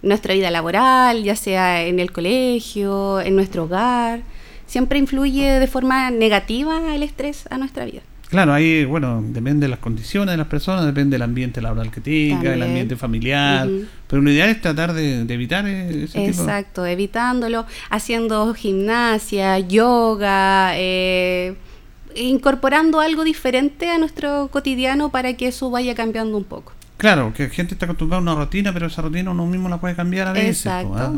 Nuestra 0.02 0.34
vida 0.34 0.50
laboral, 0.50 1.24
ya 1.24 1.36
sea 1.36 1.84
en 1.84 2.00
el 2.00 2.12
colegio, 2.12 3.22
en 3.22 3.36
nuestro 3.36 3.66
hogar. 3.66 4.22
Siempre 4.66 4.98
influye 4.98 5.60
de 5.60 5.68
forma 5.68 6.10
negativa 6.10 6.96
el 6.96 7.04
estrés 7.04 7.46
a 7.52 7.58
nuestra 7.58 7.86
vida. 7.86 8.02
Claro, 8.30 8.54
ahí, 8.54 8.86
bueno, 8.86 9.24
depende 9.26 9.66
de 9.66 9.70
las 9.70 9.80
condiciones 9.80 10.34
de 10.34 10.38
las 10.38 10.46
personas, 10.46 10.86
depende 10.86 11.16
del 11.16 11.24
ambiente 11.24 11.62
laboral 11.62 11.90
que 11.90 12.00
tenga, 12.00 12.54
el 12.54 12.62
ambiente 12.62 12.96
familiar, 12.96 13.68
pero 14.08 14.22
lo 14.22 14.30
ideal 14.30 14.50
es 14.50 14.62
tratar 14.62 14.94
de, 14.94 15.22
evitar 15.22 15.68
e-, 15.68 16.04
ese 16.04 16.28
Exacto, 16.28 16.86
evitándolo, 16.86 17.66
haciendo 17.90 18.54
gimnasia, 18.54 19.58
yoga, 19.58 20.74
eh, 20.76 21.56
incorporando 22.16 23.00
algo 23.00 23.24
diferente 23.24 23.90
a 23.90 23.98
nuestro 23.98 24.48
cotidiano 24.50 25.10
para 25.10 25.34
que 25.34 25.48
eso 25.48 25.72
vaya 25.72 25.96
cambiando 25.96 26.38
un 26.38 26.44
poco. 26.44 26.74
Claro, 26.98 27.34
que 27.34 27.44
la 27.44 27.50
gente 27.50 27.74
está 27.74 27.86
acostumbrada 27.86 28.20
a 28.20 28.22
una 28.22 28.36
rutina, 28.36 28.72
pero 28.72 28.86
esa 28.86 29.02
rutina 29.02 29.32
uno 29.32 29.48
mismo 29.48 29.70
la 29.70 29.80
puede 29.80 29.96
cambiar 29.96 30.28
a 30.28 30.34
veces. 30.34 30.68
Exacto, 30.68 30.94
¿ah? 30.96 31.12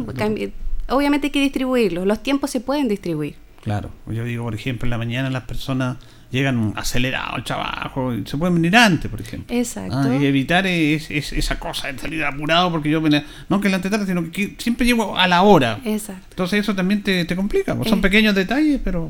obviamente 0.96 1.28
hay 1.28 1.32
que 1.32 1.42
distribuirlo, 1.42 2.06
los 2.06 2.24
tiempos 2.24 2.52
se 2.52 2.62
pueden 2.62 2.88
distribuir. 2.88 3.36
Claro, 3.62 3.92
yo 4.08 4.24
digo, 4.24 4.44
por 4.44 4.56
ejemplo, 4.56 4.88
en 4.88 4.90
la 4.90 4.98
mañana 4.98 5.30
las 5.30 5.44
personas 5.44 5.98
llegan 6.32 6.74
acelerados 6.76 7.36
al 7.36 7.44
trabajo, 7.44 8.14
se 8.26 8.38
pueden 8.38 8.56
venir 8.56 8.76
antes, 8.76 9.12
por 9.12 9.22
ejemplo. 9.22 9.56
Exacto. 9.56 9.98
Ah, 9.98 10.18
y 10.20 10.26
evitar 10.26 10.66
es, 10.66 11.12
esa 11.12 11.60
cosa 11.60 11.92
de 11.92 12.00
salir 12.00 12.24
apurado 12.24 12.72
porque 12.72 12.90
yo, 12.90 13.02
no 13.50 13.62
que 13.62 13.70
la 13.70 13.82
tarde, 13.82 14.06
sino 14.06 14.32
que 14.32 14.56
siempre 14.58 14.86
llego 14.86 15.18
a 15.18 15.28
la 15.28 15.44
hora. 15.44 15.80
Exacto. 15.86 16.28
Entonces 16.32 16.62
eso 16.62 16.74
también 16.74 17.04
te, 17.04 17.36
complica, 17.36 17.76
pues 17.76 17.90
son 17.90 18.00
eh. 18.00 18.02
pequeños 18.02 18.34
detalles, 18.34 18.80
pero... 18.84 19.10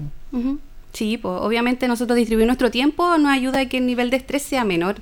Sí, 0.93 1.17
pues 1.17 1.39
obviamente 1.39 1.87
nosotros 1.87 2.17
distribuir 2.17 2.47
nuestro 2.47 2.69
tiempo 2.69 3.17
nos 3.17 3.31
ayuda 3.31 3.61
a 3.61 3.65
que 3.67 3.77
el 3.77 3.85
nivel 3.85 4.09
de 4.09 4.17
estrés 4.17 4.41
sea 4.41 4.65
menor. 4.65 4.95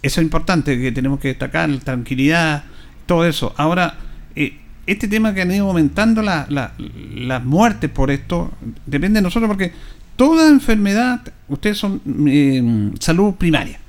Eso 0.00 0.20
es 0.20 0.24
importante, 0.24 0.80
que 0.80 0.92
tenemos 0.92 1.20
que 1.20 1.28
destacar, 1.28 1.70
tranquilidad, 1.80 2.64
todo 3.04 3.26
eso. 3.26 3.52
Ahora, 3.56 3.96
eh, 4.34 4.58
este 4.86 5.08
tema 5.08 5.34
que 5.34 5.42
han 5.42 5.52
ido 5.52 5.66
aumentando 5.66 6.22
las 6.22 6.48
la, 6.50 7.40
muertes 7.40 7.90
por 7.90 8.10
esto, 8.10 8.52
depende 8.86 9.18
de 9.18 9.22
nosotros 9.22 9.48
porque 9.48 9.72
toda 10.16 10.48
enfermedad, 10.48 11.20
ustedes 11.48 11.78
son 11.78 12.00
eh, 12.26 12.92
salud 13.00 13.34
primaria. 13.34 13.80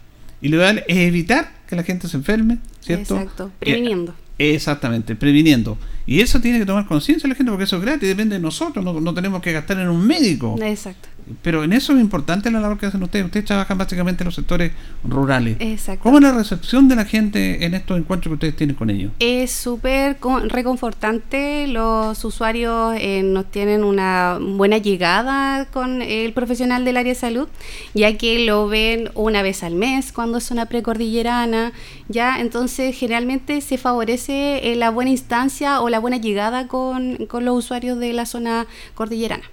Y 0.42 0.50
lo 0.50 0.58
ideal 0.58 0.84
es 0.88 0.98
evitar 0.98 1.52
que 1.68 1.76
la 1.76 1.84
gente 1.84 2.08
se 2.08 2.18
enferme, 2.18 2.60
¿cierto? 2.82 3.18
Exacto, 3.18 3.52
previniendo. 3.60 4.14
Eh, 4.38 4.54
exactamente, 4.54 5.16
previniendo. 5.16 5.78
Y 6.06 6.22
eso 6.22 6.40
tiene 6.40 6.60
que 6.60 6.66
tomar 6.66 6.86
conciencia 6.86 7.28
la 7.28 7.36
gente 7.36 7.52
porque 7.52 7.66
eso 7.66 7.78
es 7.78 7.82
gratis, 7.82 8.08
depende 8.08 8.36
de 8.36 8.42
nosotros, 8.42 8.84
no, 8.84 9.14
tenemos 9.14 9.42
que 9.42 9.52
gastar 9.52 9.80
en 9.80 9.90
un 9.90 10.06
médico. 10.06 10.56
Exacto. 10.62 11.10
Pero 11.42 11.64
en 11.64 11.74
eso 11.74 11.94
es 11.94 12.00
importante 12.00 12.50
la 12.52 12.60
labor 12.60 12.78
que 12.78 12.86
hacen 12.86 13.04
ustedes. 13.04 13.26
Ustedes 13.26 13.46
trabajan 13.46 13.78
básicamente 13.78 14.24
en 14.24 14.26
los 14.26 14.36
sectores 14.36 14.72
rurales. 15.04 15.58
Exacto. 15.60 16.04
¿Cómo 16.04 16.18
es 16.18 16.24
la 16.24 16.32
recepción 16.32 16.88
de 16.88 16.96
la 16.96 17.06
gente 17.06 17.66
en 17.66 17.74
estos 17.74 17.98
encuentros 17.98 18.32
que 18.32 18.34
ustedes 18.36 18.56
tienen 18.56 18.76
con 18.76 18.90
ellos? 18.90 19.12
Es 19.20 19.52
súper 19.52 20.18
reconfortante. 20.48 21.68
Los 21.68 22.24
usuarios 22.24 22.96
eh, 22.98 23.24
nos 23.24 23.50
tienen 23.52 23.84
una 23.84 24.40
buena 24.40 24.78
llegada 24.78 25.66
con 25.66 26.02
el 26.02 26.34
profesional 26.34 26.86
del 26.86 26.98
área 26.98 27.14
de 27.14 27.20
salud, 27.20 27.48
ya 27.94 28.18
que 28.18 28.46
lo 28.46 28.68
ven 28.68 29.10
una 29.14 29.42
vez 29.42 29.64
al 29.64 29.76
mes 29.76 30.12
cuando 30.12 30.38
es 30.38 30.52
una 30.52 30.68
precordillerana. 30.68 31.74
Ya, 32.08 32.40
entonces 32.40 32.96
generalmente 32.96 33.62
se 33.62 33.78
favorece 33.78 34.72
eh, 34.72 34.76
la 34.76 34.90
buena 34.90 35.12
instancia 35.12 35.82
o 35.82 35.90
la 35.90 36.00
buena 36.00 36.18
llegada 36.18 36.68
con, 36.68 37.26
con 37.28 37.46
los 37.46 37.58
usuarios 37.58 38.00
de 38.00 38.14
la 38.14 38.26
zona 38.26 38.68
cordillerana. 38.96 39.44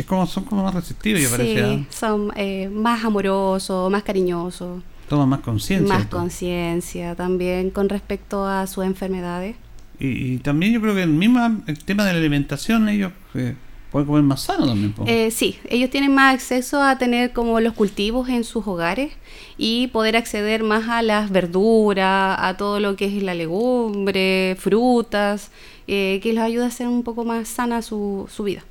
Es 0.00 0.06
como, 0.06 0.26
son 0.26 0.44
como 0.44 0.62
más 0.64 0.74
receptivos, 0.74 1.20
yo 1.20 1.28
sí, 1.36 1.58
¿ah? 1.58 1.84
son 1.90 2.32
eh, 2.34 2.70
más 2.72 3.04
amorosos, 3.04 3.90
más 3.90 4.02
cariñosos. 4.02 4.82
Toman 5.10 5.28
más 5.28 5.40
conciencia. 5.40 5.94
Más 5.94 6.06
conciencia 6.06 7.14
también 7.14 7.68
con 7.68 7.90
respecto 7.90 8.46
a 8.46 8.66
sus 8.66 8.86
enfermedades. 8.86 9.56
Y, 9.98 10.38
también 10.38 10.72
yo 10.72 10.80
creo 10.80 10.94
que 10.94 11.02
el 11.02 11.10
mismo 11.10 11.38
el 11.66 11.84
tema 11.84 12.06
de 12.06 12.14
la 12.14 12.18
alimentación, 12.18 12.88
ellos 12.88 13.12
eh, 13.34 13.54
pueden 13.92 14.06
comer 14.06 14.22
más 14.22 14.40
sano 14.40 14.66
también. 14.66 14.94
Eh, 15.04 15.30
sí, 15.30 15.58
ellos 15.68 15.90
tienen 15.90 16.14
más 16.14 16.34
acceso 16.34 16.82
a 16.82 16.96
tener 16.96 17.34
como 17.34 17.60
los 17.60 17.74
cultivos 17.74 18.30
en 18.30 18.44
sus 18.44 18.66
hogares 18.66 19.12
y 19.58 19.88
poder 19.88 20.16
acceder 20.16 20.62
más 20.62 20.88
a 20.88 21.02
las 21.02 21.30
verduras, 21.30 22.38
a 22.40 22.56
todo 22.56 22.80
lo 22.80 22.96
que 22.96 23.04
es 23.04 23.22
la 23.22 23.34
legumbre, 23.34 24.56
frutas, 24.58 25.50
que 25.86 26.22
les 26.24 26.38
ayuda 26.38 26.64
a 26.64 26.68
hacer 26.68 26.88
un 26.88 27.02
poco 27.02 27.26
más 27.26 27.48
sana 27.48 27.82
su, 27.82 28.26
su 28.34 28.44
vida. 28.44 28.62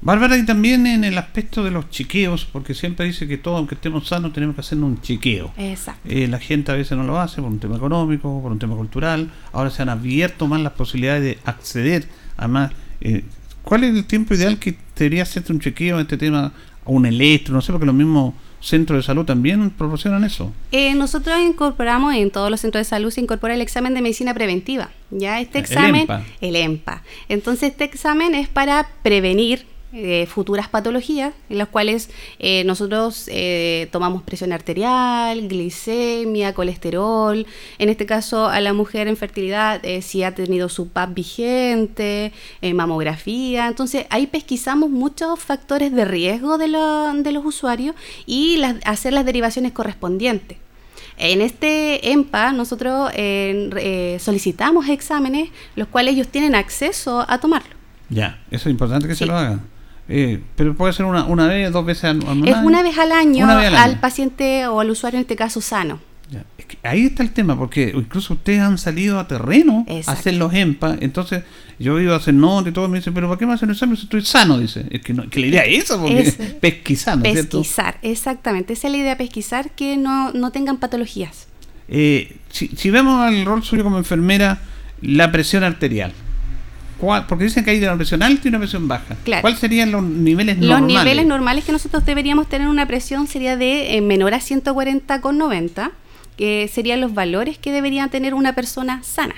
Bárbara, 0.00 0.36
y 0.36 0.46
también 0.46 0.86
en 0.86 1.02
el 1.02 1.18
aspecto 1.18 1.64
de 1.64 1.72
los 1.72 1.90
chequeos, 1.90 2.44
porque 2.44 2.74
siempre 2.74 3.06
dice 3.06 3.26
que 3.26 3.36
todos, 3.36 3.58
aunque 3.58 3.74
estemos 3.74 4.06
sanos, 4.06 4.32
tenemos 4.32 4.54
que 4.54 4.60
hacer 4.60 4.78
un 4.78 5.00
chequeo. 5.00 5.52
Exacto. 5.56 6.08
Eh, 6.08 6.28
la 6.28 6.38
gente 6.38 6.70
a 6.70 6.76
veces 6.76 6.96
no 6.96 7.04
lo 7.04 7.18
hace 7.18 7.42
por 7.42 7.50
un 7.50 7.58
tema 7.58 7.76
económico, 7.76 8.40
por 8.40 8.52
un 8.52 8.58
tema 8.58 8.76
cultural. 8.76 9.30
Ahora 9.52 9.70
se 9.70 9.82
han 9.82 9.88
abierto 9.88 10.46
más 10.46 10.60
las 10.60 10.72
posibilidades 10.72 11.22
de 11.22 11.38
acceder. 11.44 12.08
Además, 12.36 12.72
eh, 13.00 13.24
¿cuál 13.62 13.84
es 13.84 13.94
el 13.96 14.04
tiempo 14.04 14.34
ideal 14.34 14.58
que 14.58 14.78
debería 14.96 15.24
hacerte 15.24 15.52
un 15.52 15.60
chequeo 15.60 15.96
en 15.96 16.02
este 16.02 16.16
tema? 16.16 16.52
Un 16.84 17.04
electro, 17.04 17.54
no 17.54 17.60
sé, 17.60 17.72
porque 17.72 17.84
los 17.84 17.94
mismos 17.94 18.34
centros 18.60 18.98
de 18.98 19.02
salud 19.02 19.24
también 19.24 19.70
proporcionan 19.70 20.24
eso. 20.24 20.52
Eh, 20.72 20.94
nosotros 20.94 21.38
incorporamos 21.40 22.14
en 22.14 22.30
todos 22.30 22.50
los 22.50 22.60
centros 22.60 22.80
de 22.80 22.84
salud 22.84 23.10
se 23.10 23.20
incorpora 23.20 23.54
el 23.54 23.60
examen 23.60 23.94
de 23.94 24.02
medicina 24.02 24.32
preventiva. 24.34 24.90
Ya 25.10 25.40
este 25.40 25.58
examen, 25.58 26.06
el 26.40 26.56
EMPA. 26.56 27.02
Entonces 27.28 27.70
este 27.70 27.84
examen 27.84 28.34
es 28.34 28.48
para 28.48 28.88
prevenir 29.02 29.66
eh, 29.90 30.26
futuras 30.26 30.68
patologías 30.68 31.32
en 31.48 31.56
las 31.56 31.68
cuales 31.68 32.10
eh, 32.38 32.62
nosotros 32.64 33.24
eh, 33.28 33.88
tomamos 33.90 34.22
presión 34.22 34.52
arterial, 34.52 35.48
glicemia, 35.48 36.52
colesterol, 36.52 37.46
en 37.78 37.88
este 37.88 38.04
caso 38.04 38.48
a 38.48 38.60
la 38.60 38.74
mujer 38.74 39.08
en 39.08 39.16
fertilidad 39.16 39.80
si 40.02 40.24
ha 40.24 40.34
tenido 40.34 40.68
su 40.68 40.88
PAP 40.88 41.14
vigente, 41.14 42.32
mamografía, 42.74 43.66
entonces 43.66 44.04
ahí 44.10 44.26
pesquisamos 44.26 44.90
muchos 44.90 45.40
factores 45.40 45.90
de 45.90 46.04
riesgo 46.04 46.58
de, 46.58 46.66
de 47.22 47.32
los 47.32 47.46
usuarios 47.46 47.96
y 48.26 48.60
hacer 48.84 49.14
las 49.14 49.24
derivaciones 49.24 49.72
correspondientes. 49.72 50.58
En 51.16 51.40
este 51.40 52.10
EMPA 52.12 52.52
nosotros 52.52 53.10
solicitamos 54.20 54.86
exámenes 54.90 55.48
los 55.76 55.88
cuales 55.88 56.12
ellos 56.12 56.28
tienen 56.28 56.54
acceso 56.54 57.24
a 57.26 57.40
tomarlo. 57.40 57.74
Ya, 58.10 58.38
eso 58.50 58.68
es 58.68 58.72
importante 58.72 59.08
que 59.08 59.14
se 59.14 59.24
lo 59.24 59.34
hagan. 59.34 59.77
Eh, 60.08 60.40
pero 60.56 60.74
puede 60.74 60.92
ser 60.94 61.04
una, 61.04 61.24
una 61.24 61.46
vez, 61.46 61.70
dos 61.70 61.84
veces 61.84 62.04
al 62.04 62.26
año. 62.26 62.44
Es 62.46 62.56
una 62.64 62.82
vez 62.82 62.96
al 62.96 63.12
año, 63.12 63.46
al, 63.46 64.00
paciente 64.00 64.66
o 64.66 64.80
al 64.80 64.90
usuario 64.90 65.18
en 65.18 65.22
este 65.22 65.36
caso 65.36 65.60
sano. 65.60 66.00
ahí 66.82 67.06
está 67.06 67.22
el 67.22 67.30
tema, 67.32 67.58
porque 67.58 67.92
incluso 67.94 68.34
ustedes 68.34 68.60
han 68.60 68.78
salido 68.78 69.18
a 69.18 69.28
terreno 69.28 69.84
a 70.06 70.12
hacer 70.12 70.34
los 70.34 70.54
EMPA. 70.54 70.96
Entonces, 71.00 71.44
yo 71.78 72.00
iba 72.00 72.14
a 72.14 72.16
hacer 72.16 72.32
notas 72.32 72.70
y 72.70 72.72
todo, 72.72 72.88
me 72.88 72.98
dicen, 72.98 73.12
pero 73.12 73.28
¿para 73.28 73.38
qué 73.38 73.46
me 73.46 73.52
hacen 73.52 73.68
el 73.68 73.74
examen 73.74 73.96
si 73.96 74.04
estoy 74.04 74.24
sano? 74.24 74.58
Dice, 74.58 74.86
es 74.90 75.02
que, 75.02 75.12
no, 75.12 75.28
que 75.28 75.40
la 75.40 75.46
idea 75.46 75.64
es 75.64 75.84
eso, 75.84 76.00
porque 76.00 76.20
es, 76.20 76.34
pesquisar, 76.60 77.20
Pesquisar, 77.20 77.98
exactamente. 78.00 78.72
Esa 78.72 78.88
es 78.88 78.92
la 78.92 78.98
idea, 78.98 79.18
pesquisar 79.18 79.72
que 79.72 79.98
no, 79.98 80.32
no 80.32 80.52
tengan 80.52 80.78
patologías. 80.78 81.48
Eh, 81.88 82.36
si, 82.50 82.68
si 82.68 82.90
vemos 82.90 83.30
el 83.30 83.44
rol 83.44 83.62
suyo 83.62 83.84
como 83.84 83.98
enfermera, 83.98 84.60
la 85.02 85.30
presión 85.30 85.64
arterial 85.64 86.12
porque 86.98 87.44
dicen 87.44 87.64
que 87.64 87.70
hay 87.70 87.82
una 87.82 87.96
presión 87.96 88.22
alta 88.22 88.42
y 88.44 88.48
una 88.48 88.58
presión 88.58 88.88
baja. 88.88 89.16
¿Cuáles 89.40 89.58
serían 89.58 89.92
los 89.92 90.02
niveles 90.02 90.58
normales? 90.58 90.94
Los 90.94 91.04
niveles 91.04 91.26
normales 91.26 91.64
que 91.64 91.72
nosotros 91.72 92.04
deberíamos 92.04 92.48
tener 92.48 92.68
una 92.68 92.86
presión 92.86 93.26
sería 93.26 93.56
de 93.56 93.96
eh, 93.96 94.00
menor 94.00 94.34
a 94.34 94.40
140 94.40 95.20
con 95.20 95.38
90, 95.38 95.92
que 96.36 96.68
serían 96.72 97.00
los 97.00 97.14
valores 97.14 97.58
que 97.58 97.72
debería 97.72 98.08
tener 98.08 98.34
una 98.34 98.54
persona 98.54 99.02
sana. 99.02 99.34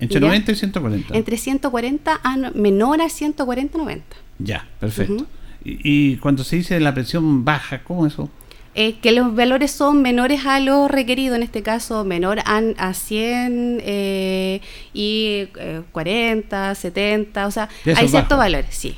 entre 0.00 0.20
90 0.20 0.52
y 0.52 0.54
140. 0.54 1.16
Entre 1.16 1.36
140 1.36 2.20
a 2.22 2.36
menor 2.54 3.02
a 3.02 3.08
140 3.08 3.78
90. 3.78 4.04
Ya, 4.38 4.66
perfecto. 4.80 5.26
y, 5.64 6.12
y, 6.12 6.16
cuando 6.16 6.44
se 6.44 6.56
dice 6.56 6.80
la 6.80 6.94
presión 6.94 7.44
baja, 7.44 7.82
¿cómo 7.82 8.06
eso? 8.06 8.30
Eh, 8.78 8.98
que 9.00 9.12
los 9.12 9.34
valores 9.34 9.70
son 9.70 10.02
menores 10.02 10.44
a 10.44 10.60
lo 10.60 10.86
requerido, 10.86 11.34
en 11.34 11.42
este 11.42 11.62
caso 11.62 12.04
menor 12.04 12.40
a, 12.40 12.60
a 12.76 12.92
100 12.92 13.80
eh, 13.82 14.60
y 14.92 15.46
40, 15.92 16.72
eh, 16.72 16.74
70, 16.74 17.46
o 17.46 17.50
sea, 17.50 17.70
hay 17.96 18.06
ciertos 18.06 18.36
valores, 18.36 18.74
sí. 18.74 18.94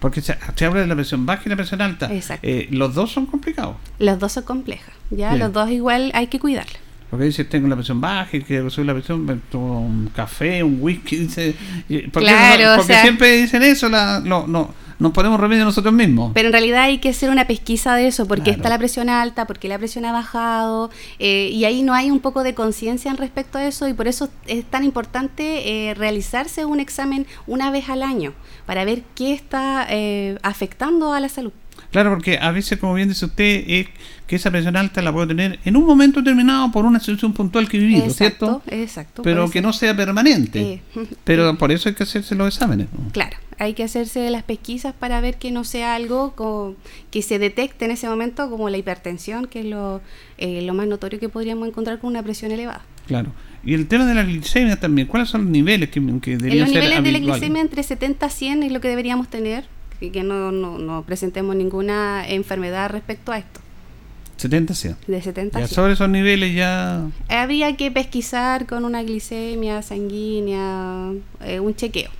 Porque 0.00 0.20
se, 0.20 0.36
habla 0.64 0.80
de 0.80 0.88
la 0.88 0.96
presión 0.96 1.24
baja 1.24 1.42
y 1.46 1.50
la 1.50 1.54
presión 1.54 1.80
alta. 1.80 2.12
Exacto. 2.12 2.48
los 2.70 2.96
dos 2.96 3.12
son 3.12 3.26
complicados. 3.26 3.76
Los 4.00 4.18
dos 4.18 4.32
son 4.32 4.42
complejos, 4.42 4.92
¿ya? 5.10 5.36
Los 5.36 5.52
dos 5.52 5.70
igual 5.70 6.10
hay 6.14 6.26
que 6.26 6.40
cuidarlos. 6.40 6.78
Porque 7.08 7.26
dice, 7.26 7.44
tengo 7.44 7.68
la 7.68 7.76
presión 7.76 8.00
baja 8.00 8.36
y 8.36 8.42
que 8.42 8.68
subir 8.70 8.86
la 8.86 8.94
presión, 8.94 9.40
un 9.52 10.10
café, 10.12 10.64
un 10.64 10.78
whisky, 10.80 11.18
dice... 11.18 11.54
claro, 12.10 12.78
porque 12.78 13.00
siempre 13.02 13.36
dicen 13.36 13.62
eso, 13.62 13.88
la, 13.88 14.18
no, 14.18 14.48
no, 14.48 14.74
nos 15.02 15.12
ponemos 15.12 15.40
remedio 15.40 15.64
nosotros 15.64 15.92
mismos. 15.92 16.30
Pero 16.32 16.48
en 16.48 16.52
realidad 16.52 16.82
hay 16.82 16.98
que 16.98 17.10
hacer 17.10 17.28
una 17.30 17.46
pesquisa 17.46 17.94
de 17.96 18.06
eso, 18.06 18.26
porque 18.26 18.50
está 18.50 18.68
la 18.68 18.78
presión 18.78 19.08
alta, 19.08 19.46
porque 19.46 19.68
la 19.68 19.78
presión 19.78 20.04
ha 20.04 20.12
bajado, 20.12 20.90
eh, 21.18 21.50
y 21.52 21.64
ahí 21.64 21.82
no 21.82 21.92
hay 21.92 22.10
un 22.10 22.20
poco 22.20 22.42
de 22.44 22.54
conciencia 22.54 23.10
en 23.10 23.16
respecto 23.16 23.58
a 23.58 23.66
eso, 23.66 23.88
y 23.88 23.94
por 23.94 24.06
eso 24.06 24.28
es 24.46 24.64
tan 24.64 24.84
importante 24.84 25.88
eh, 25.90 25.94
realizarse 25.94 26.64
un 26.64 26.80
examen 26.80 27.26
una 27.46 27.70
vez 27.70 27.88
al 27.88 28.02
año, 28.02 28.32
para 28.64 28.84
ver 28.84 29.02
qué 29.14 29.34
está 29.34 29.86
eh, 29.90 30.38
afectando 30.42 31.12
a 31.12 31.20
la 31.20 31.28
salud. 31.28 31.52
Claro, 31.92 32.10
porque 32.10 32.38
a 32.38 32.50
veces, 32.50 32.78
como 32.78 32.94
bien 32.94 33.10
dice 33.10 33.26
usted, 33.26 33.64
es 33.68 33.86
que 34.26 34.36
esa 34.36 34.50
presión 34.50 34.76
alta 34.78 35.02
la 35.02 35.12
puedo 35.12 35.28
tener 35.28 35.58
en 35.62 35.76
un 35.76 35.84
momento 35.84 36.20
determinado 36.20 36.72
por 36.72 36.86
una 36.86 36.98
situación 36.98 37.34
puntual 37.34 37.68
que 37.68 37.76
he 37.76 37.80
vivido, 37.80 38.08
¿cierto? 38.08 38.62
Exacto. 38.66 39.20
Pero 39.22 39.50
que 39.50 39.60
no 39.60 39.74
sea 39.74 39.94
permanente. 39.94 40.82
Pero 41.24 41.58
por 41.58 41.70
eso 41.70 41.90
hay 41.90 41.94
que 41.94 42.04
hacerse 42.04 42.34
los 42.34 42.48
exámenes. 42.48 42.88
Claro, 43.12 43.36
hay 43.58 43.74
que 43.74 43.84
hacerse 43.84 44.30
las 44.30 44.42
pesquisas 44.42 44.94
para 44.94 45.20
ver 45.20 45.36
que 45.36 45.50
no 45.50 45.64
sea 45.64 45.94
algo 45.94 46.34
que 47.10 47.20
se 47.20 47.38
detecte 47.38 47.84
en 47.84 47.90
ese 47.90 48.08
momento 48.08 48.48
como 48.48 48.70
la 48.70 48.78
hipertensión, 48.78 49.46
que 49.46 49.60
es 49.60 49.66
lo, 49.66 50.00
eh, 50.38 50.62
lo 50.62 50.72
más 50.72 50.86
notorio 50.86 51.20
que 51.20 51.28
podríamos 51.28 51.68
encontrar 51.68 51.98
con 51.98 52.08
una 52.08 52.22
presión 52.22 52.52
elevada. 52.52 52.82
Claro. 53.06 53.34
Y 53.64 53.74
el 53.74 53.86
tema 53.86 54.06
de 54.06 54.14
la 54.14 54.24
glicemia 54.24 54.80
también, 54.80 55.08
¿cuáles 55.08 55.28
son 55.28 55.42
los 55.42 55.50
niveles 55.50 55.90
que, 55.90 56.00
que 56.22 56.38
deberían 56.38 56.60
Los 56.60 56.74
niveles 56.74 57.04
de 57.04 57.12
la 57.12 57.18
glicemia 57.18 57.60
entre 57.60 57.82
70 57.82 58.26
y 58.26 58.30
100 58.30 58.62
es 58.62 58.72
lo 58.72 58.80
que 58.80 58.88
deberíamos 58.88 59.28
tener 59.28 59.66
que 60.10 60.22
no, 60.22 60.52
no, 60.52 60.78
no 60.78 61.02
presentemos 61.02 61.54
ninguna 61.56 62.28
enfermedad 62.28 62.90
respecto 62.90 63.32
a 63.32 63.38
esto. 63.38 63.60
70 64.36 64.74
100. 64.74 64.96
De 65.06 65.22
70 65.22 65.60
ya 65.60 65.68
sobre 65.68 65.92
esos 65.92 66.08
niveles 66.08 66.54
ya... 66.54 67.06
Habría 67.28 67.76
que 67.76 67.90
pesquisar 67.90 68.66
con 68.66 68.84
una 68.84 69.02
glicemia 69.02 69.82
sanguínea, 69.82 71.12
eh, 71.44 71.60
un 71.60 71.74
chequeo. 71.76 72.10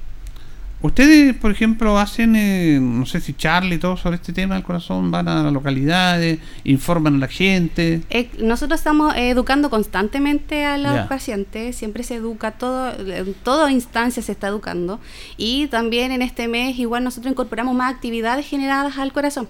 Ustedes, 0.83 1.35
por 1.37 1.53
ejemplo, 1.53 1.99
hacen, 1.99 2.35
eh, 2.35 2.78
no 2.80 3.07
sé 3.07 3.20
si 3.20 3.35
Charlie 3.35 3.76
y 3.76 3.78
todo 3.78 3.97
sobre 3.97 4.16
este 4.16 4.33
tema 4.33 4.57
del 4.57 4.64
corazón, 4.64 5.11
van 5.11 5.28
a 5.28 5.43
las 5.43 5.53
localidades, 5.53 6.41
informan 6.64 7.14
a 7.14 7.18
la 7.18 7.28
gente. 7.28 8.03
Eh, 8.11 8.30
nosotros 8.39 8.80
estamos 8.80 9.14
educando 9.16 9.70
constantemente 9.70 10.64
a 10.64 10.76
los 10.78 11.07
pacientes, 11.07 11.76
siempre 11.76 12.03
se 12.03 12.16
educa, 12.16 12.53
todo, 12.53 12.93
en 12.99 13.35
toda 13.35 13.70
instancia 13.70 14.22
se 14.22 14.33
está 14.33 14.49
educando. 14.49 14.99
Y 15.37 15.68
también 15.68 16.11
en 16.11 16.20
este 16.20 16.49
mes 16.49 16.78
igual 16.78 17.05
nosotros 17.05 17.30
incorporamos 17.30 17.74
más 17.76 17.95
actividades 17.95 18.47
generadas 18.47 18.99
al 18.99 19.12
corazón. 19.12 19.49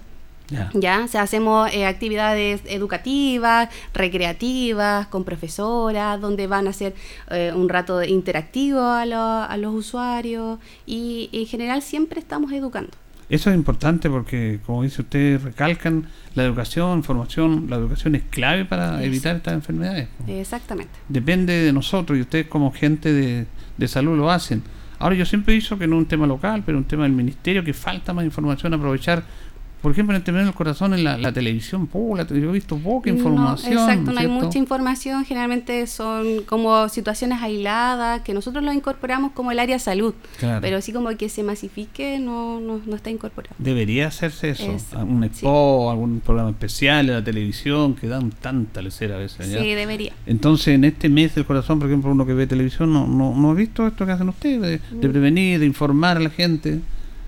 Ya, 0.74 1.06
o 1.12 1.18
hacemos 1.18 1.72
eh, 1.72 1.86
actividades 1.86 2.62
educativas, 2.66 3.68
recreativas, 3.94 5.06
con 5.08 5.24
profesoras, 5.24 6.20
donde 6.20 6.46
van 6.46 6.66
a 6.66 6.70
hacer 6.70 6.94
eh, 7.30 7.52
un 7.54 7.68
rato 7.68 8.02
interactivo 8.02 8.80
a, 8.80 9.44
a, 9.44 9.56
los 9.56 9.74
usuarios 9.74 10.58
y 10.86 11.30
en 11.32 11.46
general 11.46 11.82
siempre 11.82 12.20
estamos 12.20 12.52
educando. 12.52 12.92
Eso 13.28 13.48
es 13.48 13.56
importante 13.56 14.10
porque, 14.10 14.60
como 14.66 14.82
dice 14.82 15.00
usted, 15.00 15.40
recalcan 15.42 16.06
la 16.34 16.44
educación, 16.44 17.02
formación, 17.02 17.66
la 17.70 17.76
educación 17.76 18.14
es 18.14 18.24
clave 18.24 18.66
para 18.66 19.02
evitar 19.02 19.36
estas 19.36 19.54
enfermedades. 19.54 20.08
Exactamente. 20.26 20.92
Depende 21.08 21.54
de 21.54 21.72
nosotros 21.72 22.18
y 22.18 22.20
ustedes 22.20 22.46
como 22.48 22.72
gente 22.72 23.12
de, 23.12 23.46
de 23.78 23.88
salud 23.88 24.18
lo 24.18 24.30
hacen. 24.30 24.62
Ahora 25.02 25.16
yo 25.16 25.26
siempre 25.26 25.52
he 25.52 25.56
dicho 25.56 25.76
que 25.78 25.88
no 25.88 25.96
es 25.96 26.02
un 26.02 26.06
tema 26.06 26.28
local, 26.28 26.62
pero 26.64 26.78
un 26.78 26.84
tema 26.84 27.02
del 27.02 27.12
ministerio, 27.12 27.64
que 27.64 27.72
falta 27.72 28.12
más 28.12 28.24
información, 28.24 28.72
aprovechar 28.74 29.24
por 29.82 29.90
ejemplo, 29.90 30.14
en 30.14 30.20
el 30.20 30.24
tema 30.24 30.38
del 30.38 30.54
corazón, 30.54 30.94
en 30.94 31.02
la, 31.02 31.32
televisión, 31.32 31.88
yo 31.92 32.34
he 32.34 32.52
visto 32.52 32.76
poca 32.78 33.10
información. 33.10 33.72
exacto, 33.72 34.12
no 34.12 34.20
hay 34.20 34.28
mucha 34.28 34.56
información, 34.56 35.24
generalmente 35.24 35.88
son 35.88 36.42
como 36.46 36.88
situaciones 36.88 37.42
aisladas, 37.42 38.22
que 38.22 38.32
nosotros 38.32 38.62
lo 38.62 38.72
incorporamos 38.72 39.32
como 39.32 39.50
el 39.50 39.58
área 39.58 39.80
salud, 39.80 40.14
pero 40.60 40.76
así 40.76 40.92
como 40.92 41.10
que 41.16 41.28
se 41.28 41.42
masifique, 41.42 42.20
no, 42.20 42.60
no, 42.60 42.94
está 42.94 43.10
incorporado. 43.10 43.56
Debería 43.58 44.06
hacerse 44.06 44.50
eso, 44.50 44.76
un 45.04 45.24
expo, 45.24 45.90
algún 45.90 46.20
programa 46.20 46.50
especial 46.50 47.08
en 47.08 47.16
la 47.16 47.24
televisión, 47.24 47.94
que 47.94 48.06
dan 48.06 48.30
tanta 48.30 48.82
lecera 48.82 49.16
a 49.16 49.18
veces. 49.18 49.48
Sí, 49.48 49.74
debería. 49.74 50.12
Entonces, 50.26 50.68
en 50.68 50.84
este 50.84 51.08
mes 51.08 51.34
del 51.34 51.44
corazón, 51.44 51.80
por 51.80 51.88
ejemplo, 51.88 52.12
uno 52.12 52.24
que 52.24 52.34
ve 52.34 52.46
televisión, 52.46 52.92
no, 52.92 53.08
no, 53.08 53.34
no 53.34 53.50
ha 53.50 53.54
visto 53.54 53.84
esto 53.86 54.06
que 54.06 54.12
hacen 54.12 54.28
ustedes, 54.28 54.80
de, 54.92 55.08
mm. 55.08 55.12
prevenir, 55.12 55.58
de 55.58 55.66
informar 55.66 56.18
a 56.18 56.20
la 56.20 56.30
gente. 56.30 56.80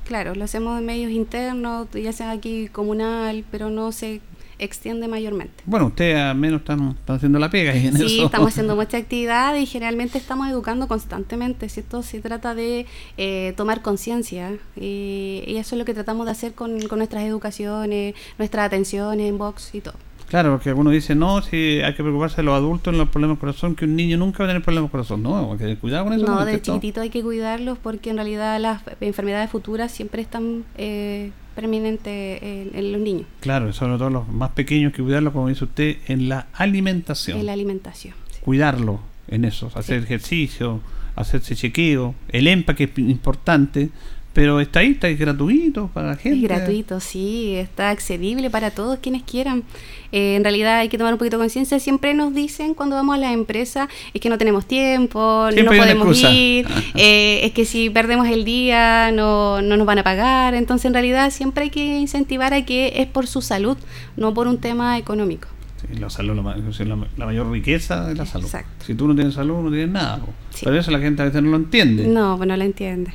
Claro, 0.04 0.34
lo 0.34 0.44
hacemos 0.44 0.78
en 0.78 0.86
medios 0.86 1.10
internos, 1.10 1.88
ya 1.92 2.12
sea 2.12 2.30
aquí 2.30 2.68
comunal, 2.68 3.44
pero 3.50 3.70
no 3.70 3.90
se 3.90 4.20
extiende 4.58 5.08
mayormente. 5.08 5.62
Bueno, 5.66 5.86
ustedes 5.86 6.16
al 6.16 6.36
menos 6.36 6.60
están, 6.60 6.96
haciendo 7.06 7.38
la 7.38 7.50
pega. 7.50 7.74
en 7.74 7.96
sí, 7.96 8.22
estamos 8.22 8.48
haciendo 8.48 8.76
mucha 8.84 8.98
actividad 8.98 9.56
y 9.56 9.66
generalmente 9.66 10.18
estamos 10.18 10.48
educando 10.48 10.88
constantemente. 10.88 11.68
Si 11.68 11.80
esto 11.80 12.02
se 12.02 12.20
trata 12.20 12.54
de 12.54 12.86
eh, 13.16 13.54
tomar 13.56 13.82
conciencia 13.82 14.56
y, 14.76 15.42
eso 15.46 15.74
es 15.74 15.78
lo 15.78 15.84
que 15.84 15.94
tratamos 15.94 16.26
de 16.26 16.32
hacer 16.32 16.54
con, 16.54 16.80
con 16.88 16.98
nuestras 16.98 17.24
educaciones, 17.24 18.14
nuestras 18.38 18.66
atenciones 18.66 19.28
en 19.28 19.38
box 19.38 19.74
y 19.74 19.80
todo. 19.80 19.94
Claro, 20.34 20.50
porque 20.50 20.70
algunos 20.70 20.92
dicen, 20.92 21.20
no, 21.20 21.40
si 21.42 21.80
hay 21.80 21.94
que 21.94 22.02
preocuparse 22.02 22.38
de 22.38 22.42
los 22.42 22.56
adultos 22.56 22.92
en 22.92 22.98
los 22.98 23.08
problemas 23.08 23.36
de 23.36 23.40
corazón, 23.40 23.76
que 23.76 23.84
un 23.84 23.94
niño 23.94 24.18
nunca 24.18 24.38
va 24.40 24.46
a 24.46 24.48
tener 24.48 24.64
problemas 24.64 24.88
de 24.88 24.90
corazón. 24.90 25.22
No, 25.22 25.52
hay 25.52 25.58
que 25.58 25.76
cuidado 25.76 26.06
con 26.06 26.12
eso. 26.12 26.26
No, 26.26 26.44
de 26.44 26.60
chiquitito 26.60 27.02
hay 27.02 27.10
que 27.10 27.22
cuidarlos 27.22 27.78
porque 27.78 28.10
en 28.10 28.16
realidad 28.16 28.58
las 28.58 28.82
enfermedades 29.00 29.48
futuras 29.48 29.92
siempre 29.92 30.20
están 30.22 30.64
eh, 30.76 31.30
preeminentes 31.54 32.42
en, 32.42 32.90
los 32.90 33.00
niños. 33.00 33.28
Claro, 33.38 33.72
sobre 33.72 33.96
todo 33.96 34.10
los 34.10 34.26
más 34.26 34.50
pequeños, 34.50 34.92
que 34.92 35.04
cuidarlos, 35.04 35.32
como 35.32 35.46
dice 35.46 35.66
usted, 35.66 35.98
en 36.08 36.28
la 36.28 36.48
alimentación. 36.54 37.38
En 37.38 37.46
la 37.46 37.52
alimentación. 37.52 38.14
Cuidarlo 38.40 38.98
en 39.28 39.44
eso, 39.44 39.70
hacer 39.76 40.02
ejercicio, 40.02 40.80
hacerse 41.14 41.54
chequeo, 41.54 42.16
el 42.30 42.48
EMPA 42.48 42.74
que 42.74 42.84
es 42.92 42.98
importante, 42.98 43.90
pero 44.34 44.60
está 44.60 44.80
ahí, 44.80 44.90
está 44.90 45.08
gratuito 45.10 45.88
para 45.94 46.08
la 46.08 46.16
gente. 46.16 46.38
Es 46.38 46.42
gratuito, 46.42 46.98
sí, 46.98 47.54
está 47.54 47.90
accesible 47.90 48.50
para 48.50 48.72
todos 48.72 48.98
quienes 48.98 49.22
quieran. 49.22 49.62
Eh, 50.10 50.34
en 50.34 50.42
realidad 50.42 50.78
hay 50.78 50.88
que 50.88 50.98
tomar 50.98 51.14
un 51.14 51.18
poquito 51.18 51.38
de 51.38 51.42
conciencia. 51.42 51.78
Siempre 51.78 52.14
nos 52.14 52.34
dicen 52.34 52.74
cuando 52.74 52.96
vamos 52.96 53.14
a 53.14 53.18
la 53.18 53.32
empresa 53.32 53.88
es 54.12 54.20
que 54.20 54.28
no 54.28 54.36
tenemos 54.36 54.66
tiempo, 54.66 55.48
no 55.56 55.64
podemos 55.64 56.20
ir, 56.24 56.66
eh, 56.96 57.40
es 57.44 57.52
que 57.52 57.64
si 57.64 57.90
perdemos 57.90 58.26
el 58.26 58.44
día 58.44 59.12
no, 59.12 59.62
no 59.62 59.76
nos 59.76 59.86
van 59.86 60.00
a 60.00 60.02
pagar. 60.02 60.54
Entonces 60.54 60.86
en 60.86 60.94
realidad 60.94 61.30
siempre 61.30 61.64
hay 61.64 61.70
que 61.70 61.98
incentivar 61.98 62.54
a 62.54 62.64
que 62.66 62.94
es 62.96 63.06
por 63.06 63.28
su 63.28 63.40
salud, 63.40 63.78
no 64.16 64.34
por 64.34 64.48
un 64.48 64.58
tema 64.58 64.98
económico. 64.98 65.46
Sí, 65.80 65.96
la 65.96 66.10
salud 66.10 66.34
la, 66.34 67.26
mayor 67.26 67.50
riqueza 67.52 68.10
es 68.10 68.18
la 68.18 68.26
salud. 68.26 68.48
Si 68.84 68.94
tú 68.94 69.06
no 69.06 69.14
tienes 69.14 69.34
salud, 69.34 69.62
no 69.62 69.70
tienes 69.70 69.90
nada. 69.90 70.20
Pero 70.60 70.76
eso 70.76 70.90
la 70.90 70.98
gente 70.98 71.22
a 71.22 71.26
veces 71.26 71.40
no 71.40 71.50
lo 71.50 71.56
entiende. 71.56 72.08
No, 72.08 72.36
pues 72.36 72.48
no 72.48 72.56
lo 72.56 72.64
entiende 72.64 73.12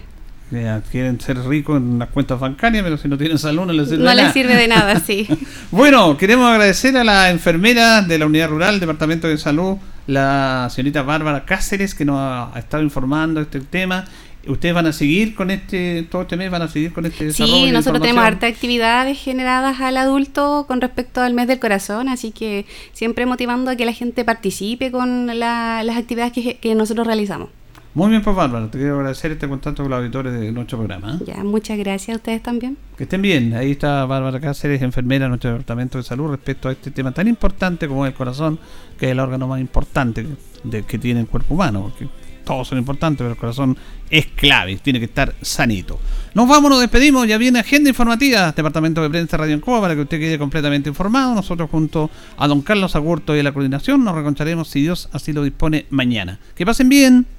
quieren 0.91 1.19
ser 1.21 1.37
ricos 1.45 1.77
en 1.77 1.99
las 1.99 2.09
cuentas 2.09 2.39
bancarias, 2.39 2.83
pero 2.83 2.97
si 2.97 3.07
no 3.07 3.17
tienen 3.17 3.37
salud 3.37 3.65
no 3.65 3.73
les 3.73 3.89
sirve 3.89 4.03
no 4.03 4.09
de 4.09 4.15
nada. 4.15 4.23
les 4.23 4.33
sirve 4.33 4.55
de 4.55 4.67
nada, 4.67 4.99
sí. 4.99 5.27
bueno, 5.71 6.17
queremos 6.17 6.49
agradecer 6.49 6.97
a 6.97 7.03
la 7.03 7.29
enfermera 7.29 8.01
de 8.01 8.17
la 8.17 8.25
Unidad 8.25 8.49
Rural, 8.49 8.79
Departamento 8.79 9.27
de 9.27 9.37
Salud, 9.37 9.77
la 10.07 10.67
señorita 10.71 11.03
Bárbara 11.03 11.45
Cáceres, 11.45 11.93
que 11.93 12.05
nos 12.05 12.17
ha 12.19 12.57
estado 12.57 12.81
informando 12.81 13.39
de 13.39 13.43
este 13.43 13.59
tema. 13.59 14.05
¿Ustedes 14.47 14.73
van 14.73 14.87
a 14.87 14.93
seguir 14.93 15.35
con 15.35 15.51
este, 15.51 16.07
todo 16.09 16.23
este 16.23 16.37
mes 16.37 16.49
van 16.49 16.61
a 16.63 16.67
seguir 16.67 16.93
con 16.93 17.05
este 17.05 17.25
desarrollo? 17.25 17.65
Sí, 17.65 17.71
nosotros 17.71 18.01
tenemos 18.01 18.23
harta 18.23 18.47
actividades 18.47 19.19
generadas 19.19 19.81
al 19.81 19.97
adulto 19.97 20.65
con 20.67 20.81
respecto 20.81 21.21
al 21.21 21.33
mes 21.33 21.47
del 21.47 21.59
corazón, 21.59 22.09
así 22.09 22.31
que 22.31 22.65
siempre 22.93 23.25
motivando 23.25 23.69
a 23.69 23.75
que 23.75 23.85
la 23.85 23.93
gente 23.93 24.25
participe 24.25 24.91
con 24.91 25.27
las 25.37 25.97
actividades 25.97 26.31
que, 26.31 26.57
que 26.57 26.73
nosotros 26.73 27.05
realizamos. 27.05 27.49
Muy 27.95 28.11
bien, 28.11 28.21
pues 28.21 28.35
Bárbara, 28.35 28.69
te 28.69 28.77
quiero 28.77 28.97
agradecer 28.97 29.31
este 29.31 29.47
contacto 29.47 29.81
con 29.81 29.89
los 29.89 29.97
auditores 29.97 30.39
de 30.39 30.51
nuestro 30.51 30.77
programa. 30.77 31.15
¿eh? 31.15 31.23
Ya, 31.25 31.43
muchas 31.43 31.77
gracias 31.79 32.15
a 32.15 32.17
ustedes 32.17 32.43
también. 32.43 32.77
Que 32.95 33.03
estén 33.03 33.21
bien. 33.21 33.53
Ahí 33.55 33.71
está 33.71 34.05
Bárbara 34.05 34.39
Cáceres, 34.39 34.81
enfermera 34.83 35.25
de 35.25 35.29
nuestro 35.29 35.49
departamento 35.49 35.97
de 35.97 36.03
salud, 36.03 36.29
respecto 36.29 36.69
a 36.69 36.73
este 36.73 36.91
tema 36.91 37.11
tan 37.11 37.27
importante 37.27 37.87
como 37.87 38.05
el 38.05 38.13
corazón, 38.13 38.59
que 38.99 39.07
es 39.07 39.11
el 39.13 39.19
órgano 39.19 39.47
más 39.47 39.59
importante 39.59 40.25
de, 40.63 40.83
que 40.83 40.99
tiene 40.99 41.21
el 41.21 41.27
cuerpo 41.27 41.55
humano, 41.55 41.81
porque 41.81 42.07
todos 42.45 42.67
son 42.67 42.77
importantes, 42.77 43.17
pero 43.17 43.31
el 43.31 43.37
corazón 43.37 43.75
es 44.09 44.27
clave, 44.27 44.77
tiene 44.77 44.99
que 44.99 45.05
estar 45.05 45.33
sanito. 45.41 45.99
Nos 46.35 46.47
vamos, 46.47 46.69
nos 46.69 46.81
despedimos, 46.81 47.27
ya 47.27 47.39
viene 47.39 47.59
agenda 47.59 47.89
informativa, 47.89 48.51
Departamento 48.51 49.01
de 49.01 49.09
Prensa 49.09 49.37
Radio 49.37 49.55
Encoba, 49.55 49.81
para 49.81 49.95
que 49.95 50.01
usted 50.01 50.19
quede 50.19 50.37
completamente 50.37 50.89
informado. 50.89 51.33
Nosotros 51.33 51.67
junto 51.71 52.11
a 52.37 52.47
don 52.47 52.61
Carlos 52.61 52.95
Agurto 52.95 53.35
y 53.35 53.39
a 53.39 53.43
la 53.43 53.51
coordinación 53.51 54.03
nos 54.03 54.13
reconcharemos, 54.13 54.67
si 54.67 54.81
Dios 54.81 55.09
así 55.11 55.33
lo 55.33 55.43
dispone, 55.43 55.87
mañana. 55.89 56.39
Que 56.55 56.67
pasen 56.67 56.87
bien. 56.87 57.38